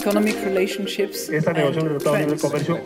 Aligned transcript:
Economic 0.00 0.36
relationships 0.44 1.28
Esta 1.28 1.52
negociación 1.52 1.88
del 1.88 1.98
Tratado 1.98 2.16
de 2.16 2.22
Libre 2.26 2.38
Comercio 2.40 2.76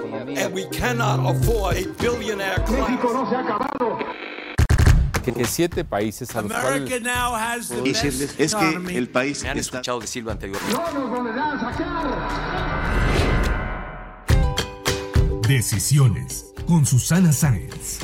And 0.45 0.55
we 0.55 0.65
cannot 0.71 1.21
afford 1.37 1.77
a 1.77 1.87
billionaire 2.01 2.63
class. 2.65 2.89
no 3.03 3.29
se 3.29 3.37
ha 3.37 3.41
acabado. 3.41 3.99
que, 5.23 5.45
siete 5.45 5.85
países 5.85 6.35
a 6.35 6.43
los 6.43 6.51
America 6.51 6.87
cuales 6.89 7.03
now 7.03 7.35
has 7.35 7.69
the 7.69 7.81
decirles 7.83 8.37
best 8.37 8.41
es 8.41 8.55
que 8.55 8.99
el 8.99 9.09
país 9.09 9.43
Me 9.43 9.51
han 9.51 9.59
está 9.59 9.77
escuchado 9.77 10.01
decirlo 10.01 10.33
anteriormente. 10.33 10.77
No 10.77 10.93
nos 10.93 11.11
volverán 11.11 11.59
a 11.59 11.61
sacar. 11.61 12.03
Decisiones 15.49 16.53
con 16.67 16.85
Susana 16.87 17.33
Sáenz. 17.33 17.99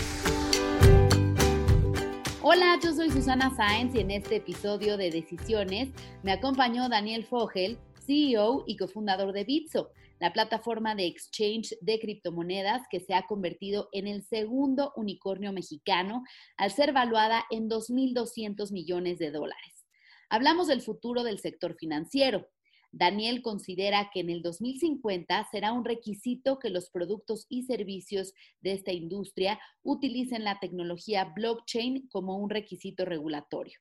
Hola, 2.43 2.79
yo 2.83 2.95
soy 2.95 3.11
Susana 3.11 3.53
Sáenz 3.57 3.95
y 3.95 4.01
en 4.01 4.11
este 4.11 4.37
episodio 4.37 4.97
de 4.97 5.11
Decisiones 5.11 5.89
me 6.23 6.33
acompañó 6.33 6.89
Daniel 6.89 7.25
Fogel, 7.25 7.79
CEO 8.09 8.65
y 8.67 8.79
cofundador 8.79 9.35
de 9.35 9.45
Bitso, 9.45 9.91
la 10.19 10.33
plataforma 10.33 10.95
de 10.95 11.07
exchange 11.07 11.77
de 11.83 12.01
criptomonedas 12.01 12.83
que 12.91 13.01
se 13.01 13.13
ha 13.13 13.27
convertido 13.27 13.91
en 13.93 14.07
el 14.07 14.23
segundo 14.25 14.95
unicornio 14.97 15.53
mexicano 15.53 16.25
al 16.57 16.73
ser 16.73 16.95
valuada 16.95 17.45
en 17.51 17.69
2.200 17.69 18.73
millones 18.73 19.19
de 19.19 19.31
dólares. 19.31 19.85
Hablamos 20.31 20.69
del 20.69 20.81
futuro 20.81 21.23
del 21.23 21.39
sector 21.39 21.77
financiero. 21.79 22.49
Daniel 22.93 23.43
considera 23.43 24.11
que 24.13 24.21
en 24.21 24.31
el 24.31 24.41
2050 24.41 25.47
será 25.51 25.75
un 25.75 25.85
requisito 25.85 26.59
que 26.59 26.71
los 26.71 26.89
productos 26.89 27.45
y 27.51 27.65
servicios 27.65 28.33
de 28.63 28.73
esta 28.73 28.93
industria 28.93 29.61
utilicen 29.83 30.45
la 30.45 30.59
tecnología 30.61 31.31
blockchain 31.37 32.09
como 32.09 32.39
un 32.39 32.49
requisito 32.49 33.05
regulatorio. 33.05 33.79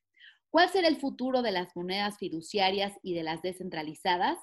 ¿Cuál 0.50 0.70
será 0.70 0.88
el 0.88 0.98
futuro 0.98 1.42
de 1.42 1.52
las 1.52 1.76
monedas 1.76 2.18
fiduciarias 2.18 2.94
y 3.04 3.14
de 3.14 3.24
las 3.24 3.42
descentralizadas? 3.42 4.38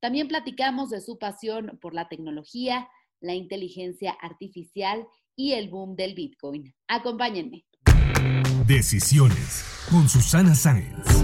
También 0.00 0.26
platicamos 0.26 0.90
de 0.90 1.00
su 1.00 1.16
pasión 1.18 1.78
por 1.80 1.94
la 1.94 2.08
tecnología, 2.08 2.88
la 3.20 3.34
inteligencia 3.34 4.16
artificial 4.20 5.06
y 5.36 5.52
el 5.52 5.68
boom 5.68 5.94
del 5.94 6.14
Bitcoin. 6.14 6.74
Acompáñenme. 6.88 7.64
Decisiones 8.66 9.86
con 9.90 10.08
Susana 10.08 10.54
Sáenz. 10.54 11.22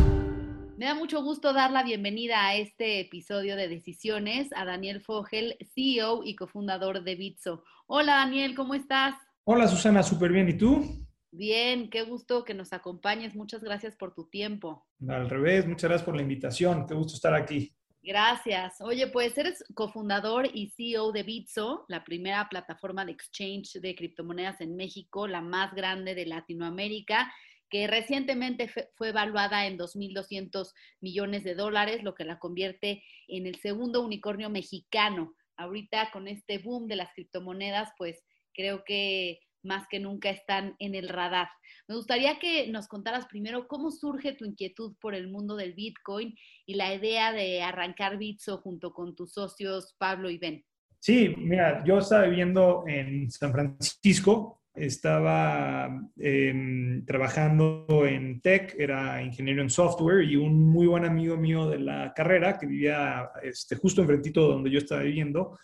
Me 0.76 0.86
da 0.86 0.94
mucho 0.94 1.22
gusto 1.22 1.52
dar 1.52 1.72
la 1.72 1.82
bienvenida 1.82 2.46
a 2.46 2.54
este 2.54 3.00
episodio 3.00 3.56
de 3.56 3.68
Decisiones 3.68 4.48
a 4.54 4.64
Daniel 4.64 5.00
Fogel, 5.00 5.56
CEO 5.74 6.22
y 6.24 6.36
cofundador 6.36 7.02
de 7.02 7.16
Bitso. 7.16 7.64
Hola 7.86 8.14
Daniel, 8.16 8.54
¿cómo 8.54 8.74
estás? 8.74 9.16
Hola 9.44 9.66
Susana, 9.66 10.02
súper 10.02 10.32
bien. 10.32 10.48
¿Y 10.48 10.56
tú? 10.56 11.09
Bien, 11.32 11.90
qué 11.90 12.02
gusto 12.02 12.44
que 12.44 12.54
nos 12.54 12.72
acompañes. 12.72 13.34
Muchas 13.34 13.62
gracias 13.62 13.96
por 13.96 14.14
tu 14.14 14.28
tiempo. 14.28 14.86
Al 15.08 15.30
revés, 15.30 15.66
muchas 15.66 15.88
gracias 15.88 16.04
por 16.04 16.16
la 16.16 16.22
invitación. 16.22 16.86
Qué 16.86 16.94
gusto 16.94 17.14
estar 17.14 17.34
aquí. 17.34 17.72
Gracias. 18.02 18.80
Oye, 18.80 19.08
pues 19.08 19.36
eres 19.36 19.62
cofundador 19.74 20.48
y 20.52 20.70
CEO 20.70 21.12
de 21.12 21.22
Bitso, 21.22 21.84
la 21.88 22.02
primera 22.02 22.48
plataforma 22.48 23.04
de 23.04 23.12
exchange 23.12 23.74
de 23.74 23.94
criptomonedas 23.94 24.60
en 24.60 24.74
México, 24.74 25.28
la 25.28 25.42
más 25.42 25.74
grande 25.74 26.14
de 26.14 26.24
Latinoamérica, 26.24 27.30
que 27.68 27.86
recientemente 27.86 28.68
fue 28.96 29.10
evaluada 29.10 29.66
en 29.66 29.78
2.200 29.78 30.72
millones 31.00 31.44
de 31.44 31.54
dólares, 31.54 32.02
lo 32.02 32.14
que 32.14 32.24
la 32.24 32.38
convierte 32.38 33.04
en 33.28 33.46
el 33.46 33.56
segundo 33.56 34.02
unicornio 34.02 34.50
mexicano. 34.50 35.34
Ahorita 35.56 36.10
con 36.10 36.26
este 36.26 36.58
boom 36.58 36.88
de 36.88 36.96
las 36.96 37.12
criptomonedas, 37.12 37.90
pues 37.98 38.24
creo 38.54 38.82
que 38.82 39.40
más 39.62 39.86
que 39.88 40.00
nunca 40.00 40.30
están 40.30 40.74
en 40.78 40.94
el 40.94 41.08
radar. 41.08 41.48
Me 41.88 41.96
gustaría 41.96 42.38
que 42.38 42.68
nos 42.68 42.88
contaras 42.88 43.26
primero 43.26 43.66
cómo 43.66 43.90
surge 43.90 44.32
tu 44.32 44.44
inquietud 44.44 44.94
por 45.00 45.14
el 45.14 45.28
mundo 45.28 45.56
del 45.56 45.74
Bitcoin 45.74 46.34
y 46.66 46.74
la 46.74 46.94
idea 46.94 47.32
de 47.32 47.62
arrancar 47.62 48.18
Bitso 48.18 48.58
junto 48.58 48.92
con 48.92 49.14
tus 49.14 49.32
socios 49.32 49.94
Pablo 49.98 50.30
y 50.30 50.38
Ben. 50.38 50.64
Sí, 50.98 51.34
mira, 51.36 51.82
yo 51.84 51.98
estaba 51.98 52.26
viviendo 52.26 52.84
en 52.86 53.30
San 53.30 53.52
Francisco, 53.52 54.60
estaba 54.74 55.88
em, 56.18 57.04
trabajando 57.06 57.86
en 58.06 58.40
tech, 58.40 58.74
era 58.78 59.22
ingeniero 59.22 59.62
en 59.62 59.70
software 59.70 60.22
y 60.24 60.36
un 60.36 60.70
muy 60.70 60.86
buen 60.86 61.04
amigo 61.04 61.36
mío 61.36 61.68
de 61.68 61.78
la 61.78 62.12
carrera 62.14 62.58
que 62.58 62.66
vivía 62.66 63.30
este, 63.42 63.76
justo 63.76 64.02
enfrentito 64.02 64.42
de 64.42 64.54
donde 64.54 64.70
yo 64.70 64.78
estaba 64.78 65.02
viviendo, 65.02 65.58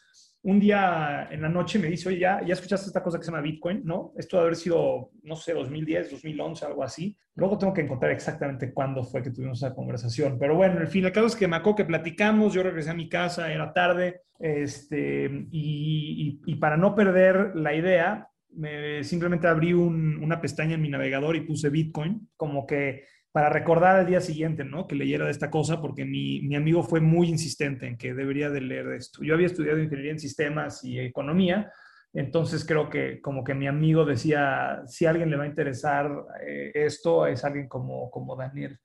un 0.49 0.61
día 0.61 1.27
en 1.31 1.43
la 1.43 1.49
noche 1.49 1.79
me 1.81 1.89
dice, 1.89 2.09
oye, 2.09 2.21
¿ya, 2.21 2.41
ya 2.47 2.55
escuchaste 2.55 2.87
esta 2.87 3.03
cosa 3.03 3.19
que 3.19 3.25
se 3.25 3.31
llama 3.33 3.43
Bitcoin? 3.43 3.83
¿No? 3.85 4.13
Esto 4.17 4.37
debe 4.37 4.47
haber 4.47 4.57
sido, 4.57 5.11
no 5.25 5.35
sé, 5.35 5.53
2010, 5.55 6.11
2011, 6.13 6.65
algo 6.67 6.85
así. 6.85 7.17
Luego 7.35 7.59
tengo 7.59 7.73
que 7.73 7.81
encontrar 7.81 8.13
exactamente 8.13 8.73
cuándo 8.73 9.03
fue 9.03 9.23
que 9.23 9.31
tuvimos 9.33 9.59
esa 9.63 9.75
conversación. 9.75 10.39
Pero 10.39 10.55
bueno, 10.55 10.81
en 10.81 10.87
fin, 10.89 11.05
el 11.05 11.11
caso 11.13 11.27
es 11.27 11.37
que 11.37 11.49
me 11.49 11.57
acuerdo 11.57 11.77
que 11.79 11.85
platicamos, 11.85 12.55
yo 12.55 12.63
regresé 12.63 12.91
a 12.91 12.95
mi 12.95 13.09
casa, 13.09 13.53
era 13.53 13.73
tarde, 13.73 14.23
este, 14.39 15.25
y, 15.51 16.41
y- 16.47 16.55
para 16.57 16.77
no 16.77 16.95
perder 16.95 17.53
la 17.57 17.75
idea, 17.75 18.29
me, 18.55 19.03
simplemente 19.05 19.49
abrí 19.49 19.73
un- 19.73 20.23
una 20.23 20.41
pestaña 20.41 20.75
en 20.77 20.83
mi 20.83 20.89
navegador 20.89 21.37
y 21.37 21.41
puse 21.41 21.71
Bitcoin, 21.71 22.29
como 22.37 22.67
que 22.67 23.05
para 23.37 23.51
recordar 23.51 23.97
al 23.97 24.07
día 24.07 24.23
siguiente, 24.23 24.65
¿no? 24.65 24.87
Que 24.87 24.95
leyera 24.95 25.27
de 25.27 25.31
esta 25.31 25.51
cosa, 25.51 25.83
porque 25.83 26.07
mi, 26.07 26.41
mi 26.41 26.57
amigo 26.57 26.83
fue 26.83 27.03
muy 27.03 27.29
insistente 27.29 27.87
en 27.87 27.99
que 27.99 28.15
debería 28.15 28.49
de 28.49 28.63
leer 28.63 28.87
esto. 28.93 29.23
Yo 29.23 29.35
había 29.35 29.49
estudiado 29.49 29.79
ingeniería 29.79 30.13
en 30.13 30.19
sistemas 30.19 30.83
y 30.83 30.99
economía, 30.99 31.71
entonces 32.15 32.65
creo 32.65 32.89
que 32.89 33.21
como 33.21 33.45
que 33.45 33.53
mi 33.53 33.67
amigo 33.67 34.07
decía, 34.07 34.81
si 34.87 35.05
alguien 35.05 35.29
le 35.29 35.37
va 35.37 35.45
a 35.45 35.49
interesar 35.49 36.11
eh, 36.49 36.73
esto, 36.73 37.27
es 37.27 37.45
alguien 37.45 37.69
como, 37.69 38.11
como 38.11 38.37
Daniel. 38.37 38.81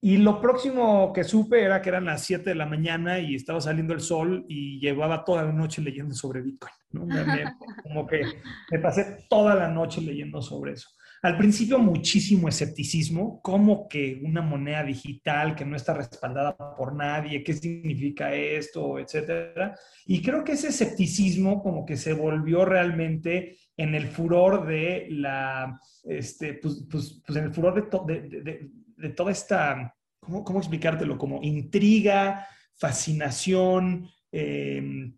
Y 0.00 0.16
lo 0.16 0.40
próximo 0.40 1.12
que 1.12 1.22
supe 1.22 1.62
era 1.62 1.80
que 1.80 1.90
eran 1.90 2.06
las 2.06 2.24
7 2.24 2.50
de 2.50 2.56
la 2.56 2.66
mañana 2.66 3.20
y 3.20 3.36
estaba 3.36 3.60
saliendo 3.60 3.94
el 3.94 4.00
sol 4.00 4.44
y 4.48 4.80
llevaba 4.80 5.24
toda 5.24 5.44
la 5.44 5.52
noche 5.52 5.80
leyendo 5.80 6.12
sobre 6.12 6.42
Bitcoin. 6.42 6.74
como 7.84 8.04
que 8.08 8.22
me 8.68 8.80
pasé 8.80 9.26
toda 9.30 9.54
la 9.54 9.68
noche 9.68 10.00
leyendo 10.00 10.42
sobre 10.42 10.72
eso. 10.72 10.88
Al 11.22 11.36
principio 11.38 11.78
muchísimo 11.78 12.48
escepticismo, 12.48 13.40
como 13.42 13.86
que 13.88 14.20
una 14.24 14.42
moneda 14.42 14.82
digital 14.82 15.54
que 15.54 15.64
no 15.64 15.76
está 15.76 15.94
respaldada 15.94 16.56
por 16.76 16.96
nadie, 16.96 17.44
qué 17.44 17.52
significa 17.54 18.34
esto, 18.34 18.98
etcétera. 18.98 19.76
Y 20.04 20.20
creo 20.20 20.42
que 20.42 20.52
ese 20.52 20.68
escepticismo 20.68 21.62
como 21.62 21.86
que 21.86 21.96
se 21.96 22.12
volvió 22.12 22.64
realmente 22.64 23.56
en 23.76 23.94
el 23.94 24.08
furor 24.08 24.66
de 24.66 25.06
la, 25.10 25.78
este, 26.02 26.54
pues, 26.54 26.86
pues, 26.90 27.22
pues 27.24 27.38
en 27.38 27.44
el 27.44 27.52
furor 27.54 28.04
de, 28.06 28.18
de- 28.28 28.40
de- 28.42 28.70
de 28.96 29.08
toda 29.10 29.30
esta, 29.30 29.94
¿cómo, 30.18 30.42
cómo 30.42 30.58
explicártelo? 30.58 31.16
Como 31.18 31.40
intriga, 31.42 32.46
fascinación, 32.74 34.08
eh, 34.32 35.12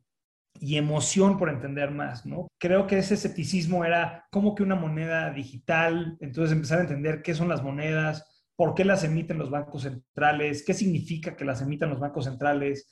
y 0.64 0.78
emoción 0.78 1.36
por 1.36 1.50
entender 1.50 1.90
más, 1.90 2.24
¿no? 2.24 2.48
Creo 2.58 2.86
que 2.86 2.96
ese 2.96 3.14
escepticismo 3.14 3.84
era 3.84 4.26
como 4.30 4.54
que 4.54 4.62
una 4.62 4.74
moneda 4.74 5.30
digital, 5.30 6.16
entonces 6.20 6.52
empezar 6.52 6.78
a 6.78 6.82
entender 6.82 7.20
qué 7.20 7.34
son 7.34 7.50
las 7.50 7.62
monedas, 7.62 8.24
por 8.56 8.74
qué 8.74 8.86
las 8.86 9.04
emiten 9.04 9.36
los 9.36 9.50
bancos 9.50 9.82
centrales, 9.82 10.64
qué 10.64 10.72
significa 10.72 11.36
que 11.36 11.44
las 11.44 11.60
emitan 11.60 11.90
los 11.90 12.00
bancos 12.00 12.24
centrales, 12.24 12.88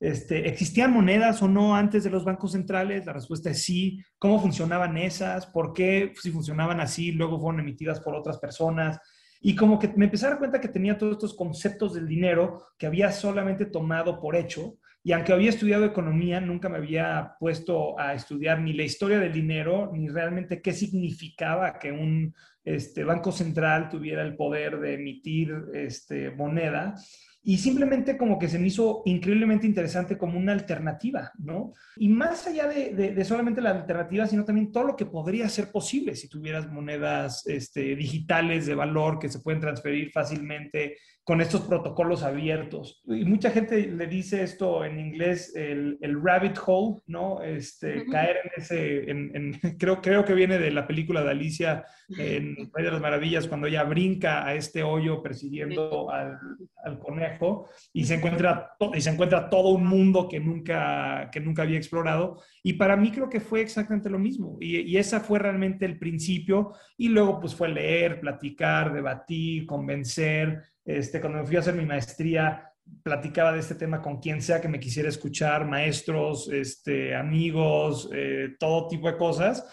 este, 0.00 0.48
¿existían 0.48 0.94
monedas 0.94 1.42
o 1.42 1.48
no 1.48 1.76
antes 1.76 2.04
de 2.04 2.10
los 2.10 2.24
bancos 2.24 2.52
centrales? 2.52 3.04
La 3.04 3.12
respuesta 3.12 3.50
es 3.50 3.64
sí. 3.64 4.00
¿Cómo 4.18 4.40
funcionaban 4.40 4.96
esas? 4.96 5.44
¿Por 5.44 5.74
qué 5.74 6.14
si 6.18 6.30
funcionaban 6.30 6.80
así 6.80 7.12
luego 7.12 7.38
fueron 7.38 7.60
emitidas 7.60 8.00
por 8.00 8.14
otras 8.14 8.38
personas? 8.38 8.98
Y 9.42 9.54
como 9.54 9.78
que 9.78 9.88
me 9.88 10.06
empecé 10.06 10.24
a 10.24 10.30
dar 10.30 10.38
cuenta 10.38 10.58
que 10.58 10.68
tenía 10.68 10.96
todos 10.96 11.12
estos 11.12 11.36
conceptos 11.36 11.92
del 11.92 12.08
dinero 12.08 12.64
que 12.78 12.86
había 12.86 13.12
solamente 13.12 13.66
tomado 13.66 14.18
por 14.20 14.36
hecho 14.36 14.78
y 15.02 15.12
aunque 15.12 15.32
había 15.32 15.48
estudiado 15.48 15.84
economía, 15.84 16.40
nunca 16.40 16.68
me 16.68 16.76
había 16.76 17.34
puesto 17.38 17.98
a 17.98 18.12
estudiar 18.12 18.60
ni 18.60 18.74
la 18.74 18.82
historia 18.82 19.18
del 19.18 19.32
dinero, 19.32 19.90
ni 19.94 20.08
realmente 20.08 20.60
qué 20.60 20.72
significaba 20.72 21.78
que 21.78 21.90
un 21.90 22.34
este, 22.64 23.04
banco 23.04 23.32
central 23.32 23.88
tuviera 23.88 24.22
el 24.22 24.36
poder 24.36 24.78
de 24.78 24.94
emitir 24.94 25.54
este, 25.72 26.30
moneda. 26.30 26.94
y 27.42 27.56
simplemente 27.56 28.18
como 28.18 28.38
que 28.38 28.48
se 28.50 28.58
me 28.58 28.66
hizo 28.66 29.00
increíblemente 29.06 29.66
interesante 29.66 30.18
como 30.18 30.38
una 30.38 30.52
alternativa, 30.52 31.32
¿no? 31.38 31.72
Y 31.96 32.10
más 32.10 32.46
allá 32.46 32.68
de, 32.68 33.24
solamente 33.24 33.62
la 33.62 33.70
alternativa, 33.70 34.26
sino 34.26 34.44
también 34.44 34.70
todo 34.70 34.84
lo 34.84 34.96
que 34.96 35.06
podría 35.06 35.48
ser 35.48 35.72
posible 35.72 36.14
si 36.14 36.28
tuvieras 36.28 36.70
monedas 36.70 37.46
este, 37.46 37.96
digitales 37.96 38.66
de 38.66 38.74
valor 38.74 39.18
que 39.18 39.30
se 39.30 39.40
pueden 39.40 39.62
transferir 39.62 40.10
fácilmente 40.12 40.98
con 41.30 41.40
estos 41.40 41.60
protocolos 41.60 42.24
abiertos. 42.24 43.04
Y 43.06 43.24
mucha 43.24 43.52
gente 43.52 43.86
le 43.86 44.08
dice 44.08 44.42
esto 44.42 44.84
en 44.84 44.98
inglés, 44.98 45.54
el, 45.54 45.96
el 46.00 46.20
rabbit 46.20 46.58
hole, 46.66 47.02
¿no? 47.06 47.40
Este, 47.40 48.04
Caer 48.06 48.38
en 48.42 48.50
ese, 48.56 49.08
en, 49.08 49.52
creo, 49.78 50.00
creo 50.00 50.24
que 50.24 50.34
viene 50.34 50.58
de 50.58 50.72
la 50.72 50.88
película 50.88 51.22
de 51.22 51.30
Alicia 51.30 51.84
en 52.18 52.56
País 52.72 52.84
de 52.84 52.90
las 52.90 53.00
Maravillas, 53.00 53.46
cuando 53.46 53.68
ella 53.68 53.84
brinca 53.84 54.44
a 54.44 54.56
este 54.56 54.82
hoyo 54.82 55.22
persiguiendo 55.22 56.10
al, 56.10 56.36
al 56.82 56.98
conejo 56.98 57.68
y 57.92 58.06
se, 58.06 58.14
encuentra 58.14 58.72
y 58.92 59.00
se 59.00 59.10
encuentra 59.10 59.48
todo 59.48 59.68
un 59.68 59.86
mundo 59.86 60.28
que 60.28 60.40
nunca, 60.40 61.30
que 61.30 61.38
nunca 61.38 61.62
había 61.62 61.76
explorado. 61.78 62.42
Y 62.62 62.74
para 62.74 62.96
mí 62.96 63.10
creo 63.10 63.30
que 63.30 63.40
fue 63.40 63.60
exactamente 63.60 64.10
lo 64.10 64.18
mismo. 64.18 64.56
Y, 64.60 64.78
y 64.80 64.96
esa 64.96 65.20
fue 65.20 65.38
realmente 65.38 65.86
el 65.86 65.98
principio. 65.98 66.72
Y 66.96 67.08
luego 67.08 67.40
pues 67.40 67.54
fue 67.54 67.68
leer, 67.68 68.20
platicar, 68.20 68.92
debatir, 68.92 69.66
convencer 69.66 70.62
este, 70.84 71.20
cuando 71.20 71.38
me 71.38 71.46
fui 71.46 71.56
a 71.56 71.60
hacer 71.60 71.74
mi 71.74 71.86
maestría, 71.86 72.72
platicaba 73.02 73.52
de 73.52 73.60
este 73.60 73.74
tema 73.74 74.02
con 74.02 74.18
quien 74.18 74.42
sea 74.42 74.60
que 74.60 74.68
me 74.68 74.80
quisiera 74.80 75.08
escuchar, 75.08 75.66
maestros, 75.66 76.50
este, 76.52 77.14
amigos, 77.14 78.10
eh, 78.12 78.56
todo 78.58 78.88
tipo 78.88 79.10
de 79.10 79.16
cosas. 79.16 79.64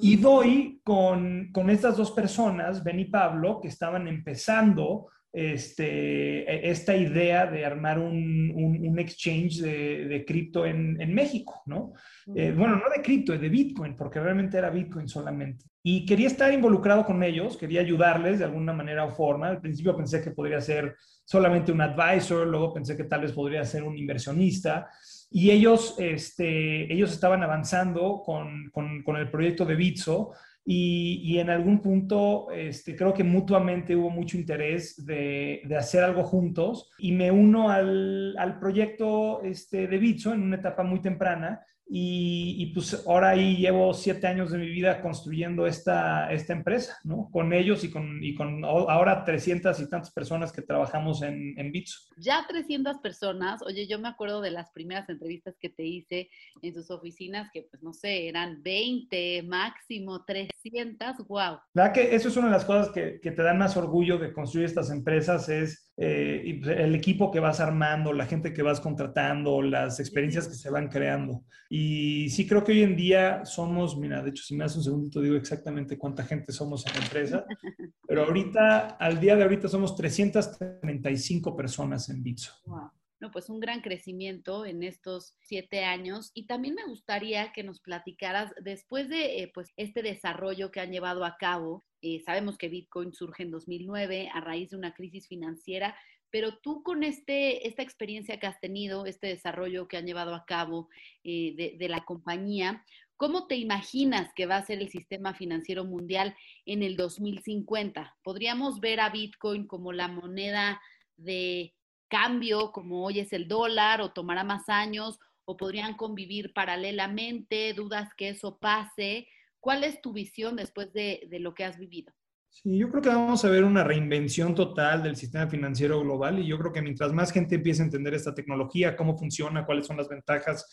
Y 0.00 0.16
doy 0.16 0.80
con, 0.84 1.50
con, 1.52 1.70
estas 1.70 1.96
dos 1.96 2.12
personas, 2.12 2.84
Ben 2.84 3.00
y 3.00 3.06
Pablo, 3.06 3.60
que 3.60 3.68
estaban 3.68 4.06
empezando 4.06 5.08
este, 5.34 6.48
e, 6.48 6.70
esta 6.70 6.96
idea 6.96 7.46
de 7.46 7.64
armar 7.64 7.98
un, 7.98 8.52
un, 8.54 8.98
exchange 9.00 9.60
de, 9.60 10.06
de 10.06 10.24
cripto 10.24 10.64
en, 10.64 11.00
en, 11.00 11.12
México, 11.12 11.62
¿no? 11.66 11.92
Eh, 12.36 12.54
bueno, 12.56 12.76
no 12.76 12.84
de 12.94 13.02
cripto, 13.02 13.36
de 13.36 13.48
Bitcoin, 13.48 13.96
porque 13.96 14.20
realmente 14.20 14.56
era 14.56 14.70
Bitcoin 14.70 15.08
solamente. 15.08 15.64
Y 15.82 16.06
quería 16.06 16.28
estar 16.28 16.54
involucrado 16.54 17.04
con 17.04 17.22
ellos, 17.24 17.56
quería 17.56 17.80
ayudarles 17.80 18.38
de 18.38 18.44
alguna 18.44 18.72
manera 18.72 19.04
o 19.04 19.10
forma. 19.10 19.48
Al 19.48 19.60
principio 19.60 19.96
pensé 19.96 20.22
que 20.22 20.30
podría 20.30 20.60
ser 20.60 20.94
solamente 21.24 21.72
un 21.72 21.80
advisor, 21.80 22.46
luego 22.46 22.72
pensé 22.72 22.96
que 22.96 23.04
tal 23.04 23.22
vez 23.22 23.32
podría 23.32 23.64
ser 23.64 23.82
un 23.82 23.98
inversionista. 23.98 24.88
Y 25.30 25.50
ellos, 25.50 25.96
este, 25.98 26.92
ellos 26.92 27.12
estaban 27.12 27.42
avanzando 27.42 28.22
con, 28.24 28.70
con, 28.70 29.02
con 29.02 29.16
el 29.16 29.28
proyecto 29.28 29.64
de 29.64 29.74
Bitso 29.74 30.30
y, 30.66 31.38
en 31.38 31.50
algún 31.50 31.80
punto 31.80 32.50
este, 32.50 32.96
creo 32.96 33.12
que 33.12 33.24
mutuamente 33.24 33.94
hubo 33.94 34.08
mucho 34.08 34.38
interés 34.38 35.04
de, 35.04 35.62
hacer 35.78 36.02
algo 36.02 36.24
juntos 36.24 36.90
y 36.98 37.12
me 37.12 37.30
uno 37.30 37.70
al, 37.70 38.34
al 38.38 38.58
proyecto 38.58 39.42
este, 39.42 39.86
de 39.86 39.98
Bitso 39.98 40.32
en 40.32 40.42
una 40.42 40.56
etapa 40.56 40.82
muy 40.82 41.00
temprana 41.00 41.60
y, 41.86 42.66
pues 42.72 43.04
ahora 43.06 43.30
ahí 43.30 43.56
llevo 43.56 43.92
siete 43.92 44.26
años 44.26 44.50
de 44.50 44.58
mi 44.58 44.68
vida 44.68 45.02
construyendo 45.02 45.66
esta, 45.66 46.32
esta 46.32 46.54
empresa, 46.54 46.98
¿no? 47.04 47.28
Con 47.30 47.52
ellos 47.52 47.84
y 47.84 47.90
con, 47.90 48.24
y 48.24 48.34
con 48.34 48.64
ahora 48.64 49.22
300 49.24 49.78
y 49.80 49.88
tantas 49.88 50.10
personas 50.10 50.50
que 50.50 50.62
trabajamos 50.62 51.22
en, 51.22 51.58
en 51.58 51.72
Bitso. 51.72 52.00
Ya 52.16 52.44
300 52.48 52.98
personas, 52.98 53.62
oye, 53.62 53.86
yo 53.86 53.98
me 53.98 54.08
acuerdo 54.08 54.40
de 54.40 54.50
las 54.50 54.70
primeras 54.70 55.08
entrevistas 55.10 55.56
que 55.60 55.68
te 55.68 55.84
hice 55.84 56.30
en 56.62 56.74
sus 56.74 56.90
oficinas, 56.90 57.50
que 57.52 57.62
pues 57.70 57.82
no 57.82 57.92
sé, 57.92 58.28
eran 58.28 58.62
20, 58.62 59.42
máximo 59.42 60.24
300, 60.24 61.26
wow. 61.28 61.58
La 61.74 61.92
que 61.92 62.14
eso 62.14 62.28
es 62.28 62.36
una 62.36 62.46
de 62.46 62.52
las 62.52 62.64
cosas 62.64 62.90
que, 62.92 63.20
que 63.20 63.30
te 63.30 63.42
dan 63.42 63.58
más 63.58 63.76
orgullo 63.76 64.18
de 64.18 64.32
construir 64.32 64.66
estas 64.66 64.90
empresas, 64.90 65.48
es 65.50 65.92
eh, 65.96 66.60
el 66.66 66.94
equipo 66.94 67.30
que 67.30 67.40
vas 67.40 67.60
armando, 67.60 68.12
la 68.12 68.26
gente 68.26 68.52
que 68.52 68.62
vas 68.62 68.80
contratando, 68.80 69.62
las 69.62 70.00
experiencias 70.00 70.48
que 70.48 70.54
se 70.54 70.70
van 70.70 70.88
creando. 70.88 71.44
Y 71.70 72.28
sí 72.30 72.46
creo 72.46 72.64
que 72.64 72.72
hoy 72.72 72.82
en 72.82 72.96
día 72.96 73.44
somos, 73.44 73.96
mira, 73.96 74.22
de 74.22 74.30
hecho, 74.30 74.42
si 74.42 74.56
me 74.56 74.64
das 74.64 74.76
un 74.76 74.82
segundito, 74.82 75.20
digo 75.20 75.36
exactamente 75.36 75.96
cuánta 75.96 76.24
gente 76.24 76.52
somos 76.52 76.84
en 76.86 76.94
la 76.94 77.04
empresa, 77.04 77.44
pero 78.08 78.24
ahorita, 78.24 78.96
al 78.98 79.20
día 79.20 79.36
de 79.36 79.44
ahorita, 79.44 79.68
somos 79.68 79.94
335 79.94 81.56
personas 81.56 82.08
en 82.08 82.22
Bitso. 82.22 82.52
Wow. 82.66 82.90
No, 83.20 83.30
pues 83.30 83.48
un 83.48 83.58
gran 83.58 83.80
crecimiento 83.80 84.66
en 84.66 84.82
estos 84.82 85.34
siete 85.40 85.84
años. 85.84 86.30
Y 86.34 86.46
también 86.46 86.74
me 86.74 86.84
gustaría 86.84 87.52
que 87.52 87.62
nos 87.62 87.80
platicaras, 87.80 88.52
después 88.60 89.08
de 89.08 89.42
eh, 89.42 89.50
pues, 89.54 89.72
este 89.76 90.02
desarrollo 90.02 90.70
que 90.70 90.80
han 90.80 90.90
llevado 90.90 91.24
a 91.24 91.38
cabo, 91.38 91.82
eh, 92.04 92.22
sabemos 92.22 92.58
que 92.58 92.68
Bitcoin 92.68 93.14
surge 93.14 93.44
en 93.44 93.50
2009 93.50 94.28
a 94.34 94.38
raíz 94.42 94.68
de 94.68 94.76
una 94.76 94.92
crisis 94.92 95.26
financiera, 95.26 95.96
pero 96.28 96.58
tú 96.58 96.82
con 96.82 97.02
este, 97.02 97.66
esta 97.66 97.80
experiencia 97.80 98.38
que 98.38 98.46
has 98.46 98.60
tenido, 98.60 99.06
este 99.06 99.28
desarrollo 99.28 99.88
que 99.88 99.96
han 99.96 100.04
llevado 100.04 100.34
a 100.34 100.44
cabo 100.44 100.90
eh, 101.22 101.54
de, 101.56 101.76
de, 101.78 101.88
la 101.88 102.04
compañía, 102.04 102.84
¿cómo 103.16 103.46
te 103.46 103.56
imaginas 103.56 104.30
que 104.36 104.44
va 104.44 104.58
a 104.58 104.66
ser 104.66 104.82
el 104.82 104.90
sistema 104.90 105.32
financiero 105.32 105.86
mundial 105.86 106.36
en 106.66 106.82
el 106.82 106.98
2050? 106.98 108.18
¿Podríamos 108.22 108.80
ver 108.80 109.00
a 109.00 109.08
Bitcoin 109.08 109.66
como 109.66 109.94
la 109.94 110.08
moneda 110.08 110.82
de 111.16 111.72
cambio, 112.08 112.70
como 112.70 113.02
hoy 113.02 113.20
es 113.20 113.32
el 113.32 113.48
dólar, 113.48 114.02
o 114.02 114.12
tomará 114.12 114.44
más 114.44 114.68
años, 114.68 115.18
o 115.46 115.56
podrían 115.56 115.96
convivir 115.96 116.52
paralelamente, 116.52 117.72
dudas 117.72 118.10
que 118.14 118.28
eso 118.28 118.58
pase? 118.58 119.26
¿Cuál 119.64 119.82
es 119.82 120.02
tu 120.02 120.12
visión 120.12 120.56
después 120.56 120.92
de, 120.92 121.26
lo 121.40 121.54
que 121.54 121.64
has 121.64 121.78
vivido? 121.78 122.12
Sí, 122.50 122.76
yo 122.76 122.90
creo 122.90 123.00
que 123.00 123.08
vamos 123.08 123.46
a 123.46 123.48
ver 123.48 123.64
una 123.64 123.82
reinvención 123.82 124.54
total 124.54 125.02
del 125.02 125.16
sistema 125.16 125.48
financiero 125.48 126.02
global 126.02 126.38
y 126.38 126.46
yo 126.46 126.58
creo 126.58 126.70
que 126.70 126.82
mientras 126.82 127.14
más 127.14 127.32
gente 127.32 127.54
empiece 127.54 127.80
a 127.80 127.86
entender 127.86 128.12
esta 128.12 128.34
tecnología, 128.34 128.94
cómo 128.94 129.16
funciona, 129.16 129.64
cuáles 129.64 129.86
son 129.86 129.96
las 129.96 130.10
ventajas 130.10 130.66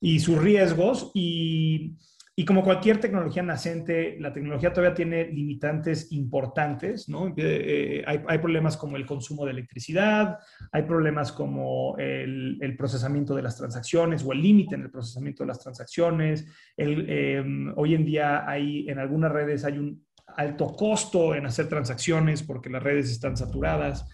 y 0.00 0.20
sus 0.20 0.40
riesgos 0.40 1.10
y 1.14 1.96
y 2.38 2.44
como 2.44 2.62
cualquier 2.62 3.00
tecnología 3.00 3.42
nacente, 3.42 4.16
la 4.20 4.32
tecnología 4.32 4.72
todavía 4.72 4.94
tiene 4.94 5.24
limitantes 5.24 6.12
importantes, 6.12 7.08
¿no? 7.08 7.34
Eh, 7.36 8.04
hay, 8.06 8.38
problemas 8.38 8.76
como 8.76 8.96
el 8.96 9.04
consumo 9.04 9.44
de 9.44 9.50
electricidad, 9.50 10.38
hay 10.70 10.84
problemas 10.84 11.32
como 11.32 11.96
el, 11.98 12.76
procesamiento 12.78 13.34
de 13.34 13.42
las 13.42 13.56
transacciones 13.56 14.24
o 14.24 14.32
el 14.32 14.40
límite 14.40 14.76
en 14.76 14.82
el 14.82 14.90
procesamiento 14.92 15.42
de 15.42 15.48
las 15.48 15.58
transacciones. 15.58 16.46
Em, 16.76 17.72
hoy 17.76 17.96
en 17.96 18.04
día 18.04 18.48
hay, 18.48 18.88
en 18.88 19.00
algunas 19.00 19.32
redes 19.32 19.64
hay 19.64 19.76
un 19.76 20.06
alto 20.36 20.76
costo 20.76 21.34
en 21.34 21.44
hacer 21.44 21.68
transacciones 21.68 22.44
porque 22.44 22.70
las 22.70 22.84
redes 22.84 23.10
están 23.10 23.36
saturadas. 23.36 24.08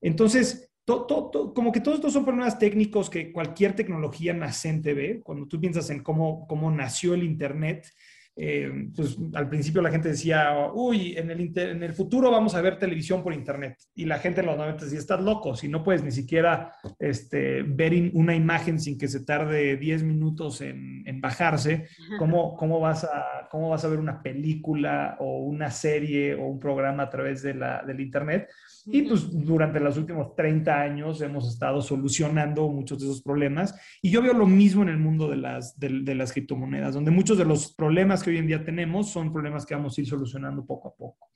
Entonces, 0.00 0.67
como 1.54 1.72
que 1.72 1.80
todos 1.80 1.98
estos 1.98 2.12
son 2.12 2.24
problemas 2.24 2.58
técnicos 2.58 3.10
que 3.10 3.32
cualquier 3.32 3.74
tecnología 3.74 4.32
nacente 4.32 4.94
ve. 4.94 5.20
Cuando 5.22 5.46
tú 5.46 5.60
piensas 5.60 5.90
en 5.90 6.02
cómo, 6.02 6.46
cómo 6.46 6.70
nació 6.70 7.14
el 7.14 7.24
Internet, 7.24 7.86
eh, 8.40 8.70
pues 8.94 9.18
al 9.34 9.48
principio 9.48 9.82
la 9.82 9.90
gente 9.90 10.10
decía, 10.10 10.70
uy, 10.72 11.16
en 11.16 11.28
el, 11.32 11.52
en 11.58 11.82
el 11.82 11.92
futuro 11.92 12.30
vamos 12.30 12.54
a 12.54 12.60
ver 12.60 12.78
televisión 12.78 13.20
por 13.20 13.34
Internet. 13.34 13.76
Y 13.96 14.04
la 14.04 14.20
gente 14.20 14.40
en 14.40 14.46
los 14.46 14.56
90 14.56 14.84
decía, 14.84 15.00
estás 15.00 15.20
loco, 15.20 15.56
si 15.56 15.66
no 15.68 15.82
puedes 15.82 16.04
ni 16.04 16.12
siquiera 16.12 16.72
este, 17.00 17.64
ver 17.64 17.92
una 18.14 18.36
imagen 18.36 18.78
sin 18.78 18.96
que 18.96 19.08
se 19.08 19.24
tarde 19.24 19.76
10 19.76 20.04
minutos 20.04 20.60
en, 20.60 21.02
en 21.04 21.20
bajarse, 21.20 21.88
¿cómo, 22.16 22.56
cómo, 22.56 22.78
vas 22.78 23.02
a, 23.02 23.48
¿cómo 23.50 23.70
vas 23.70 23.84
a 23.84 23.88
ver 23.88 23.98
una 23.98 24.22
película 24.22 25.16
o 25.18 25.38
una 25.38 25.72
serie 25.72 26.36
o 26.36 26.46
un 26.46 26.60
programa 26.60 27.02
a 27.02 27.10
través 27.10 27.42
de 27.42 27.54
la, 27.54 27.82
del 27.84 28.00
Internet? 28.00 28.48
Y 28.90 29.02
pues 29.02 29.28
durante 29.30 29.80
los 29.80 29.96
últimos 29.96 30.34
30 30.34 30.80
años 30.80 31.20
hemos 31.20 31.48
estado 31.48 31.82
solucionando 31.82 32.68
muchos 32.68 32.98
de 32.98 33.06
esos 33.06 33.22
problemas. 33.22 33.74
Y 34.02 34.10
yo 34.10 34.22
veo 34.22 34.32
lo 34.32 34.46
mismo 34.46 34.82
en 34.82 34.88
el 34.88 34.98
mundo 34.98 35.28
de 35.28 35.36
las, 35.36 35.78
de, 35.78 36.00
de 36.02 36.14
las 36.14 36.32
criptomonedas, 36.32 36.94
donde 36.94 37.10
muchos 37.10 37.36
de 37.36 37.44
los 37.44 37.74
problemas 37.74 38.22
que 38.22 38.30
hoy 38.30 38.38
en 38.38 38.46
día 38.46 38.64
tenemos 38.64 39.10
son 39.10 39.32
problemas 39.32 39.66
que 39.66 39.74
vamos 39.74 39.96
a 39.96 40.00
ir 40.00 40.06
solucionando 40.06 40.64
poco 40.64 40.88
a 40.88 40.96
poco. 40.96 41.28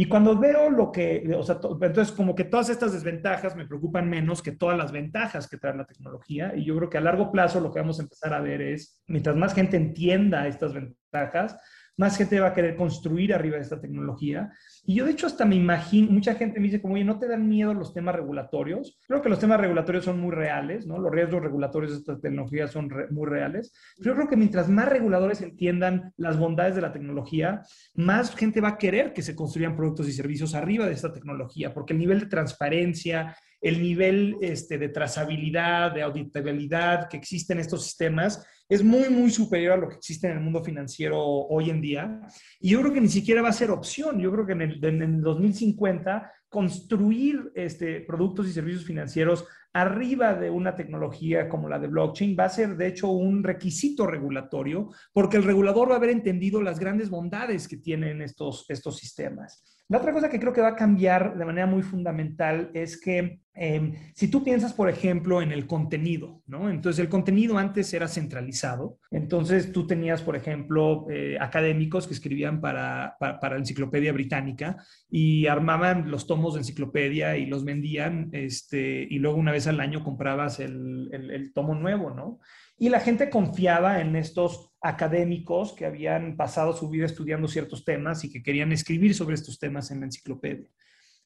Y 0.00 0.04
cuando 0.06 0.38
veo 0.38 0.70
lo 0.70 0.92
que, 0.92 1.28
o 1.36 1.42
sea, 1.42 1.58
entonces 1.82 2.12
como 2.12 2.32
que 2.32 2.44
todas 2.44 2.68
estas 2.70 2.92
desventajas 2.92 3.56
me 3.56 3.66
preocupan 3.66 4.08
menos 4.08 4.42
que 4.42 4.52
todas 4.52 4.78
las 4.78 4.92
ventajas 4.92 5.48
que 5.48 5.56
trae 5.56 5.76
la 5.76 5.86
tecnología. 5.86 6.52
Y 6.54 6.64
yo 6.64 6.76
creo 6.76 6.88
que 6.88 6.98
a 6.98 7.00
largo 7.00 7.32
plazo 7.32 7.58
lo 7.58 7.72
que 7.72 7.80
vamos 7.80 7.98
a 7.98 8.02
empezar 8.02 8.32
a 8.32 8.40
ver 8.40 8.62
es, 8.62 9.02
mientras 9.08 9.34
más 9.34 9.54
gente 9.54 9.76
entienda 9.76 10.46
estas 10.46 10.72
ventajas, 10.72 11.58
más 11.98 12.16
gente 12.16 12.40
va 12.40 12.48
a 12.48 12.54
querer 12.54 12.76
construir 12.76 13.34
arriba 13.34 13.56
de 13.56 13.62
esta 13.62 13.80
tecnología. 13.80 14.52
Y 14.86 14.94
yo 14.94 15.04
de 15.04 15.10
hecho 15.10 15.26
hasta 15.26 15.44
me 15.44 15.56
imagino, 15.56 16.10
mucha 16.10 16.34
gente 16.34 16.60
me 16.60 16.66
dice 16.66 16.80
como, 16.80 16.94
oye, 16.94 17.04
¿no 17.04 17.18
te 17.18 17.28
dan 17.28 17.48
miedo 17.48 17.74
los 17.74 17.92
temas 17.92 18.14
regulatorios? 18.14 18.98
Creo 19.06 19.20
que 19.20 19.28
los 19.28 19.40
temas 19.40 19.60
regulatorios 19.60 20.04
son 20.04 20.20
muy 20.20 20.30
reales, 20.30 20.86
¿no? 20.86 20.98
Los 20.98 21.12
riesgos 21.12 21.42
regulatorios 21.42 21.92
de 21.92 21.98
esta 21.98 22.18
tecnología 22.18 22.68
son 22.68 22.88
muy 23.10 23.28
reales. 23.28 23.72
Pero 23.98 24.12
yo 24.12 24.16
creo 24.16 24.28
que 24.28 24.36
mientras 24.36 24.68
más 24.68 24.88
reguladores 24.88 25.40
entiendan 25.42 26.12
las 26.16 26.38
bondades 26.38 26.76
de 26.76 26.82
la 26.82 26.92
tecnología, 26.92 27.62
más 27.94 28.34
gente 28.34 28.60
va 28.60 28.68
a 28.68 28.78
querer 28.78 29.12
que 29.12 29.22
se 29.22 29.34
construyan 29.34 29.76
productos 29.76 30.08
y 30.08 30.12
servicios 30.12 30.54
arriba 30.54 30.86
de 30.86 30.92
esta 30.92 31.12
tecnología, 31.12 31.74
porque 31.74 31.94
el 31.94 31.98
nivel 31.98 32.20
de 32.20 32.26
transparencia, 32.26 33.36
el 33.60 33.82
nivel 33.82 34.36
este, 34.40 34.78
de 34.78 34.88
trazabilidad, 34.88 35.92
de 35.92 36.02
auditabilidad 36.02 37.08
que 37.08 37.16
existe 37.16 37.52
en 37.52 37.60
estos 37.60 37.84
sistemas 37.84 38.46
es 38.68 38.84
muy, 38.84 39.08
muy 39.08 39.30
superior 39.30 39.72
a 39.72 39.76
lo 39.78 39.88
que 39.88 39.96
existe 39.96 40.26
en 40.26 40.34
el 40.34 40.42
mundo 40.42 40.62
financiero 40.62 41.18
hoy 41.18 41.70
en 41.70 41.80
día. 41.80 42.20
Y 42.60 42.70
yo 42.70 42.80
creo 42.80 42.92
que 42.92 43.00
ni 43.00 43.08
siquiera 43.08 43.40
va 43.40 43.48
a 43.48 43.52
ser 43.52 43.70
opción. 43.70 44.20
Yo 44.20 44.30
creo 44.30 44.46
que 44.46 44.52
en 44.52 44.62
el, 44.62 44.84
en 44.84 45.02
el 45.02 45.22
2050 45.22 46.30
construir 46.50 47.50
este, 47.54 48.00
productos 48.02 48.46
y 48.46 48.52
servicios 48.52 48.84
financieros 48.84 49.46
arriba 49.80 50.34
de 50.34 50.50
una 50.50 50.74
tecnología 50.74 51.48
como 51.48 51.68
la 51.68 51.78
de 51.78 51.88
blockchain 51.88 52.36
va 52.38 52.44
a 52.44 52.48
ser, 52.48 52.76
de 52.76 52.88
hecho, 52.88 53.10
un 53.10 53.42
requisito 53.42 54.06
regulatorio, 54.06 54.90
porque 55.12 55.36
el 55.36 55.44
regulador 55.44 55.90
va 55.90 55.94
a 55.94 55.98
haber 55.98 56.10
entendido 56.10 56.62
las 56.62 56.78
grandes 56.78 57.10
bondades 57.10 57.68
que 57.68 57.76
tienen 57.76 58.22
estos, 58.22 58.64
estos 58.68 58.96
sistemas. 58.96 59.62
La 59.90 59.96
otra 59.96 60.12
cosa 60.12 60.28
que 60.28 60.38
creo 60.38 60.52
que 60.52 60.60
va 60.60 60.68
a 60.68 60.76
cambiar 60.76 61.38
de 61.38 61.46
manera 61.46 61.66
muy 61.66 61.82
fundamental 61.82 62.70
es 62.74 63.00
que 63.00 63.40
em, 63.54 63.94
si 64.14 64.28
tú 64.28 64.44
piensas, 64.44 64.74
por 64.74 64.90
ejemplo, 64.90 65.40
en 65.40 65.50
el 65.50 65.66
contenido, 65.66 66.42
¿no? 66.46 66.68
Entonces, 66.68 67.00
el 67.00 67.08
contenido 67.08 67.56
antes 67.56 67.94
era 67.94 68.06
centralizado. 68.06 68.98
Entonces, 69.10 69.72
tú 69.72 69.86
tenías, 69.86 70.20
por 70.20 70.36
ejemplo, 70.36 71.06
eh, 71.10 71.38
académicos 71.40 72.06
que 72.06 72.12
escribían 72.12 72.60
para, 72.60 73.16
para, 73.18 73.54
la 73.54 73.56
enciclopedia 73.56 74.12
británica 74.12 74.76
y 75.10 75.46
armaban 75.46 76.10
los 76.10 76.26
tomos 76.26 76.52
de 76.52 76.60
enciclopedia 76.60 77.38
y 77.38 77.46
los 77.46 77.64
vendían, 77.64 78.28
este, 78.32 79.06
y 79.08 79.18
luego 79.18 79.38
una 79.38 79.52
vez 79.52 79.66
al 79.68 79.80
año 79.80 80.02
comprabas 80.02 80.60
el, 80.60 81.08
el 81.12 81.52
tomo 81.52 81.74
nuevo, 81.74 82.10
¿no? 82.10 82.40
Y 82.78 82.88
la 82.88 83.00
gente 83.00 83.28
confiaba 83.28 84.00
en 84.00 84.14
estos 84.16 84.72
académicos 84.80 85.72
que 85.72 85.84
habían 85.86 86.36
pasado 86.36 86.72
su 86.72 86.88
vida 86.88 87.06
estudiando 87.06 87.48
ciertos 87.48 87.84
temas 87.84 88.24
y 88.24 88.30
que 88.30 88.42
querían 88.42 88.72
escribir 88.72 89.14
sobre 89.14 89.34
estos 89.34 89.58
temas 89.58 89.90
en 89.90 90.00
la 90.00 90.06
enciclopedia. 90.06 90.68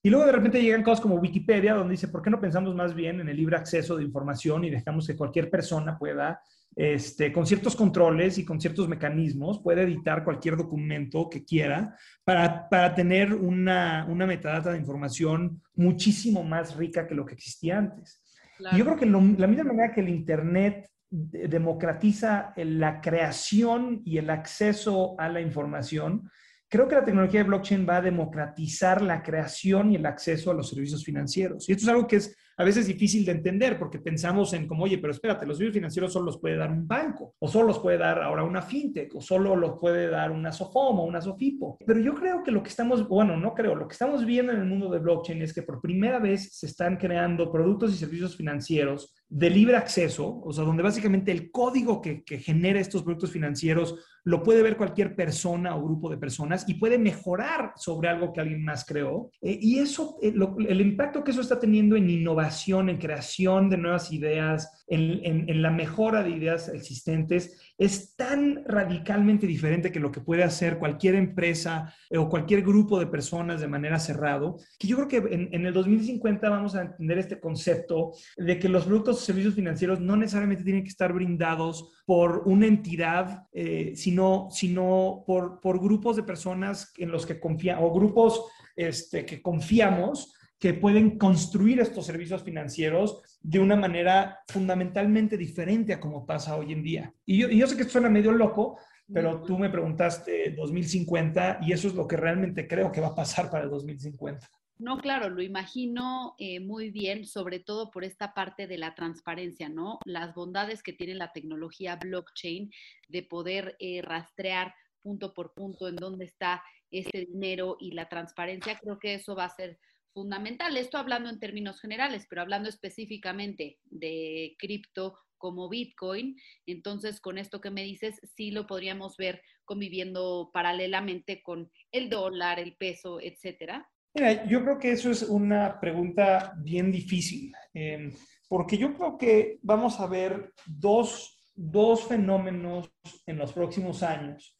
Y 0.02 0.10
luego 0.10 0.26
de 0.26 0.32
repente 0.32 0.60
llegan 0.60 0.82
cosas 0.82 1.00
como 1.00 1.16
Wikipedia, 1.16 1.74
donde 1.74 1.92
dice, 1.92 2.08
¿por 2.08 2.22
qué 2.22 2.30
no 2.30 2.40
pensamos 2.40 2.74
más 2.74 2.94
bien 2.94 3.20
en 3.20 3.28
el 3.28 3.36
libre 3.36 3.56
acceso 3.56 3.96
de 3.96 4.02
información 4.02 4.64
y 4.64 4.70
dejamos 4.70 5.06
que 5.06 5.14
cualquier 5.14 5.48
persona 5.48 5.96
pueda, 5.96 6.40
este, 6.74 7.32
con 7.32 7.46
ciertos 7.46 7.76
controles 7.76 8.38
y 8.38 8.44
con 8.44 8.60
ciertos 8.60 8.88
mecanismos, 8.88 9.60
pueda 9.62 9.82
editar 9.82 10.24
cualquier 10.24 10.56
documento 10.56 11.28
que 11.30 11.44
quiera 11.44 11.96
para, 12.24 12.68
para 12.68 12.94
tener 12.94 13.32
una, 13.32 14.06
una, 14.08 14.26
metadata 14.26 14.72
de 14.72 14.78
información 14.78 15.62
muchísimo 15.76 16.42
más 16.42 16.76
rica 16.76 17.06
que 17.06 17.14
lo 17.14 17.24
que 17.24 17.34
existía 17.34 17.78
antes? 17.78 18.21
Y 18.58 18.78
yo 18.78 18.84
creo 18.84 18.96
que 18.96 19.06
la 19.06 19.46
misma 19.46 19.64
manera 19.64 19.92
que 19.92 20.00
el 20.00 20.08
Internet 20.08 20.88
democratiza 21.10 22.52
la 22.56 23.00
creación 23.00 24.02
y 24.04 24.18
el 24.18 24.30
acceso 24.30 25.14
a 25.18 25.28
la 25.28 25.40
información, 25.40 26.30
creo 26.68 26.88
que 26.88 26.94
la 26.94 27.04
tecnología 27.04 27.40
de 27.40 27.48
blockchain 27.48 27.86
va 27.86 27.98
a 27.98 28.02
democratizar 28.02 29.02
la 29.02 29.22
creación 29.22 29.92
y 29.92 29.96
el 29.96 30.06
acceso 30.06 30.50
a 30.50 30.54
los 30.54 30.70
servicios 30.70 31.04
financieros. 31.04 31.68
Y 31.68 31.72
esto 31.72 31.84
es 31.84 31.88
algo 31.88 32.06
que 32.06 32.16
es 32.16 32.34
a 32.56 32.64
veces 32.64 32.86
difícil 32.86 33.24
de 33.24 33.32
entender 33.32 33.78
porque 33.78 33.98
pensamos 33.98 34.52
en 34.52 34.66
como, 34.66 34.84
oye, 34.84 34.98
pero 34.98 35.12
espérate, 35.12 35.46
los 35.46 35.56
servicios 35.56 35.74
financieros 35.74 36.12
solo 36.12 36.26
los 36.26 36.38
puede 36.38 36.56
dar 36.56 36.70
un 36.70 36.86
banco, 36.86 37.34
o 37.38 37.48
solo 37.48 37.68
los 37.68 37.78
puede 37.78 37.98
dar 37.98 38.22
ahora 38.22 38.44
una 38.44 38.62
fintech, 38.62 39.14
o 39.14 39.20
solo 39.20 39.56
los 39.56 39.78
puede 39.78 40.08
dar 40.08 40.30
una 40.30 40.52
SOFOM 40.52 41.00
o 41.00 41.04
una 41.04 41.20
SOFIPO. 41.20 41.78
Pero 41.86 42.00
yo 42.00 42.14
creo 42.14 42.42
que 42.42 42.50
lo 42.50 42.62
que 42.62 42.68
estamos, 42.68 43.08
bueno, 43.08 43.36
no 43.36 43.54
creo, 43.54 43.74
lo 43.74 43.88
que 43.88 43.92
estamos 43.92 44.24
viendo 44.24 44.52
en 44.52 44.58
el 44.58 44.66
mundo 44.66 44.90
de 44.90 44.98
blockchain 44.98 45.42
es 45.42 45.52
que 45.52 45.62
por 45.62 45.80
primera 45.80 46.18
vez 46.18 46.56
se 46.56 46.66
están 46.66 46.96
creando 46.96 47.50
productos 47.50 47.92
y 47.92 47.96
servicios 47.96 48.36
financieros 48.36 49.14
de 49.28 49.50
libre 49.50 49.76
acceso, 49.76 50.40
o 50.44 50.52
sea, 50.52 50.64
donde 50.64 50.82
básicamente 50.82 51.32
el 51.32 51.50
código 51.50 52.02
que, 52.02 52.22
que 52.22 52.38
genera 52.38 52.80
estos 52.80 53.02
productos 53.02 53.30
financieros 53.30 53.94
lo 54.24 54.42
puede 54.42 54.62
ver 54.62 54.76
cualquier 54.76 55.16
persona 55.16 55.74
o 55.74 55.82
grupo 55.82 56.08
de 56.10 56.16
personas 56.16 56.68
y 56.68 56.74
puede 56.74 56.98
mejorar 56.98 57.72
sobre 57.76 58.08
algo 58.08 58.32
que 58.32 58.40
alguien 58.40 58.64
más 58.64 58.84
creó. 58.84 59.30
Eh, 59.40 59.58
y 59.60 59.78
eso, 59.78 60.18
eh, 60.22 60.34
el 60.68 60.80
impacto 60.80 61.24
que 61.24 61.32
eso 61.32 61.40
está 61.40 61.58
teniendo 61.58 61.96
en 61.96 62.08
innovación, 62.08 62.41
en 62.66 62.98
creación 62.98 63.70
de 63.70 63.76
nuevas 63.76 64.12
ideas, 64.12 64.84
en, 64.86 65.62
la 65.62 65.70
mejora 65.70 66.22
de 66.22 66.30
ideas 66.30 66.68
existentes, 66.68 67.58
es 67.78 68.14
tan 68.14 68.64
radicalmente 68.66 69.46
diferente 69.46 69.90
que 69.90 70.00
lo 70.00 70.12
que 70.12 70.20
puede 70.20 70.44
hacer 70.44 70.78
cualquier 70.78 71.14
empresa 71.14 71.94
eh, 72.10 72.18
o 72.18 72.28
cualquier 72.28 72.62
grupo 72.62 72.98
de 72.98 73.06
personas 73.06 73.60
de 73.60 73.68
manera 73.68 73.98
cerrado, 73.98 74.58
que 74.78 74.86
yo 74.86 74.96
creo 74.96 75.08
que 75.08 75.34
en, 75.34 75.48
en 75.52 75.66
el 75.66 75.72
2050 75.72 76.48
vamos 76.48 76.74
a 76.74 76.82
entender 76.82 77.18
este 77.18 77.40
concepto 77.40 78.12
de 78.36 78.58
que 78.58 78.68
los 78.68 78.84
productos 78.84 79.22
y 79.22 79.26
servicios 79.26 79.54
financieros 79.54 80.00
no 80.00 80.16
necesariamente 80.16 80.64
tienen 80.64 80.82
que 80.82 80.90
estar 80.90 81.12
brindados 81.12 81.92
por 82.04 82.42
una 82.46 82.66
entidad, 82.66 83.46
eh, 83.52 83.92
sino, 83.96 84.48
sino 84.50 85.24
por, 85.26 85.60
por, 85.60 85.80
grupos 85.80 86.16
de 86.16 86.22
personas 86.22 86.92
en 86.96 87.10
los 87.10 87.26
que 87.26 87.38
confiamos, 87.40 87.84
o 87.84 87.94
grupos 87.94 88.44
este, 88.76 89.24
que 89.24 89.40
confiamos 89.40 90.34
que 90.62 90.74
pueden 90.74 91.18
construir 91.18 91.80
estos 91.80 92.06
servicios 92.06 92.44
financieros 92.44 93.20
de 93.40 93.58
una 93.58 93.74
manera 93.74 94.44
fundamentalmente 94.46 95.36
diferente 95.36 95.92
a 95.92 95.98
como 95.98 96.24
pasa 96.24 96.56
hoy 96.56 96.72
en 96.72 96.84
día. 96.84 97.12
Y 97.26 97.38
yo, 97.38 97.48
y 97.48 97.58
yo 97.58 97.66
sé 97.66 97.74
que 97.74 97.82
esto 97.82 97.94
suena 97.94 98.08
medio 98.08 98.30
loco, 98.30 98.78
pero 99.12 99.42
tú 99.42 99.58
me 99.58 99.70
preguntaste 99.70 100.52
2050 100.52 101.58
y 101.62 101.72
eso 101.72 101.88
es 101.88 101.94
lo 101.94 102.06
que 102.06 102.16
realmente 102.16 102.68
creo 102.68 102.92
que 102.92 103.00
va 103.00 103.08
a 103.08 103.14
pasar 103.16 103.50
para 103.50 103.64
el 103.64 103.70
2050. 103.70 104.48
No, 104.78 104.98
claro, 104.98 105.30
lo 105.30 105.42
imagino 105.42 106.36
eh, 106.38 106.60
muy 106.60 106.92
bien, 106.92 107.26
sobre 107.26 107.58
todo 107.58 107.90
por 107.90 108.04
esta 108.04 108.32
parte 108.32 108.68
de 108.68 108.78
la 108.78 108.94
transparencia, 108.94 109.68
¿no? 109.68 109.98
Las 110.04 110.32
bondades 110.32 110.84
que 110.84 110.92
tiene 110.92 111.14
la 111.16 111.32
tecnología 111.32 111.96
blockchain 111.96 112.70
de 113.08 113.22
poder 113.24 113.74
eh, 113.80 114.00
rastrear 114.00 114.72
punto 115.00 115.34
por 115.34 115.54
punto 115.54 115.88
en 115.88 115.96
dónde 115.96 116.24
está 116.24 116.62
este 116.92 117.26
dinero 117.26 117.76
y 117.80 117.90
la 117.92 118.08
transparencia, 118.08 118.78
creo 118.78 119.00
que 119.00 119.14
eso 119.14 119.34
va 119.34 119.46
a 119.46 119.56
ser 119.56 119.80
fundamental. 120.12 120.76
Esto 120.76 120.98
hablando 120.98 121.30
en 121.30 121.40
términos 121.40 121.80
generales, 121.80 122.26
pero 122.28 122.42
hablando 122.42 122.68
específicamente 122.68 123.78
de 123.84 124.54
cripto 124.58 125.18
como 125.38 125.68
Bitcoin, 125.68 126.36
entonces 126.66 127.20
con 127.20 127.36
esto 127.36 127.60
que 127.60 127.70
me 127.70 127.82
dices, 127.82 128.20
sí 128.36 128.52
lo 128.52 128.66
podríamos 128.66 129.16
ver 129.16 129.42
conviviendo 129.64 130.50
paralelamente 130.52 131.42
con 131.42 131.70
el 131.90 132.08
dólar, 132.08 132.60
el 132.60 132.76
peso, 132.76 133.20
etcétera. 133.20 133.88
Mira, 134.14 134.46
yo 134.46 134.62
creo 134.62 134.78
que 134.78 134.92
eso 134.92 135.10
es 135.10 135.22
una 135.22 135.80
pregunta 135.80 136.54
bien 136.58 136.92
difícil, 136.92 137.52
eh, 137.74 138.12
porque 138.48 138.76
yo 138.76 138.94
creo 138.94 139.16
que 139.16 139.58
vamos 139.62 139.98
a 139.98 140.06
ver 140.06 140.52
dos, 140.66 141.50
dos, 141.54 142.06
fenómenos 142.06 142.92
en 143.26 143.38
los 143.38 143.52
próximos 143.52 144.02
años 144.02 144.56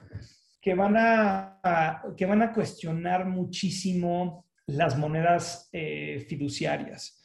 que 0.61 0.75
van 0.75 0.97
a, 0.97 2.03
que 2.17 2.25
van 2.25 2.41
a 2.41 2.53
cuestionar 2.53 3.27
muchísimo 3.27 4.47
las 4.67 4.97
monedas 4.97 5.69
eh, 5.73 6.25
fiduciarias. 6.29 7.21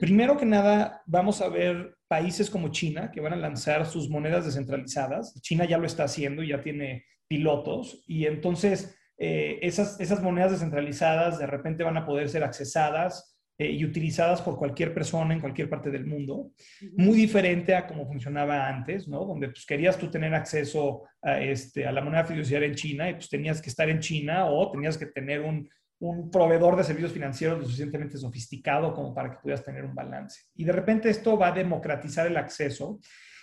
Primero 0.00 0.36
que 0.36 0.44
nada, 0.44 1.02
vamos 1.06 1.40
a 1.40 1.48
ver 1.48 1.96
países 2.06 2.50
como 2.50 2.68
China 2.68 3.10
que 3.10 3.20
van 3.20 3.32
a 3.32 3.36
lanzar 3.36 3.86
sus 3.86 4.10
monedas 4.10 4.44
descentralizadas. 4.44 5.40
China 5.40 5.64
ya 5.64 5.78
lo 5.78 5.86
está 5.86 6.04
haciendo, 6.04 6.42
ya 6.42 6.60
tiene 6.60 7.06
pilotos 7.28 8.02
y 8.06 8.26
entonces 8.26 8.96
eh, 9.16 9.58
esas, 9.62 10.00
esas 10.00 10.22
monedas 10.22 10.50
descentralizadas 10.50 11.38
de 11.38 11.46
repente 11.46 11.84
van 11.84 11.96
a 11.96 12.04
poder 12.04 12.28
ser 12.28 12.42
accesadas 12.42 13.38
eh, 13.58 13.70
y 13.70 13.84
utilizadas 13.84 14.40
por 14.40 14.56
cualquier 14.56 14.94
persona 14.94 15.34
en 15.34 15.40
cualquier 15.40 15.68
parte 15.68 15.90
del 15.90 16.06
mundo, 16.06 16.52
muy 16.96 17.14
diferente 17.14 17.74
a 17.74 17.86
como 17.86 18.06
funcionaba 18.06 18.66
antes, 18.66 19.06
¿no? 19.06 19.26
Donde 19.26 19.48
pues, 19.48 19.66
querías 19.66 19.98
tú 19.98 20.10
tener 20.10 20.34
acceso 20.34 21.02
a, 21.20 21.40
este, 21.40 21.86
a 21.86 21.92
la 21.92 22.00
moneda 22.00 22.24
fiduciaria 22.24 22.66
en 22.66 22.74
China 22.74 23.10
y 23.10 23.12
pues 23.12 23.28
tenías 23.28 23.60
que 23.60 23.68
estar 23.68 23.90
en 23.90 24.00
China 24.00 24.46
o 24.46 24.70
tenías 24.70 24.96
que 24.96 25.04
tener 25.04 25.42
un, 25.42 25.68
un 26.00 26.30
proveedor 26.30 26.76
de 26.76 26.84
servicios 26.84 27.12
financieros 27.12 27.58
lo 27.58 27.64
suficientemente 27.64 28.18
sofisticado 28.18 28.94
como 28.94 29.14
para 29.14 29.30
que 29.30 29.38
pudieras 29.38 29.64
tener 29.64 29.84
un 29.84 29.94
balance. 29.94 30.44
Y 30.54 30.64
de 30.64 30.72
repente 30.72 31.10
esto 31.10 31.38
va 31.38 31.48
a 31.48 31.52
democratizar 31.52 32.26
el 32.26 32.36
acceso 32.36 32.98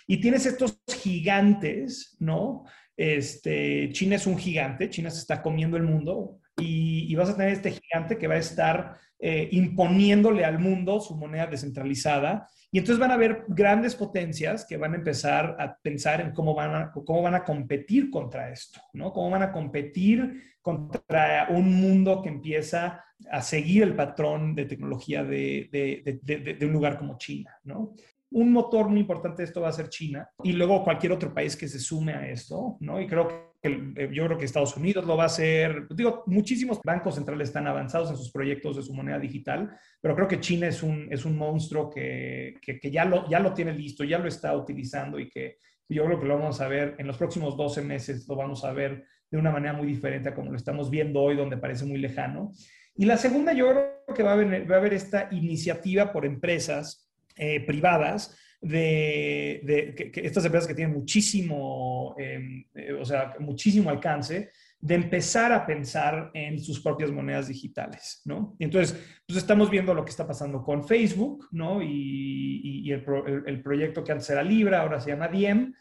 y 0.06 0.20
tienes 0.20 0.44
estos 0.46 0.80
gigantes, 0.86 2.16
¿no? 2.18 2.64
Este, 2.96 3.90
China 3.92 4.16
es 4.16 4.26
un 4.26 4.36
gigante, 4.36 4.90
China 4.90 5.08
se 5.10 5.20
está 5.20 5.40
comiendo 5.40 5.76
el 5.76 5.84
mundo 5.84 6.40
y, 6.58 7.14
vas 7.14 7.30
a 7.30 7.36
tener 7.36 7.52
este 7.52 7.72
gigante 7.72 8.18
que 8.18 8.28
va 8.28 8.34
a 8.34 8.38
estar 8.38 8.96
eh, 9.18 9.48
imponiéndole 9.52 10.44
al 10.44 10.58
mundo 10.58 11.00
su 11.00 11.16
moneda 11.16 11.46
descentralizada. 11.46 12.48
Y 12.70 12.78
entonces 12.78 13.00
van 13.00 13.10
a 13.10 13.14
haber 13.14 13.44
grandes 13.48 13.94
potencias 13.94 14.66
que 14.66 14.76
van 14.76 14.92
a 14.92 14.96
empezar 14.96 15.56
a 15.58 15.76
pensar 15.82 16.20
en 16.20 16.32
cómo 16.32 16.54
van 16.54 16.74
a, 16.74 16.92
cómo 16.92 17.22
van 17.22 17.34
a 17.34 17.44
competir 17.44 18.10
contra 18.10 18.50
esto, 18.50 18.80
¿no? 18.92 19.12
Cómo 19.12 19.30
van 19.30 19.42
a 19.42 19.52
competir 19.52 20.56
contra 20.60 21.48
un 21.50 21.80
mundo 21.80 22.22
que 22.22 22.28
empieza 22.28 23.04
a 23.30 23.42
seguir 23.42 23.82
el 23.82 23.96
patrón 23.96 24.54
de 24.54 24.66
tecnología 24.66 25.24
de, 25.24 25.68
de, 25.72 26.54
de 26.54 26.66
un 26.66 26.72
lugar 26.72 26.98
como 26.98 27.16
China, 27.18 27.56
¿no? 27.64 27.94
un 28.30 28.52
motor 28.52 28.88
muy 28.88 29.00
importante 29.00 29.42
de 29.42 29.46
esto 29.46 29.60
va 29.60 29.68
a 29.68 29.72
ser 29.72 29.88
China 29.88 30.28
y 30.42 30.52
luego 30.52 30.84
cualquier 30.84 31.12
otro 31.12 31.32
país 31.32 31.56
que 31.56 31.68
se 31.68 31.78
sume 31.78 32.12
a 32.12 32.28
esto, 32.28 32.76
¿no? 32.80 33.00
Y 33.00 33.06
creo 33.06 33.47
que 33.60 33.92
eh, 33.96 34.08
yo 34.12 34.26
creo 34.26 34.38
que 34.38 34.44
Estados 34.44 34.76
Unidos 34.76 35.04
lo 35.04 35.16
va 35.16 35.24
a 35.24 35.26
hacer. 35.26 35.86
Digo, 35.90 36.22
muchísimos 36.26 36.80
bancos 36.84 37.16
centrales 37.16 37.48
están 37.48 37.66
avanzados 37.66 38.10
en 38.10 38.16
sus 38.16 38.30
proyectos 38.30 38.76
de 38.76 38.82
su 38.82 38.94
moneda 38.94 39.18
digital, 39.18 39.76
pero 40.00 40.14
creo 40.14 40.28
que 40.28 40.40
China 40.40 40.68
es 40.68 40.82
un, 40.82 41.08
es 41.10 41.24
un 41.24 41.36
monstruo 41.36 41.90
que, 41.90 42.54
que, 42.62 42.90
ya, 42.90 43.04
lo, 43.04 43.28
ya 43.28 43.40
lo 43.40 43.52
tiene 43.52 43.72
listo, 43.72 44.04
ya 44.04 44.18
lo 44.18 44.28
está 44.28 44.56
utilizando 44.56 45.18
y 45.18 45.28
que 45.28 45.58
yo 45.88 46.04
creo 46.04 46.20
que 46.20 46.26
lo 46.26 46.38
vamos 46.38 46.60
a 46.60 46.68
ver 46.68 46.94
en 46.98 47.06
los 47.06 47.16
próximos 47.16 47.56
12 47.56 47.82
meses, 47.82 48.28
lo 48.28 48.36
vamos 48.36 48.64
a 48.64 48.72
ver 48.72 49.04
de 49.30 49.38
una 49.38 49.50
manera 49.50 49.72
muy 49.72 49.86
diferente 49.86 50.28
a 50.28 50.34
como 50.34 50.50
lo 50.50 50.56
estamos 50.56 50.90
viendo 50.90 51.20
hoy, 51.20 51.36
donde 51.36 51.56
parece 51.56 51.84
muy 51.84 51.98
lejano. 51.98 52.52
Y 52.94 53.06
la 53.06 53.16
segunda, 53.16 53.52
yo 53.52 53.70
creo 53.70 54.14
que 54.14 54.22
va 54.22 54.30
a 54.30 54.34
haber, 54.34 54.70
va 54.70 54.76
a 54.76 54.78
haber 54.78 54.94
esta 54.94 55.28
iniciativa 55.30 56.12
por 56.12 56.26
empresas 56.26 57.08
eh, 57.36 57.64
privadas 57.64 58.36
de, 58.60 59.94
que, 59.96 60.20
estas 60.26 60.44
empresas 60.44 60.66
que 60.66 60.74
tienen 60.74 60.94
muchísimo, 60.94 62.14
em, 62.18 62.64
eh, 62.74 62.92
o 62.92 63.04
sea, 63.04 63.34
muchísimo 63.38 63.90
alcance, 63.90 64.50
de 64.80 64.94
empezar 64.94 65.52
a 65.52 65.66
pensar 65.66 66.30
en 66.34 66.58
sus 66.60 66.80
propias 66.80 67.10
monedas 67.10 67.48
digitales, 67.48 68.22
¿no? 68.24 68.54
Entonces, 68.60 68.96
pues 69.26 69.36
estamos 69.36 69.70
viendo 69.70 69.92
lo 69.92 70.04
que 70.04 70.10
está 70.10 70.26
pasando 70.26 70.62
con 70.62 70.86
Facebook, 70.86 71.48
¿no? 71.50 71.82
Y, 71.82 72.90
el, 72.90 73.62
proyecto 73.62 74.02
que 74.02 74.12
antes 74.12 74.30
era 74.30 74.42
Libra, 74.42 74.80
ahora 74.80 75.00
se 75.00 75.10
llama 75.10 75.28
Diem. 75.28 75.74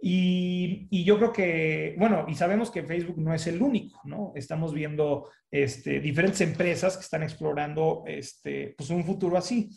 Y, 0.00 0.86
y, 0.90 1.04
yo 1.04 1.18
creo 1.18 1.32
que, 1.32 1.94
bueno, 1.98 2.26
y 2.28 2.34
sabemos 2.34 2.70
que 2.70 2.84
Facebook 2.84 3.18
no 3.18 3.34
es 3.34 3.46
el 3.46 3.60
único, 3.60 4.00
¿no? 4.04 4.32
Estamos 4.34 4.72
viendo 4.72 5.30
este, 5.50 6.00
diferentes 6.00 6.40
empresas 6.40 6.96
que 6.96 7.02
están 7.02 7.22
explorando 7.22 8.04
este, 8.06 8.74
pues 8.76 8.90
un 8.90 9.04
futuro 9.04 9.36
así. 9.36 9.70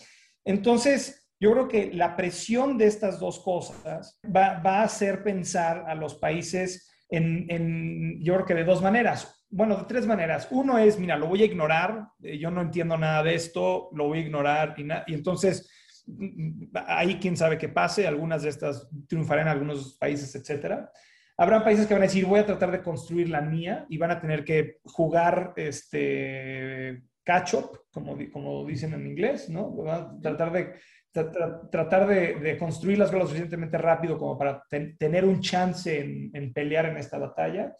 Entonces, 0.45 1.26
yo 1.39 1.51
creo 1.51 1.67
que 1.67 1.93
la 1.93 2.15
presión 2.15 2.77
de 2.77 2.87
estas 2.87 3.19
dos 3.19 3.39
cosas 3.39 4.19
va, 4.35 4.59
a 4.63 4.83
hacer 4.83 5.23
pensar 5.23 5.85
a 5.87 5.93
los 5.93 6.15
países 6.15 6.89
en, 7.09 8.21
yo 8.23 8.33
creo 8.35 8.45
que 8.45 8.55
de 8.55 8.63
dos 8.63 8.81
maneras. 8.81 9.45
Bueno, 9.49 9.77
de 9.77 9.85
tres 9.85 10.05
maneras. 10.05 10.47
Uno 10.51 10.77
es, 10.77 10.99
mira, 10.99 11.15
lo 11.15 11.27
voy 11.27 11.41
a 11.41 11.45
ignorar, 11.45 12.07
eh, 12.21 12.37
yo 12.37 12.51
no 12.51 12.61
entiendo 12.61 12.97
nada 12.97 13.23
de 13.23 13.35
esto, 13.35 13.89
lo 13.93 14.07
voy 14.07 14.19
a 14.19 14.21
ignorar 14.21 14.75
y, 14.77 15.13
entonces 15.13 15.69
mm, 16.05 16.75
ahí 16.87 17.15
quién 17.15 17.37
sabe 17.37 17.57
qué 17.57 17.69
pase, 17.69 18.07
algunas 18.07 18.43
de 18.43 18.49
estas 18.49 18.89
triunfarán 19.07 19.47
en 19.47 19.53
algunos 19.53 19.97
países, 19.97 20.35
etcétera. 20.35 20.91
Habrá 21.37 21.63
países 21.63 21.85
que 21.85 21.93
van 21.93 22.01
a 22.01 22.07
decir, 22.07 22.25
voy 22.25 22.39
a 22.39 22.45
tratar 22.45 22.71
de 22.71 22.81
construir 22.81 23.29
la 23.29 23.41
mía 23.41 23.85
y 23.89 23.97
van 23.99 24.09
a 24.11 24.19
tener 24.19 24.43
que 24.43 24.79
jugar 24.83 25.53
este 25.55 27.03
catch 27.23 27.53
up, 27.53 27.81
como, 27.91 28.17
como 28.31 28.65
dicen 28.65 28.93
en 28.93 29.05
inglés, 29.05 29.49
¿no? 29.49 29.69
Van 29.71 30.01
a 30.01 30.19
tratar 30.19 30.51
de 30.51 30.73
tratar 31.25 32.07
de, 32.07 32.57
construir 32.57 32.97
las 32.97 33.09
cosas 33.09 33.23
lo 33.23 33.27
suficientemente 33.27 33.77
rápido 33.77 34.17
como 34.17 34.37
para 34.37 34.63
tener 34.97 35.25
un 35.25 35.41
chance 35.41 36.29
en, 36.33 36.53
pelear 36.53 36.85
en 36.87 36.97
esta 36.97 37.17
batalla. 37.17 37.75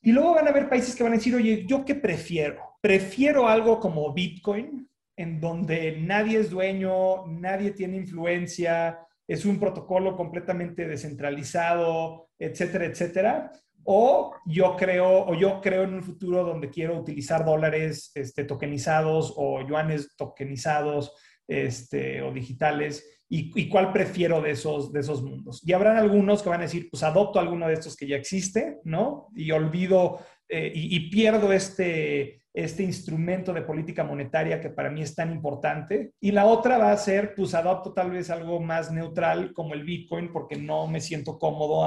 Y 0.00 0.12
luego 0.12 0.34
van 0.34 0.46
a 0.46 0.50
haber 0.50 0.68
países 0.68 0.94
que 0.94 1.02
van 1.02 1.12
a 1.12 1.16
decir, 1.16 1.34
oye, 1.34 1.64
¿yo 1.66 1.84
qué 1.84 1.94
prefiero? 1.94 2.62
Prefiero 2.80 3.48
algo 3.48 3.80
como 3.80 4.12
Bitcoin, 4.12 4.88
en 5.16 5.40
donde 5.40 6.00
nadie 6.00 6.38
es 6.38 6.50
dueño, 6.50 7.26
nadie 7.26 7.72
tiene 7.72 7.96
influencia, 7.96 9.00
es 9.26 9.44
un 9.44 9.58
protocolo 9.58 10.16
completamente 10.16 10.86
descentralizado, 10.86 12.30
etcétera, 12.38 12.86
etcétera. 12.86 13.52
O 13.84 14.34
yo 14.46 14.76
creo, 14.76 15.26
o 15.26 15.34
yo 15.34 15.60
creo 15.60 15.82
en 15.82 15.94
un 15.94 16.02
futuro 16.02 16.44
donde 16.44 16.70
quiero 16.70 16.98
utilizar 16.98 17.44
dólares 17.44 18.12
este, 18.14 18.44
tokenizados 18.44 19.34
o 19.36 19.66
yuanes 19.66 20.14
tokenizados 20.16 21.12
este, 21.48 22.22
o 22.22 22.32
digitales 22.32 23.04
y, 23.30 23.68
cuál 23.68 23.92
prefiero 23.92 24.40
de 24.40 24.52
esos, 24.52 24.92
de 24.92 25.00
esos 25.00 25.22
mundos. 25.22 25.62
Y 25.66 25.72
habrán 25.72 25.96
algunos 25.96 26.42
que 26.42 26.48
van 26.48 26.60
a 26.60 26.64
decir, 26.64 26.88
pues 26.90 27.02
adopto 27.02 27.38
alguno 27.38 27.68
de 27.68 27.74
estos 27.74 27.94
que 27.96 28.06
ya 28.06 28.16
existe, 28.16 28.78
¿no? 28.84 29.28
Y 29.34 29.50
olvido 29.50 30.20
eh, 30.48 30.72
y, 30.74 31.10
pierdo 31.10 31.52
este, 31.52 32.40
este 32.54 32.82
instrumento 32.82 33.52
de 33.52 33.62
política 33.62 34.02
monetaria 34.02 34.60
que 34.60 34.70
para 34.70 34.90
mí 34.90 35.02
es 35.02 35.14
tan 35.14 35.30
importante. 35.30 36.12
Y 36.20 36.32
la 36.32 36.46
otra 36.46 36.78
va 36.78 36.90
a 36.90 36.96
ser, 36.96 37.34
pues 37.34 37.54
adopto 37.54 37.92
tal 37.92 38.10
vez 38.10 38.30
algo 38.30 38.60
más 38.60 38.90
neutral 38.90 39.52
como 39.52 39.74
el 39.74 39.84
Bitcoin 39.84 40.32
porque 40.32 40.56
no 40.56 40.86
me 40.86 41.02
siento 41.02 41.38
cómodo 41.38 41.86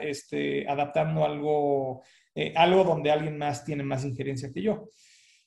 este, 0.00 0.66
adaptando 0.66 1.26
algo, 1.26 2.02
eh, 2.34 2.54
algo 2.56 2.84
donde 2.84 3.10
alguien 3.10 3.36
más 3.36 3.66
tiene 3.66 3.82
más 3.82 4.04
injerencia 4.04 4.50
que 4.50 4.62
yo. 4.62 4.88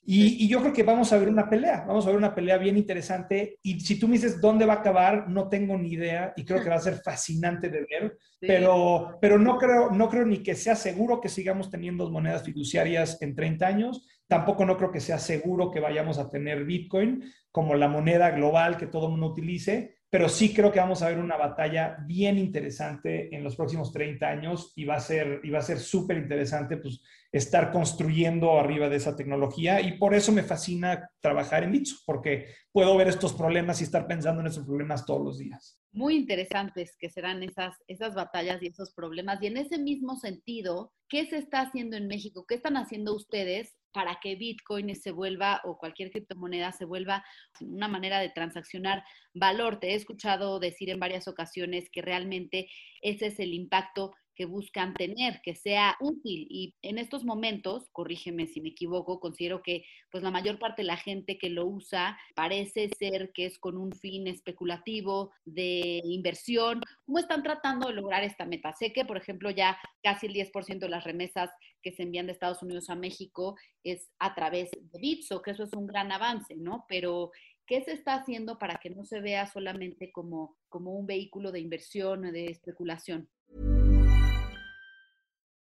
Y, 0.04 0.48
yo 0.48 0.62
creo 0.62 0.74
que 0.74 0.84
vamos 0.84 1.14
a 1.14 1.18
ver 1.18 1.30
una 1.30 1.48
pelea, 1.48 1.86
vamos 1.88 2.06
a 2.06 2.10
ver 2.10 2.18
una 2.18 2.34
pelea 2.34 2.58
bien 2.58 2.76
interesante. 2.76 3.60
Y 3.62 3.80
si 3.82 4.00
tú 4.00 4.08
me 4.08 4.14
dices 4.16 4.42
dónde 4.42 4.66
va 4.66 4.74
a 4.74 4.78
acabar, 4.78 5.30
no 5.30 5.48
tengo 5.48 5.78
ni 5.78 5.92
idea 5.92 6.34
y 6.36 6.44
creo 6.44 6.62
que 6.62 6.70
va 6.70 6.76
a 6.76 6.82
ser 6.82 7.02
fascinante 7.04 7.70
de 7.70 7.86
ver, 7.86 8.18
pero, 8.40 9.20
pero 9.22 9.38
no, 9.38 9.58
creo, 9.58 9.92
no 9.92 10.10
creo 10.10 10.26
ni 10.26 10.42
que 10.42 10.56
sea 10.56 10.76
seguro 10.76 11.22
que 11.22 11.30
sigamos 11.30 11.70
teniendo 11.70 12.10
monedas 12.10 12.44
fiduciarias 12.44 13.22
en 13.22 13.36
30 13.36 13.68
años, 13.68 14.08
tampoco 14.28 14.66
no 14.66 14.76
creo 14.76 14.92
que 14.92 15.00
sea 15.00 15.20
seguro 15.20 15.70
que 15.70 15.80
vayamos 15.80 16.18
a 16.18 16.30
tener 16.30 16.66
Bitcoin 16.66 17.24
como 17.52 17.76
la 17.76 17.88
moneda 17.88 18.32
global 18.32 18.78
que 18.78 18.88
todo 18.88 19.06
el 19.06 19.12
mundo 19.12 19.28
utilice, 19.28 19.96
pero 20.10 20.28
sí 20.28 20.54
creo 20.54 20.72
que 20.72 20.80
vamos 20.80 21.02
a 21.02 21.10
ver 21.10 21.20
una 21.20 21.38
batalla 21.38 21.98
bien 22.06 22.38
interesante 22.38 23.34
en 23.36 23.44
los 23.44 23.56
próximos 23.56 23.92
30 23.94 24.28
años 24.28 24.74
y 24.76 24.84
va 24.84 24.96
a 24.96 25.00
ser 25.00 25.42
y 25.44 25.52
súper 25.80 26.18
interesante 26.18 26.78
pues 26.78 27.02
estar 27.32 27.72
construyendo 27.72 28.60
arriba 28.60 28.90
de 28.90 28.98
esa 28.98 29.16
tecnología 29.16 29.80
y 29.80 29.98
por 29.98 30.14
eso 30.14 30.32
me 30.32 30.44
fascina 30.44 31.10
trabajar 31.22 31.64
en 31.64 31.72
Bitso 31.72 31.98
porque 32.06 32.48
puedo 32.74 32.96
ver 32.98 33.08
estos 33.08 33.34
problemas 33.34 33.80
y 33.80 33.86
estar 33.86 34.06
pensando 34.06 34.42
en 34.42 34.48
esos 34.48 34.66
problemas 34.66 35.06
todos 35.06 35.24
los 35.24 35.38
días. 35.38 35.81
Muy 35.94 36.16
interesantes 36.16 36.96
que 36.98 37.10
serán 37.10 37.44
esas 37.44 37.76
esas 37.88 38.16
batallas 38.16 38.62
y 38.64 38.68
esos 38.68 38.94
problemas 38.94 39.42
y 39.42 39.48
en 39.48 39.58
ese 39.58 39.78
mismo 39.78 40.16
sentido, 40.16 40.94
¿qué 41.10 41.26
se 41.26 41.38
está 41.38 41.62
haciendo 41.62 41.98
en 41.98 42.08
México? 42.08 42.46
¿Qué 42.48 42.56
están 42.56 42.78
haciendo 42.78 43.14
ustedes 43.14 43.76
para 43.92 44.20
que 44.22 44.36
Bitcoin 44.36 44.96
se 44.96 45.12
vuelva 45.12 45.62
o 45.64 45.78
cualquier 45.78 46.12
criptomoneda 46.12 46.72
se 46.72 46.86
vuelva 46.86 47.24
una 47.60 47.88
manera 47.88 48.20
de 48.20 48.30
transaccionar 48.30 49.04
valor. 49.34 49.80
Te 49.80 49.92
he 49.92 49.96
escuchado 49.96 50.60
decir 50.60 50.90
en 50.90 51.00
varias 51.00 51.28
ocasiones 51.28 51.90
que 51.92 52.02
realmente 52.02 52.70
ese 53.02 53.28
es 53.28 53.40
el 53.40 53.54
impacto 53.54 54.14
que 54.42 54.46
buscan 54.46 54.96
tener, 54.96 55.40
que 55.44 55.54
sea 55.54 55.96
útil. 56.00 56.48
Y 56.50 56.74
en 56.82 56.98
estos 56.98 57.24
momentos, 57.24 57.92
corrígeme 57.92 58.48
si 58.48 58.60
me 58.60 58.70
equivoco, 58.70 59.20
considero 59.20 59.62
que 59.62 59.86
pues 60.10 60.24
la 60.24 60.32
mayor 60.32 60.58
parte 60.58 60.82
de 60.82 60.88
la 60.88 60.98
gente 60.98 61.38
que 61.38 61.52
lo 61.52 61.68
usa 61.68 62.18
parece 62.34 62.90
ser 62.98 63.32
que 63.36 63.46
es 63.46 63.60
con 63.60 63.78
un 63.78 63.92
fin 63.92 64.28
especulativo 64.28 65.32
de 65.46 66.02
inversión. 66.06 66.82
¿Cómo 67.06 67.20
están 67.20 67.44
tratando 67.44 67.90
de 67.90 67.94
lograr 67.94 68.24
esta 68.24 68.48
meta? 68.48 68.74
Sé 68.74 68.92
que, 68.92 69.06
por 69.06 69.18
ejemplo, 69.18 69.52
ya 69.52 69.78
casi 70.02 70.26
el 70.26 70.34
10% 70.34 70.80
de 70.80 70.90
las 70.90 71.04
remesas 71.04 71.52
que 71.84 71.92
se 71.92 72.02
envían 72.02 72.26
de 72.26 72.32
Estados 72.32 72.64
Unidos 72.64 72.90
a 72.90 72.96
México 72.96 73.56
es 73.84 74.10
a 74.18 74.34
través 74.34 74.72
de 74.72 75.00
Bitso, 75.00 75.44
que 75.44 75.52
eso 75.52 75.66
es 75.66 75.74
un 75.74 75.86
gran 75.86 76.12
avance, 76.12 76.56
¿no? 76.56 76.86
Pero 76.90 77.30
¿qué 77.68 77.84
se 77.84 77.92
está 77.92 78.16
haciendo 78.16 78.58
para 78.58 78.78
que 78.78 78.90
no 78.90 79.06
se 79.06 79.22
vea 79.22 79.46
solamente 79.46 80.12
como, 80.12 80.58
como 80.68 80.94
un 80.94 81.06
vehículo 81.06 81.52
de 81.52 81.60
inversión 81.60 82.26
o 82.26 82.32
de 82.32 82.46
especulación? 82.46 83.30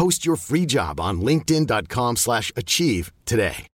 Post 0.00 0.24
your 0.24 0.38
free 0.38 0.64
job 0.64 0.98
on 0.98 1.20
linkedin.com 1.20 2.16
slash 2.16 2.50
achieve 2.56 3.12
today. 3.26 3.66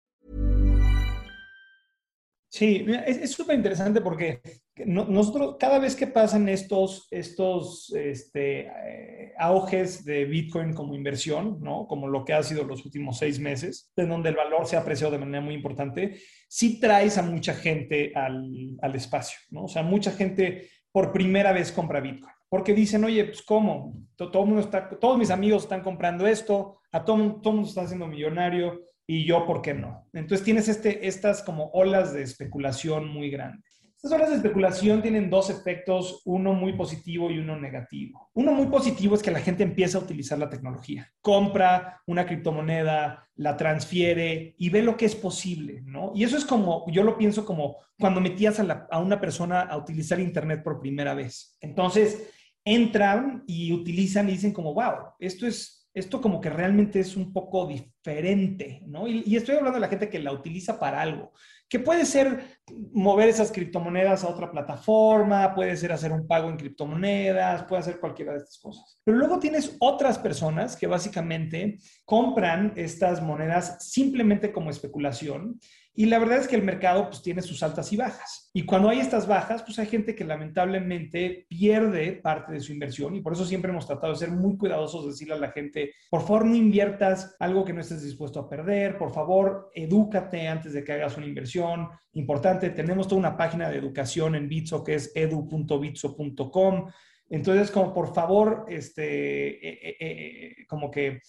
Sí, 2.49 2.83
es 3.05 3.31
súper 3.31 3.55
interesante 3.55 4.01
porque 4.01 4.41
nosotros, 4.87 5.57
cada 5.59 5.77
vez 5.77 5.95
que 5.95 6.07
pasan 6.07 6.49
estos, 6.49 7.07
estos 7.11 7.93
este, 7.93 8.61
eh, 8.61 9.33
auges 9.37 10.03
de 10.03 10.25
Bitcoin 10.25 10.73
como 10.73 10.95
inversión, 10.95 11.59
¿no? 11.61 11.85
Como 11.85 12.07
lo 12.07 12.25
que 12.25 12.33
ha 12.33 12.41
sido 12.41 12.63
los 12.63 12.83
últimos 12.85 13.19
seis 13.19 13.39
meses, 13.39 13.91
en 13.95 14.09
donde 14.09 14.29
el 14.29 14.35
valor 14.35 14.65
se 14.65 14.77
ha 14.77 14.79
apreciado 14.79 15.11
de 15.11 15.19
manera 15.19 15.41
muy 15.41 15.53
importante, 15.53 16.15
sí 16.47 16.79
traes 16.79 17.19
a 17.19 17.21
mucha 17.21 17.53
gente 17.53 18.13
al, 18.15 18.75
al 18.81 18.95
espacio, 18.95 19.37
¿no? 19.51 19.65
O 19.65 19.67
sea, 19.67 19.83
mucha 19.83 20.11
gente 20.11 20.69
por 20.91 21.11
primera 21.11 21.51
vez 21.51 21.71
compra 21.71 21.99
Bitcoin. 21.99 22.34
Porque 22.49 22.73
dicen, 22.73 23.03
oye, 23.03 23.25
pues 23.25 23.41
cómo, 23.41 23.93
todo, 24.15 24.45
mundo 24.45 24.61
está, 24.61 24.89
todos 24.89 25.17
mis 25.17 25.29
amigos 25.29 25.63
están 25.63 25.81
comprando 25.81 26.27
esto, 26.27 26.79
a 26.91 27.03
todo, 27.03 27.41
todo 27.41 27.53
mundo 27.53 27.67
está 27.67 27.81
haciendo 27.81 28.07
millonario 28.07 28.81
y 29.07 29.25
yo, 29.25 29.45
¿por 29.45 29.61
qué 29.61 29.73
no? 29.73 30.07
Entonces 30.13 30.43
tienes 30.43 30.67
este, 30.67 31.07
estas 31.07 31.43
como 31.43 31.69
olas 31.73 32.13
de 32.13 32.23
especulación 32.23 33.07
muy 33.07 33.29
grandes. 33.29 33.74
Estas 34.05 34.19
olas 34.19 34.29
de 34.29 34.35
especulación 34.35 35.01
tienen 35.01 35.31
dos 35.31 35.49
efectos, 35.49 36.21
uno 36.25 36.53
muy 36.53 36.73
positivo 36.73 37.31
y 37.31 37.39
uno 37.39 37.59
negativo. 37.59 38.29
Uno 38.35 38.51
muy 38.51 38.67
positivo 38.67 39.15
es 39.15 39.23
que 39.23 39.31
la 39.31 39.39
gente 39.39 39.63
empieza 39.63 39.97
a 39.97 40.01
utilizar 40.01 40.37
la 40.37 40.47
tecnología, 40.47 41.11
compra 41.21 42.03
una 42.05 42.27
criptomoneda, 42.27 43.27
la 43.35 43.57
transfiere 43.57 44.53
y 44.59 44.69
ve 44.69 44.83
lo 44.83 44.95
que 44.95 45.05
es 45.05 45.15
posible, 45.15 45.81
¿no? 45.87 46.11
Y 46.13 46.23
eso 46.23 46.37
es 46.37 46.45
como, 46.45 46.85
yo 46.91 47.01
lo 47.01 47.17
pienso 47.17 47.47
como 47.47 47.77
cuando 47.97 48.21
metías 48.21 48.59
a, 48.59 48.87
a 48.91 48.99
una 48.99 49.19
persona 49.19 49.61
a 49.61 49.75
utilizar 49.75 50.19
Internet 50.19 50.61
por 50.61 50.79
primera 50.79 51.15
vez. 51.15 51.57
Entonces, 51.59 52.29
entran 52.63 53.43
y 53.47 53.73
utilizan 53.73 54.29
y 54.29 54.33
dicen 54.33 54.53
como, 54.53 54.75
wow, 54.75 55.15
esto 55.17 55.47
es 55.47 55.74
esto 55.95 56.19
como 56.19 56.41
que 56.41 56.49
realmente 56.49 56.99
es 56.99 57.15
un 57.15 57.31
poco 57.31 57.65
diferente, 57.65 58.83
¿no? 58.85 59.07
Y, 59.07 59.35
estoy 59.35 59.55
hablando 59.55 59.77
de 59.77 59.81
la 59.81 59.87
gente 59.87 60.09
que 60.09 60.19
la 60.19 60.33
utiliza 60.33 60.77
para 60.77 61.01
algo 61.01 61.31
que 61.67 61.79
puede 61.79 62.05
ser 62.05 62.59
mover 62.93 63.27
esas 63.27 63.51
criptomonedas 63.51 64.23
a 64.23 64.29
otra 64.29 64.51
plataforma, 64.51 65.55
puede 65.55 65.75
ser 65.75 65.91
hacer 65.91 66.11
un 66.11 66.27
pago 66.27 66.47
en 66.49 66.57
criptomonedas, 66.57 67.63
puede 67.63 67.79
hacer 67.79 67.99
cualquiera 67.99 68.33
de 68.33 68.39
estas 68.39 68.59
cosas. 68.59 68.99
Pero 69.03 69.17
luego 69.17 69.39
tienes 69.39 69.75
otras 69.79 70.19
personas 70.19 70.75
que 70.75 70.85
básicamente 70.85 71.79
compran 72.05 72.73
estas 72.75 73.21
monedas 73.21 73.77
simplemente 73.79 74.51
como 74.51 74.69
especulación 74.69 75.59
Y 75.97 76.07
la 76.07 76.19
verdad 76.19 76.39
es 76.39 76.47
que 76.47 76.57
el 76.57 76.63
mercado 76.63 77.07
pues 77.07 77.21
tiene 77.21 77.41
sus 77.41 77.63
altas 77.63 77.91
y 77.93 77.97
bajas. 77.97 78.49
Y 78.53 78.65
cuando 78.65 78.89
hay 78.89 78.99
estas 78.99 79.27
bajas, 79.27 79.63
pues 79.63 79.79
hay 79.79 79.87
gente 79.87 80.13
que 80.13 80.25
lamentablemente 80.25 81.45
pierde 81.47 82.19
parte 82.21 82.51
de 82.51 82.59
su 82.59 82.73
inversión 82.73 83.15
y 83.15 83.21
por 83.21 83.33
eso 83.33 83.45
siempre 83.45 83.71
hemos 83.71 83.87
tratado 83.87 84.11
de 84.11 84.19
ser 84.19 84.31
muy 84.31 84.57
cuidadosos, 84.57 85.05
de 85.05 85.11
decirle 85.11 85.35
a 85.35 85.39
la 85.39 85.51
gente, 85.51 85.93
por 86.09 86.21
favor 86.21 86.45
no 86.45 86.55
inviertas 86.55 87.35
algo 87.39 87.63
que 87.63 87.73
no 87.73 87.81
estés 87.81 88.03
dispuesto 88.03 88.39
a 88.41 88.49
perder, 88.49 88.97
por 88.97 89.13
favor 89.13 89.71
edúcate 89.73 90.47
antes 90.47 90.73
de 90.73 90.83
que 90.83 90.93
hagas 90.93 91.15
una 91.15 91.27
inversión. 91.27 91.89
Importante, 92.13 92.69
tenemos 92.71 93.07
toda 93.07 93.19
una 93.19 93.37
página 93.37 93.69
de 93.69 93.77
educación 93.77 94.35
en 94.35 94.49
Bitso 94.49 94.83
que 94.83 94.95
es 94.95 95.11
edu.bitso.com. 95.15 96.87
Entonces, 97.29 97.71
como 97.71 97.93
por 97.93 98.13
favor, 98.13 98.65
este, 98.69 99.47
eh, 99.67 99.79
eh, 99.81 99.97
eh, 99.99 100.65
como 100.67 100.91
que 100.91 101.21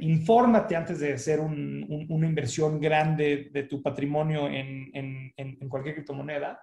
infórmate 0.00 0.76
antes 0.76 1.00
de 1.00 1.14
hacer 1.14 1.40
una 1.40 2.26
inversión 2.26 2.78
grande 2.78 3.48
de 3.50 3.62
tu 3.62 3.82
patrimonio 3.82 4.46
en, 4.46 4.90
en, 4.92 5.68
cualquier 5.70 5.94
criptomoneda. 5.94 6.60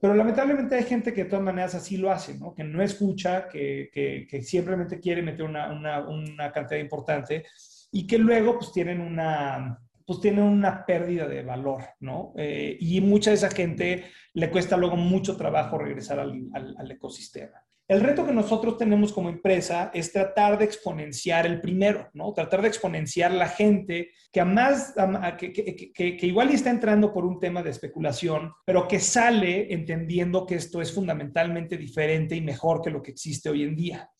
Pero 0.00 0.14
lamentablemente 0.14 0.74
hay 0.74 0.82
gente 0.82 1.14
que 1.14 1.24
de 1.24 1.30
todas 1.30 1.44
maneras 1.44 1.76
así 1.76 1.96
lo 1.96 2.10
hace, 2.10 2.36
¿no? 2.36 2.52
Que 2.52 2.64
no 2.64 2.82
escucha, 2.82 3.48
que, 3.48 3.88
que, 4.28 4.42
simplemente 4.42 4.98
quiere 4.98 5.22
meter 5.22 5.44
una, 5.44 5.72
una, 6.08 6.50
cantidad 6.50 6.80
importante 6.80 7.44
y 7.92 8.04
que 8.04 8.18
luego 8.18 8.58
pues 8.58 8.72
tienen 8.72 9.00
una, 9.00 9.78
pues 10.04 10.20
tienen 10.20 10.42
una 10.42 10.84
pérdida 10.84 11.28
de 11.28 11.44
valor, 11.44 11.84
¿no? 12.00 12.34
y 12.36 13.00
mucha 13.00 13.30
de 13.30 13.36
esa 13.36 13.50
gente 13.50 14.06
le 14.34 14.50
cuesta 14.50 14.76
luego 14.76 14.96
mucho 14.96 15.36
trabajo 15.36 15.78
regresar 15.78 16.18
al, 16.18 16.50
al 16.52 16.90
ecosistema. 16.90 17.64
El 17.86 18.00
reto 18.00 18.24
que 18.24 18.32
nosotros 18.32 18.78
tenemos 18.78 19.12
como 19.12 19.28
empresa 19.28 19.90
es 19.92 20.10
tratar 20.10 20.56
de 20.58 20.64
exponenciar 20.64 21.44
el 21.44 21.60
primero, 21.60 22.08
¿no? 22.14 22.32
Tratar 22.32 22.62
de 22.62 22.68
exponenciar 22.68 23.32
la 23.32 23.48
gente 23.48 24.10
que, 24.32 24.40
a 24.40 24.46
más, 24.46 24.94
que, 25.36 25.52
que, 25.52 26.26
igual 26.26 26.48
está 26.48 26.70
entrando 26.70 27.12
por 27.12 27.26
un 27.26 27.38
tema 27.38 27.62
de 27.62 27.68
especulación, 27.68 28.52
pero 28.64 28.88
que 28.88 29.00
sale 29.00 29.72
entendiendo 29.74 30.46
que 30.46 30.54
esto 30.54 30.80
es 30.80 30.94
fundamentalmente 30.94 31.76
diferente 31.76 32.34
y 32.34 32.40
mejor 32.40 32.80
que 32.80 32.90
lo 32.90 33.02
que 33.02 33.10
existe 33.10 33.50
hoy 33.50 33.64
en 33.64 33.76
día. 33.76 34.10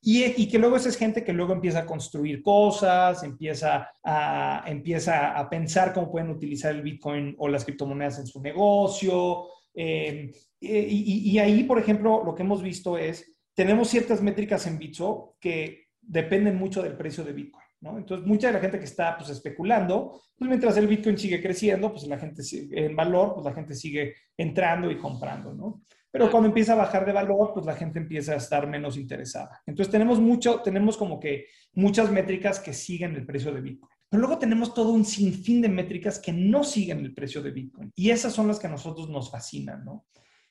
Y, 0.00 0.42
y, 0.42 0.48
que 0.48 0.58
luego 0.58 0.76
esa 0.76 0.88
es 0.88 0.96
gente 0.96 1.22
que 1.22 1.34
luego 1.34 1.52
empieza 1.52 1.80
a 1.80 1.86
construir 1.86 2.40
cosas, 2.40 3.22
empieza 3.22 3.86
a, 4.02 4.64
empieza 4.66 5.38
a 5.38 5.50
pensar 5.50 5.92
cómo 5.92 6.10
pueden 6.10 6.30
utilizar 6.30 6.74
el 6.74 6.80
Bitcoin 6.80 7.34
o 7.36 7.48
las 7.48 7.66
criptomonedas 7.66 8.18
en 8.18 8.26
su 8.26 8.40
negocio, 8.40 9.44
eh, 9.74 10.32
y, 10.60 11.38
ahí, 11.38 11.64
por 11.64 11.78
ejemplo, 11.78 12.22
lo 12.24 12.34
que 12.34 12.42
hemos 12.42 12.62
visto 12.62 12.98
es, 12.98 13.36
tenemos 13.54 13.88
ciertas 13.88 14.22
métricas 14.22 14.66
en 14.66 14.78
Bitso 14.78 15.36
que 15.40 15.88
dependen 16.00 16.56
mucho 16.56 16.82
del 16.82 16.96
precio 16.96 17.24
de 17.24 17.32
Bitcoin. 17.32 17.64
¿no? 17.80 17.96
Entonces, 17.96 18.26
mucha 18.26 18.48
de 18.48 18.54
la 18.54 18.60
gente 18.60 18.78
que 18.78 18.84
está 18.84 19.16
pues, 19.16 19.30
especulando, 19.30 20.20
pues 20.36 20.48
mientras 20.48 20.76
el 20.76 20.86
Bitcoin 20.86 21.16
sigue 21.16 21.40
creciendo, 21.40 21.90
pues 21.90 22.06
la 22.06 22.18
gente 22.18 22.42
en 22.52 22.94
valor, 22.94 23.34
pues 23.34 23.44
la 23.44 23.54
gente 23.54 23.74
sigue 23.74 24.14
entrando 24.36 24.90
y 24.90 24.98
comprando, 24.98 25.54
¿no? 25.54 25.82
Pero 26.10 26.30
cuando 26.30 26.48
empieza 26.48 26.72
a 26.72 26.76
bajar 26.76 27.06
de 27.06 27.12
valor, 27.12 27.52
pues 27.54 27.64
la 27.64 27.76
gente 27.76 28.00
empieza 28.00 28.32
a 28.32 28.36
estar 28.36 28.66
menos 28.66 28.96
interesada. 28.96 29.62
Entonces, 29.64 29.92
tenemos 29.92 30.18
mucho, 30.18 30.60
tenemos 30.60 30.96
como 30.96 31.20
que 31.20 31.46
muchas 31.74 32.10
métricas 32.10 32.58
que 32.58 32.72
siguen 32.72 33.14
el 33.14 33.24
precio 33.24 33.52
de 33.52 33.60
Bitcoin. 33.60 33.99
Pero 34.10 34.20
luego 34.22 34.38
tenemos 34.38 34.74
todo 34.74 34.90
un 34.90 35.04
sinfín 35.04 35.62
de 35.62 35.68
métricas 35.68 36.18
que 36.18 36.32
no 36.32 36.64
siguen 36.64 36.98
el 36.98 37.14
precio 37.14 37.40
de 37.40 37.52
Bitcoin. 37.52 37.92
Y 37.94 38.10
esas 38.10 38.32
son 38.32 38.48
las 38.48 38.58
que 38.58 38.66
a 38.66 38.70
nosotros 38.70 39.08
nos 39.08 39.30
fascinan, 39.30 39.84
¿no? 39.84 40.06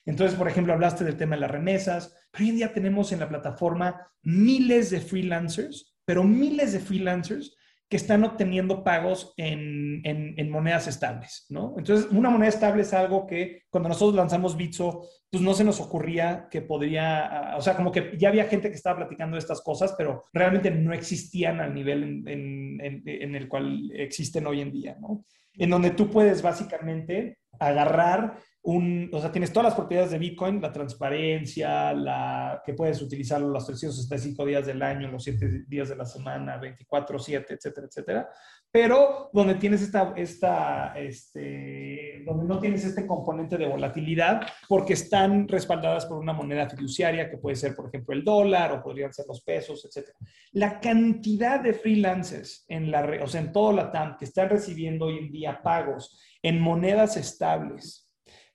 Entonces, 0.05 0.37
por 0.37 0.47
ejemplo, 0.47 0.73
hablaste 0.73 1.03
del 1.03 1.17
tema 1.17 1.35
de 1.35 1.41
las 1.41 1.51
remesas, 1.51 2.15
pero 2.31 2.45
hoy 2.45 2.49
en 2.51 2.55
día 2.55 2.73
tenemos 2.73 3.11
en 3.11 3.19
la 3.19 3.27
plataforma 3.27 4.07
miles 4.23 4.89
de 4.89 5.01
freelancers, 5.01 5.97
pero 6.05 6.23
miles 6.23 6.71
de 6.71 6.79
freelancers 6.79 7.55
que 7.89 7.97
están 7.97 8.23
obteniendo 8.23 8.83
pagos 8.83 9.33
en, 9.35 10.01
en, 10.03 10.49
monedas 10.51 10.87
estables, 10.87 11.47
¿no? 11.49 11.73
Entonces, 11.75 12.07
una 12.11 12.29
moneda 12.29 12.49
estable 12.49 12.83
es 12.83 12.93
algo 12.93 13.25
que 13.25 13.63
cuando 13.71 13.89
nosotros 13.89 14.15
lanzamos 14.15 14.55
Bitso, 14.55 15.07
pues 15.31 15.41
no 15.41 15.55
se 15.55 15.63
nos 15.63 15.81
ocurría 15.81 16.47
que 16.51 16.61
podría, 16.61 17.55
o 17.57 17.61
sea, 17.61 17.75
como 17.75 17.91
que 17.91 18.15
ya 18.15 18.29
había 18.29 18.45
gente 18.45 18.69
que 18.69 18.75
estaba 18.75 18.97
platicando 18.97 19.35
de 19.35 19.39
estas 19.39 19.61
cosas, 19.61 19.95
pero 19.97 20.25
realmente 20.31 20.69
no 20.69 20.93
existían 20.93 21.61
al 21.61 21.73
nivel 21.73 22.03
en, 22.27 22.79
en 22.79 23.35
el 23.35 23.47
cual 23.47 23.91
existen 23.95 24.45
hoy 24.45 24.61
en 24.61 24.71
día, 24.71 24.95
¿no? 25.01 25.25
En 25.53 25.71
donde 25.71 25.89
tú 25.89 26.11
puedes 26.11 26.43
básicamente 26.43 27.39
agarrar 27.59 28.37
un, 28.61 29.09
o 29.13 29.21
sea, 29.21 29.31
tienes 29.31 29.53
todas 29.53 29.67
las 29.69 29.75
propiedades 29.75 30.11
de 30.11 30.17
Bitcoin, 30.17 30.61
la 30.61 30.71
transparencia, 30.71 31.93
la 31.93 32.61
que 32.65 32.73
puedes 32.73 33.01
utilizarlo 33.01 33.47
los 33.47 33.65
365 33.65 34.45
días 34.45 34.65
del 34.65 34.81
año, 34.81 35.09
los 35.09 35.23
7 35.23 35.63
días 35.67 35.89
de 35.89 35.95
la 35.95 36.05
semana, 36.05 36.57
24, 36.57 37.19
7, 37.19 37.53
etcétera, 37.53 37.87
etcétera. 37.87 38.29
Pero 38.71 39.29
donde 39.33 39.55
tienes 39.55 39.81
esta, 39.81 40.93
este, 40.95 42.21
donde 42.25 42.45
no 42.45 42.59
tienes 42.59 42.83
este 42.83 43.07
componente 43.07 43.57
de 43.57 43.65
volatilidad, 43.65 44.41
porque 44.67 44.93
están 44.93 45.47
respaldadas 45.47 46.05
por 46.05 46.17
una 46.17 46.33
moneda 46.33 46.69
fiduciaria 46.69 47.29
que 47.29 47.37
puede 47.37 47.55
ser, 47.55 47.75
por 47.75 47.87
ejemplo, 47.87 48.13
el 48.13 48.25
dólar 48.25 48.73
o 48.73 48.83
podrían 48.83 49.13
ser 49.13 49.25
los 49.27 49.41
pesos, 49.41 49.85
etcétera. 49.85 50.17
La 50.51 50.79
cantidad 50.81 51.61
de 51.61 51.73
freelancers 51.73 52.65
en 52.67 52.91
la, 52.91 53.09
o 53.23 53.27
sea, 53.27 53.41
en 53.41 53.53
todo 53.53 53.71
la 53.71 53.89
TAM 53.91 54.17
que 54.17 54.25
están 54.25 54.49
recibiendo 54.49 55.05
hoy 55.05 55.17
en 55.17 55.31
día 55.31 55.61
pagos 55.63 56.21
en 56.43 56.59
monedas 56.59 57.17
estables 57.17 58.08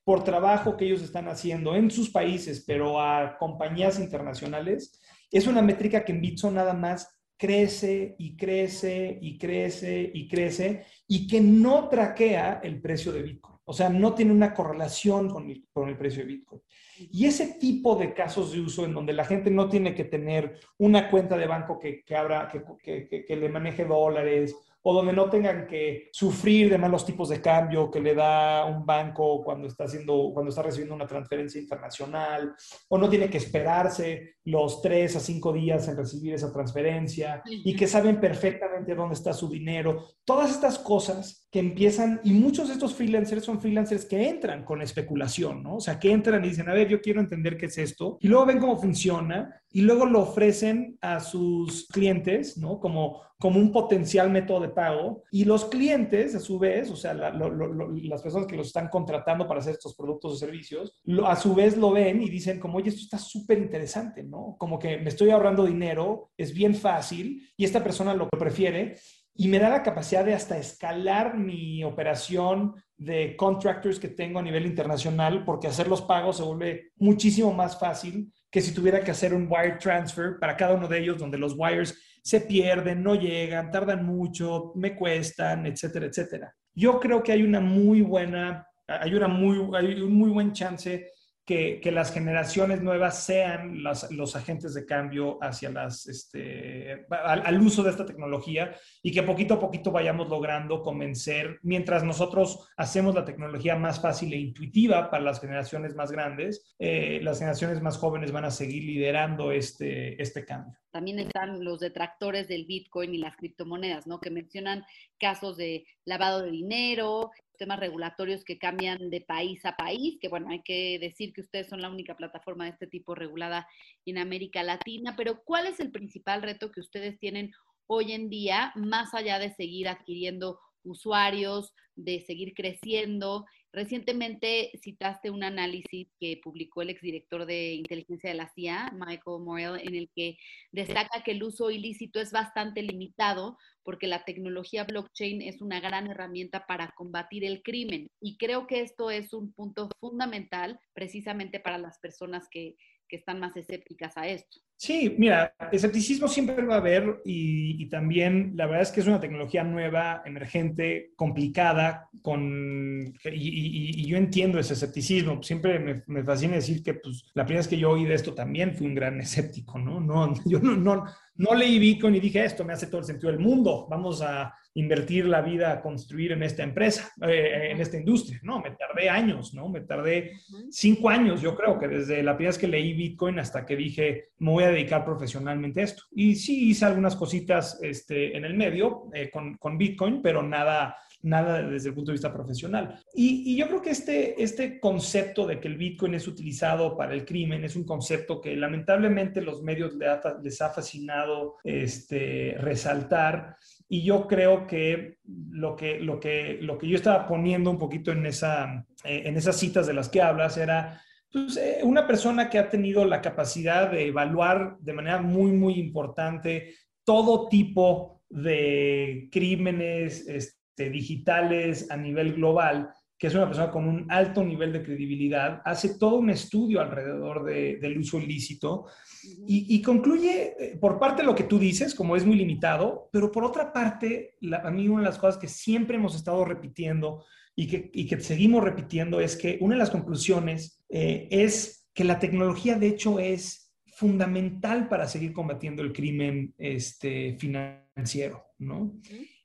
por 0.04 0.22
trabajo 0.22 0.76
que 0.76 0.84
ellos 0.84 1.02
están 1.02 1.28
haciendo 1.28 1.74
en 1.74 1.90
sus 1.90 2.10
países, 2.10 2.62
pero 2.66 3.00
a 3.00 3.36
compañías 3.38 3.98
internacionales, 3.98 5.00
es 5.30 5.46
una 5.46 5.62
métrica 5.62 6.04
que 6.04 6.12
en 6.12 6.20
Bitso 6.20 6.50
nada 6.50 6.74
más 6.74 7.08
crece 7.36 8.14
y 8.18 8.36
crece 8.36 9.18
y 9.20 9.38
crece 9.38 10.10
y 10.14 10.28
crece 10.28 10.84
y 11.08 11.26
que 11.26 11.40
no 11.40 11.88
traquea 11.88 12.60
el 12.62 12.80
precio 12.80 13.12
de 13.12 13.22
Bitcoin. 13.22 13.54
O 13.66 13.72
sea, 13.72 13.88
no 13.88 14.14
tiene 14.14 14.32
una 14.32 14.52
correlación 14.52 15.30
con 15.30 15.48
el, 15.48 15.96
precio 15.96 16.22
de 16.22 16.28
Bitcoin. 16.28 16.60
Y 16.98 17.24
ese 17.24 17.54
tipo 17.58 17.96
de 17.96 18.12
casos 18.12 18.52
de 18.52 18.60
uso 18.60 18.84
en 18.84 18.92
donde 18.92 19.14
la 19.14 19.24
gente 19.24 19.50
no 19.50 19.70
tiene 19.70 19.94
que 19.94 20.04
tener 20.04 20.60
una 20.78 21.10
cuenta 21.10 21.36
de 21.38 21.46
banco 21.46 21.78
que, 21.78 22.04
que, 22.04 22.14
abra, 22.14 22.48
que, 22.48 23.24
que 23.26 23.36
le 23.36 23.48
maneje 23.48 23.86
dólares 23.86 24.54
o 24.86 24.92
donde 24.92 25.14
no 25.14 25.30
tengan 25.30 25.66
que 25.66 26.10
sufrir 26.12 26.68
de 26.68 26.76
malos 26.76 27.06
tipos 27.06 27.30
de 27.30 27.40
cambio 27.40 27.90
que 27.90 28.00
le 28.00 28.14
da 28.14 28.66
un 28.66 28.84
banco 28.84 29.42
cuando 29.42 29.66
está 29.66 29.84
haciendo, 29.84 30.30
cuando 30.34 30.50
está 30.50 30.62
recibiendo 30.62 30.94
una 30.94 31.06
transferencia 31.06 31.60
internacional, 31.60 32.54
o 32.88 32.98
no 32.98 33.08
tiene 33.08 33.30
que 33.30 33.38
esperarse 33.38 34.34
los 34.44 34.82
tres 34.82 35.16
a 35.16 35.20
cinco 35.20 35.54
días 35.54 35.88
en 35.88 35.96
recibir 35.96 36.34
esa 36.34 36.52
transferencia 36.52 37.42
y 37.46 37.74
que 37.74 37.86
saben 37.86 38.20
perfectamente 38.20 38.94
dónde 38.94 39.14
está 39.14 39.32
su 39.32 39.48
dinero. 39.48 40.06
Todas 40.24 40.50
estas 40.50 40.78
cosas 40.78 41.48
que 41.50 41.60
empiezan, 41.60 42.20
y 42.22 42.32
muchos 42.32 42.68
de 42.68 42.74
estos 42.74 42.94
freelancers 42.94 43.44
son 43.44 43.60
freelancers 43.60 44.04
que 44.04 44.28
entran 44.28 44.64
con 44.64 44.82
especulación, 44.82 45.62
¿no? 45.62 45.76
O 45.76 45.80
sea, 45.80 45.98
que 45.98 46.12
entran 46.12 46.44
y 46.44 46.48
dicen, 46.48 46.68
a 46.68 46.74
ver, 46.74 46.88
yo 46.88 47.00
quiero 47.00 47.20
entender 47.20 47.56
qué 47.56 47.66
es 47.66 47.78
esto, 47.78 48.18
y 48.20 48.28
luego 48.28 48.44
ven 48.44 48.58
cómo 48.58 48.76
funciona, 48.76 49.62
y 49.74 49.82
luego 49.82 50.06
lo 50.06 50.20
ofrecen 50.20 50.96
a 51.02 51.20
sus 51.20 51.86
clientes, 51.88 52.56
¿no? 52.56 52.80
Como 52.80 53.20
como 53.44 53.60
un 53.60 53.72
potencial 53.72 54.30
método 54.30 54.60
de 54.60 54.70
pago 54.70 55.22
y 55.30 55.44
los 55.44 55.66
clientes, 55.66 56.34
a 56.34 56.40
su 56.40 56.58
vez, 56.58 56.90
o 56.90 56.96
sea, 56.96 57.12
las 57.12 58.22
personas 58.22 58.46
que 58.46 58.56
los 58.56 58.68
están 58.68 58.88
contratando 58.88 59.46
para 59.46 59.60
hacer 59.60 59.74
estos 59.74 59.94
productos 59.94 60.32
o 60.32 60.36
servicios, 60.36 60.98
a 61.26 61.36
su 61.36 61.54
vez 61.54 61.76
lo 61.76 61.90
ven 61.90 62.22
y 62.22 62.30
dicen 62.30 62.58
como, 62.58 62.78
oye, 62.78 62.88
esto 62.88 63.02
está 63.02 63.18
súper 63.18 63.58
interesante, 63.58 64.22
¿no? 64.22 64.56
Como 64.58 64.78
que 64.78 64.96
me 64.96 65.10
estoy 65.10 65.28
ahorrando 65.28 65.66
dinero, 65.66 66.30
es 66.38 66.54
bien 66.54 66.74
fácil 66.74 67.46
y 67.56 67.64
esta 67.64 67.84
persona 67.84 68.14
lo 68.14 68.30
prefiere 68.30 68.96
y 69.36 69.48
me 69.48 69.58
da 69.58 69.68
la 69.68 69.82
capacidad 69.82 70.24
de 70.24 70.32
hasta 70.32 70.56
escalar 70.56 71.36
mi 71.36 71.82
operación 71.82 72.76
de 72.96 73.36
contractors 73.36 73.98
que 73.98 74.08
tengo 74.08 74.38
a 74.38 74.42
nivel 74.42 74.64
internacional 74.64 75.44
porque 75.44 75.66
hacer 75.66 75.88
los 75.88 76.02
pagos 76.02 76.36
se 76.36 76.44
vuelve 76.44 76.92
muchísimo 76.96 77.52
más 77.52 77.78
fácil 77.78 78.32
que 78.54 78.60
si 78.60 78.72
tuviera 78.72 79.00
que 79.00 79.10
hacer 79.10 79.34
un 79.34 79.48
wire 79.50 79.78
transfer 79.80 80.38
para 80.38 80.56
cada 80.56 80.74
uno 80.74 80.86
de 80.86 81.00
ellos 81.00 81.18
donde 81.18 81.36
los 81.36 81.56
wires 81.58 82.00
se 82.22 82.40
pierden, 82.40 83.02
no 83.02 83.16
llegan, 83.16 83.72
tardan 83.72 84.06
mucho, 84.06 84.70
me 84.76 84.94
cuestan, 84.94 85.66
etcétera, 85.66 86.06
etcétera. 86.06 86.54
Yo 86.72 87.00
creo 87.00 87.20
que 87.20 87.32
hay 87.32 87.42
una 87.42 87.58
muy 87.58 88.02
buena, 88.02 88.64
hay, 88.86 89.12
una 89.12 89.26
muy, 89.26 89.58
hay 89.76 90.00
un 90.00 90.12
muy 90.12 90.30
buen 90.30 90.52
chance 90.52 91.04
que, 91.44 91.80
las 91.92 92.12
generaciones 92.12 92.82
nuevas 92.82 93.22
sean 93.24 93.82
los 93.82 94.36
agentes 94.36 94.72
de 94.74 94.86
cambio 94.86 95.38
hacia 95.42 95.70
las, 95.70 96.06
este, 96.06 97.06
al, 97.10 97.60
uso 97.60 97.82
de 97.82 97.90
esta 97.90 98.06
tecnología 98.06 98.74
y 99.02 99.12
que 99.12 99.22
poquito 99.22 99.54
a 99.54 99.60
poquito 99.60 99.92
vayamos 99.92 100.28
logrando 100.28 100.80
convencer, 100.82 101.58
mientras 101.62 102.02
nosotros 102.02 102.68
hacemos 102.76 103.14
la 103.14 103.24
tecnología 103.24 103.76
más 103.76 104.00
fácil 104.00 104.32
e 104.32 104.38
intuitiva 104.38 105.10
para 105.10 105.22
las 105.22 105.40
generaciones 105.40 105.94
más 105.94 106.10
grandes, 106.10 106.74
eh, 106.78 107.20
las 107.22 107.38
generaciones 107.38 107.82
más 107.82 107.98
jóvenes 107.98 108.32
van 108.32 108.46
a 108.46 108.50
seguir 108.50 108.84
liderando 108.84 109.52
este, 109.52 110.20
este 110.20 110.44
cambio. 110.44 110.78
También 110.92 111.18
están 111.18 111.64
los 111.64 111.80
detractores 111.80 112.46
del 112.46 112.66
Bitcoin 112.66 113.14
y 113.14 113.18
las 113.18 113.36
criptomonedas, 113.36 114.06
¿no? 114.06 114.20
Que 114.20 114.30
mencionan 114.30 114.84
casos 115.18 115.56
de 115.56 115.84
lavado 116.04 116.42
de 116.42 116.52
dinero, 116.52 117.32
temas 117.56 117.80
regulatorios 117.80 118.44
que 118.44 118.58
cambian 118.58 119.10
de 119.10 119.20
país 119.20 119.64
a 119.64 119.76
país, 119.76 120.18
que 120.20 120.28
bueno, 120.28 120.50
hay 120.50 120.62
que 120.62 120.98
decir 120.98 121.32
que 121.32 121.40
ustedes 121.40 121.68
son 121.68 121.80
la 121.80 121.90
única 121.90 122.16
plataforma 122.16 122.64
de 122.64 122.70
este 122.70 122.86
tipo 122.86 123.14
regulada 123.14 123.66
en 124.06 124.18
América 124.18 124.62
Latina, 124.62 125.14
pero 125.16 125.42
¿cuál 125.44 125.66
es 125.66 125.80
el 125.80 125.90
principal 125.90 126.42
reto 126.42 126.70
que 126.70 126.80
ustedes 126.80 127.18
tienen 127.18 127.52
hoy 127.86 128.12
en 128.12 128.28
día, 128.28 128.72
más 128.76 129.14
allá 129.14 129.38
de 129.38 129.54
seguir 129.54 129.88
adquiriendo 129.88 130.58
usuarios, 130.84 131.72
de 131.96 132.20
seguir 132.20 132.54
creciendo. 132.54 133.46
Recientemente 133.74 134.70
citaste 134.80 135.30
un 135.30 135.42
análisis 135.42 136.06
que 136.20 136.40
publicó 136.40 136.82
el 136.82 136.90
exdirector 136.90 137.44
de 137.44 137.72
inteligencia 137.72 138.30
de 138.30 138.36
la 138.36 138.48
CIA, 138.54 138.92
Michael 138.94 139.42
Morell, 139.42 139.80
en 139.80 139.96
el 139.96 140.08
que 140.14 140.36
destaca 140.70 141.24
que 141.24 141.32
el 141.32 141.42
uso 141.42 141.72
ilícito 141.72 142.20
es 142.20 142.30
bastante 142.30 142.82
limitado 142.82 143.58
porque 143.82 144.06
la 144.06 144.24
tecnología 144.24 144.84
blockchain 144.84 145.42
es 145.42 145.60
una 145.60 145.80
gran 145.80 146.06
herramienta 146.06 146.66
para 146.66 146.92
combatir 146.96 147.44
el 147.44 147.62
crimen. 147.64 148.08
Y 148.20 148.36
creo 148.36 148.68
que 148.68 148.80
esto 148.80 149.10
es 149.10 149.32
un 149.32 149.52
punto 149.52 149.88
fundamental 149.98 150.78
precisamente 150.92 151.58
para 151.58 151.76
las 151.76 151.98
personas 151.98 152.46
que, 152.48 152.76
que 153.08 153.16
están 153.16 153.40
más 153.40 153.56
escépticas 153.56 154.16
a 154.16 154.28
esto. 154.28 154.60
Sí, 154.76 155.14
mira, 155.18 155.54
escepticismo 155.70 156.26
siempre 156.26 156.64
va 156.64 156.74
a 156.74 156.78
haber 156.78 157.22
y, 157.24 157.86
también 157.88 158.54
la 158.56 158.66
verdad 158.66 158.82
es 158.82 158.90
que 158.90 159.00
es 159.00 159.06
una 159.06 159.20
tecnología 159.20 159.62
nueva, 159.62 160.22
emergente, 160.24 161.12
complicada, 161.16 162.08
con, 162.22 163.14
y, 163.24 164.06
yo 164.06 164.16
entiendo 164.16 164.58
ese 164.58 164.74
escepticismo. 164.74 165.42
Siempre 165.42 165.78
me, 165.78 166.02
me, 166.06 166.24
fascina 166.24 166.56
decir 166.56 166.82
que 166.82 166.94
pues, 166.94 167.30
la 167.34 167.44
primera 167.44 167.60
vez 167.60 167.68
que 167.68 167.78
yo 167.78 167.90
oí 167.90 168.04
de 168.04 168.14
esto 168.14 168.34
también 168.34 168.74
fui 168.74 168.86
un 168.86 168.94
gran 168.94 169.20
escéptico, 169.20 169.78
¿no? 169.78 170.00
no 170.00 170.34
yo 170.44 170.58
no, 170.58 170.76
no, 170.76 171.04
no 171.36 171.54
leí 171.54 171.78
Bitcoin 171.78 172.16
y 172.16 172.20
dije, 172.20 172.44
esto 172.44 172.64
me 172.64 172.72
hace 172.72 172.86
todo 172.86 173.00
el 173.00 173.06
sentido 173.06 173.30
del 173.30 173.40
mundo, 173.40 173.86
vamos 173.88 174.22
a 174.22 174.54
invertir 174.74 175.26
la 175.26 175.40
vida 175.40 175.72
a 175.72 175.80
construir 175.80 176.32
en 176.32 176.42
esta 176.42 176.62
empresa, 176.62 177.12
eh, 177.26 177.68
en 177.70 177.80
esta 177.80 177.96
industria. 177.96 178.40
No, 178.42 178.60
me 178.60 178.72
tardé 178.72 179.08
años, 179.08 179.54
¿no? 179.54 179.68
Me 179.68 179.80
tardé 179.80 180.32
cinco 180.70 181.08
años, 181.08 181.40
yo 181.40 181.54
creo 181.56 181.78
que 181.78 181.88
desde 181.88 182.22
la 182.22 182.36
primera 182.36 182.50
vez 182.50 182.58
que 182.58 182.68
leí 182.68 182.92
Bitcoin 182.92 183.38
hasta 183.38 183.64
que 183.64 183.76
dije, 183.76 184.30
me 184.38 184.50
voy 184.50 184.63
a 184.64 184.70
dedicar 184.70 185.04
profesionalmente 185.04 185.80
a 185.80 185.84
esto. 185.84 186.02
Y 186.12 186.34
sí 186.36 186.70
hice 186.70 186.84
algunas 186.84 187.16
cositas 187.16 187.78
este, 187.82 188.36
en 188.36 188.44
el 188.44 188.54
medio 188.54 189.08
eh, 189.12 189.30
con, 189.30 189.56
con 189.56 189.78
Bitcoin, 189.78 190.22
pero 190.22 190.42
nada 190.42 190.96
nada 191.24 191.62
desde 191.62 191.88
el 191.88 191.94
punto 191.94 192.10
de 192.10 192.14
vista 192.14 192.32
profesional. 192.32 193.00
Y, 193.14 193.56
yo 193.56 193.66
creo 193.66 193.82
que 193.82 193.90
este, 193.90 194.42
este 194.42 194.78
concepto 194.78 195.46
de 195.46 195.58
que 195.58 195.68
el 195.68 195.76
Bitcoin 195.76 196.14
es 196.14 196.28
utilizado 196.28 196.96
para 196.96 197.14
el 197.14 197.24
crimen 197.24 197.64
es 197.64 197.76
un 197.76 197.84
concepto 197.84 198.40
que 198.40 198.54
lamentablemente 198.56 199.40
los 199.40 199.62
medios 199.62 199.94
les 200.42 200.60
ha, 200.60 200.70
fascinado 200.70 201.56
este, 201.64 202.56
resaltar. 202.58 203.56
Y 203.88 204.02
yo 204.02 204.26
creo 204.26 204.66
que 204.66 205.18
lo 205.50 205.76
que, 205.76 205.98
lo, 205.98 206.20
que 206.20 206.58
lo 206.60 206.78
que 206.78 206.88
yo 206.88 206.96
estaba 206.96 207.26
poniendo 207.26 207.70
un 207.70 207.78
poquito 207.78 208.12
en, 208.12 208.26
esa, 208.26 208.86
eh, 209.04 209.22
en 209.24 209.36
esas 209.36 209.56
citas 209.56 209.86
de 209.86 209.94
las 209.94 210.08
que 210.08 210.22
hablas 210.22 210.56
era 210.56 211.00
pues, 211.34 211.56
eh, 211.56 211.80
una 211.82 212.06
persona 212.06 212.48
que 212.48 212.60
ha 212.60 212.70
tenido 212.70 213.04
la 213.04 213.20
capacidad 213.20 213.90
de 213.90 214.06
evaluar 214.06 214.76
de 214.78 214.92
manera 214.92 215.20
muy, 215.20 215.50
muy 215.50 215.74
importante 215.74 216.76
todo 217.02 217.48
tipo 217.48 218.22
de 218.28 219.28
crímenes, 219.32 220.28
este, 220.28 220.90
digitales 220.90 221.90
a 221.90 221.96
nivel 221.96 222.34
global, 222.34 222.88
que 223.18 223.26
es 223.26 223.34
una 223.34 223.46
persona 223.46 223.72
con 223.72 223.88
un 223.88 224.06
alto 224.12 224.44
nivel 224.44 224.72
de 224.72 224.84
credibilidad, 224.84 225.60
hace 225.64 225.98
todo 225.98 226.16
un 226.16 226.30
estudio 226.30 226.80
alrededor 226.80 227.44
del 227.44 227.98
uso 227.98 228.20
ilícito 228.20 228.86
y, 229.24 229.82
concluye, 229.82 230.54
eh, 230.56 230.78
por 230.80 231.00
parte 231.00 231.22
de 231.22 231.26
lo 231.26 231.34
que 231.34 231.44
tú 231.44 231.58
dices, 231.58 231.96
como 231.96 232.14
es 232.14 232.24
muy 232.24 232.36
limitado, 232.36 233.08
pero 233.10 233.32
por 233.32 233.44
otra 233.44 233.72
parte, 233.72 234.36
a 234.62 234.70
mí 234.70 234.86
una 234.86 235.02
de 235.02 235.08
las 235.08 235.18
cosas 235.18 235.38
que 235.38 235.48
siempre 235.48 235.96
hemos 235.96 236.14
estado 236.14 236.44
repitiendo 236.44 237.24
y 237.56 237.66
que, 237.66 237.90
que 237.90 238.20
seguimos 238.20 238.64
repitiendo 238.64 239.20
es 239.20 239.36
que 239.36 239.58
una 239.60 239.74
de 239.74 239.78
las 239.78 239.90
conclusiones 239.90 240.82
eh, 240.88 241.28
es 241.30 241.88
que 241.94 242.04
la 242.04 242.18
tecnología, 242.18 242.76
de 242.76 242.88
hecho, 242.88 243.18
es 243.18 243.72
fundamental 243.86 244.88
para 244.88 245.06
seguir 245.06 245.32
combatiendo 245.32 245.82
el 245.82 245.92
crimen 245.92 246.52
este, 246.58 247.36
financiero, 247.38 248.44
¿no? 248.58 248.98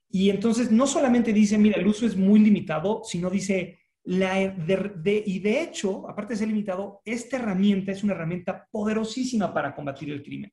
Y 0.10 0.32
entonces 0.32 0.72
no 0.72 0.88
solamente 0.88 1.32
dice, 1.34 1.58
mira, 1.60 1.80
el 1.80 1.86
uso 1.86 2.08
es 2.08 2.18
muy 2.18 2.40
limitado, 2.40 3.02
sino 3.04 3.30
dice, 3.30 3.78
la, 4.04 4.42
y 4.42 5.40
de 5.40 5.62
hecho, 5.62 6.10
aparte 6.10 6.34
de 6.34 6.40
ser 6.40 6.48
limitado, 6.48 7.02
esta 7.06 7.38
herramienta 7.38 7.92
es 7.92 8.04
una 8.04 8.14
herramienta 8.14 8.68
poderosísima 8.72 9.54
para 9.54 9.76
combatir 9.76 10.10
el 10.10 10.24
crimen. 10.24 10.52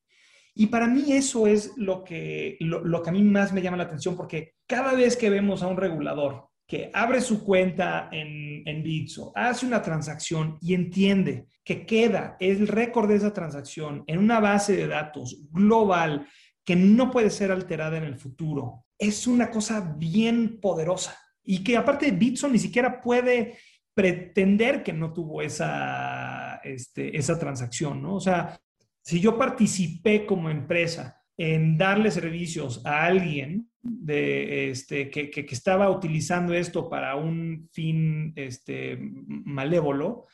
Y 0.53 0.67
para 0.67 0.87
mí 0.87 1.11
eso 1.11 1.47
es 1.47 1.73
lo 1.77 2.03
que, 2.03 2.57
lo, 2.59 3.01
que 3.01 3.09
a 3.09 3.13
mí 3.13 3.21
más 3.23 3.53
me 3.53 3.61
llama 3.61 3.77
la 3.77 3.83
atención, 3.83 4.15
porque 4.15 4.55
cada 4.65 4.93
vez 4.93 5.15
que 5.15 5.29
vemos 5.29 5.61
a 5.61 5.67
un 5.67 5.77
regulador 5.77 6.46
que 6.67 6.91
abre 6.93 7.21
su 7.21 7.43
cuenta 7.43 8.09
en, 8.11 8.67
en 8.67 8.83
Bitso, 8.83 9.31
hace 9.33 9.65
una 9.65 9.81
transacción 9.81 10.57
y 10.61 10.73
entiende 10.73 11.47
que 11.63 11.85
queda 11.85 12.35
el 12.39 12.67
récord 12.67 13.07
de 13.07 13.15
esa 13.15 13.33
transacción 13.33 14.03
en 14.05 14.19
una 14.19 14.39
base 14.39 14.75
de 14.75 14.87
datos 14.87 15.43
global 15.49 16.27
que 16.65 16.75
no 16.75 17.09
puede 17.09 17.29
ser 17.29 17.51
alterada 17.51 17.97
en 17.97 18.03
el 18.03 18.17
futuro 18.17 18.83
es 18.97 19.27
una 19.27 19.49
cosa 19.49 19.95
bien 19.97 20.59
poderosa 20.59 21.17
y 21.43 21.63
que 21.63 21.77
aparte 21.77 22.11
Bitson 22.11 22.51
ni 22.51 22.59
siquiera 22.59 22.99
puede 23.01 23.57
pretender 23.93 24.83
que 24.83 24.93
no 24.93 25.13
tuvo 25.13 25.41
esa, 25.41 26.59
este, 26.63 27.17
esa 27.17 27.39
transacción, 27.39 28.01
¿no? 28.01 28.15
O 28.15 28.19
sea, 28.19 28.59
si 29.01 29.19
yo 29.19 29.37
participé 29.37 30.25
como 30.25 30.49
empresa 30.49 31.16
en 31.37 31.77
darle 31.77 32.09
servicios 32.11 32.83
a 32.85 33.05
alguien 33.05 33.69
de, 33.81 34.71
este, 34.71 35.09
que, 35.09 35.29
que, 35.29 35.45
estaba 35.49 35.89
utilizando 35.89 36.53
esto 36.53 36.89
para 36.89 37.15
un 37.15 37.69
fin 37.71 38.33
este, 38.35 38.97
malévolo, 38.99 40.25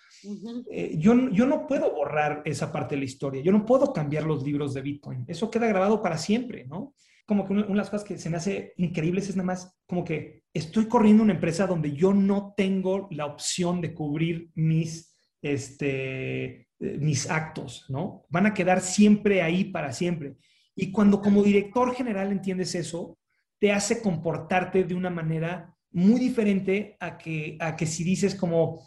eh, 0.72 0.96
yo, 0.98 1.30
yo 1.30 1.46
no 1.46 1.68
puedo 1.68 1.94
borrar 1.94 2.42
esa 2.46 2.72
parte 2.72 2.96
de 2.96 3.00
la 3.00 3.06
historia, 3.06 3.44
yo 3.44 3.52
no 3.52 3.66
puedo 3.66 3.92
cambiar 3.92 4.24
los 4.24 4.44
libros 4.44 4.74
de 4.74 4.82
Bitcoin, 4.82 5.26
eso 5.28 5.52
queda 5.52 5.68
grabado 5.68 6.02
para 6.02 6.18
siempre, 6.18 6.66
¿no? 6.66 6.96
como 7.26 7.46
que 7.46 7.54
una, 7.54 7.64
de 7.64 7.76
las 7.76 7.90
cosas 7.90 8.06
que 8.06 8.18
se 8.18 8.30
me 8.30 8.38
hace 8.38 8.74
increíbles 8.78 9.30
es 9.30 9.36
nada 9.36 9.48
más 9.48 9.76
como 9.86 10.04
que 10.04 10.44
estoy 10.54 10.88
corriendo 10.88 11.24
una 11.24 11.34
empresa 11.34 11.68
donde 11.68 11.94
yo 11.94 12.14
no 12.14 12.54
tengo 12.56 13.08
la 13.12 13.26
opción 13.26 13.82
de 13.82 13.94
cubrir 13.94 14.50
mis, 14.56 15.16
este, 15.42 16.68
mis 16.80 17.30
actos, 17.30 17.86
¿no? 17.90 18.26
Van 18.30 18.46
a 18.46 18.54
quedar 18.54 18.82
siempre 18.82 19.42
ahí 19.42 19.66
para 19.66 19.94
siempre. 19.94 20.36
Y 20.76 20.92
cuando 20.92 21.22
como 21.22 21.44
director 21.44 21.94
general 21.94 22.32
entiendes 22.32 22.76
eso, 22.76 23.18
te 23.60 23.72
hace 23.72 24.02
comportarte 24.02 24.84
de 24.84 24.96
una 24.96 25.10
manera 25.10 25.74
muy 25.92 26.20
diferente 26.20 26.98
a 27.00 27.18
que, 27.18 27.58
a 27.60 27.76
que 27.76 27.86
si 27.86 28.04
dices 28.04 28.36
como, 28.36 28.82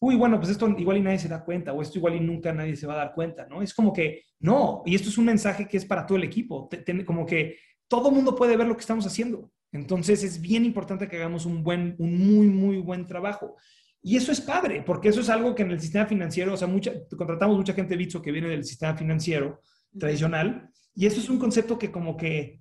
uy, 0.00 0.16
bueno, 0.16 0.38
pues 0.38 0.50
esto 0.50 0.68
igual 0.76 0.98
y 0.98 1.02
nadie 1.02 1.18
se 1.18 1.28
da 1.28 1.44
cuenta, 1.44 1.72
o 1.72 1.82
esto 1.82 1.98
igual 1.98 2.16
y 2.16 2.20
nunca 2.20 2.52
nadie 2.52 2.76
se 2.76 2.86
va 2.86 2.94
a 2.94 2.98
dar 2.98 3.14
cuenta, 3.14 3.46
¿no? 3.46 3.62
Es 3.62 3.72
como 3.72 3.92
que, 3.92 4.24
no, 4.40 4.82
y 4.84 4.94
esto 4.94 5.08
es 5.08 5.18
un 5.18 5.24
mensaje 5.24 5.66
que 5.66 5.76
es 5.76 5.84
para 5.84 6.04
todo 6.04 6.18
el 6.18 6.24
equipo, 6.24 6.68
como 7.06 7.24
que 7.24 7.56
todo 7.88 8.10
mundo 8.10 8.34
puede 8.34 8.56
ver 8.56 8.66
lo 8.66 8.74
que 8.74 8.82
estamos 8.82 9.06
haciendo. 9.06 9.50
Entonces 9.72 10.22
es 10.22 10.40
bien 10.40 10.64
importante 10.64 11.08
que 11.08 11.16
hagamos 11.16 11.46
un 11.46 11.62
buen, 11.62 11.94
un 11.98 12.18
muy, 12.18 12.46
muy 12.46 12.78
buen 12.78 13.06
trabajo. 13.06 13.56
Y 14.02 14.16
eso 14.16 14.30
es 14.30 14.40
padre, 14.40 14.82
porque 14.82 15.08
eso 15.08 15.20
es 15.20 15.28
algo 15.28 15.54
que 15.54 15.62
en 15.62 15.72
el 15.72 15.80
sistema 15.80 16.06
financiero, 16.06 16.54
o 16.54 16.56
sea, 16.56 16.68
mucha, 16.68 16.92
contratamos 17.16 17.56
mucha 17.56 17.72
gente 17.72 17.90
de 17.90 17.98
Bitso 17.98 18.22
que 18.22 18.32
viene 18.32 18.48
del 18.48 18.64
sistema 18.64 18.96
financiero 18.96 19.60
tradicional, 19.98 20.70
y 20.98 21.06
eso 21.06 21.20
es 21.20 21.30
un 21.30 21.38
concepto 21.38 21.78
que 21.78 21.92
como 21.92 22.16
que 22.16 22.60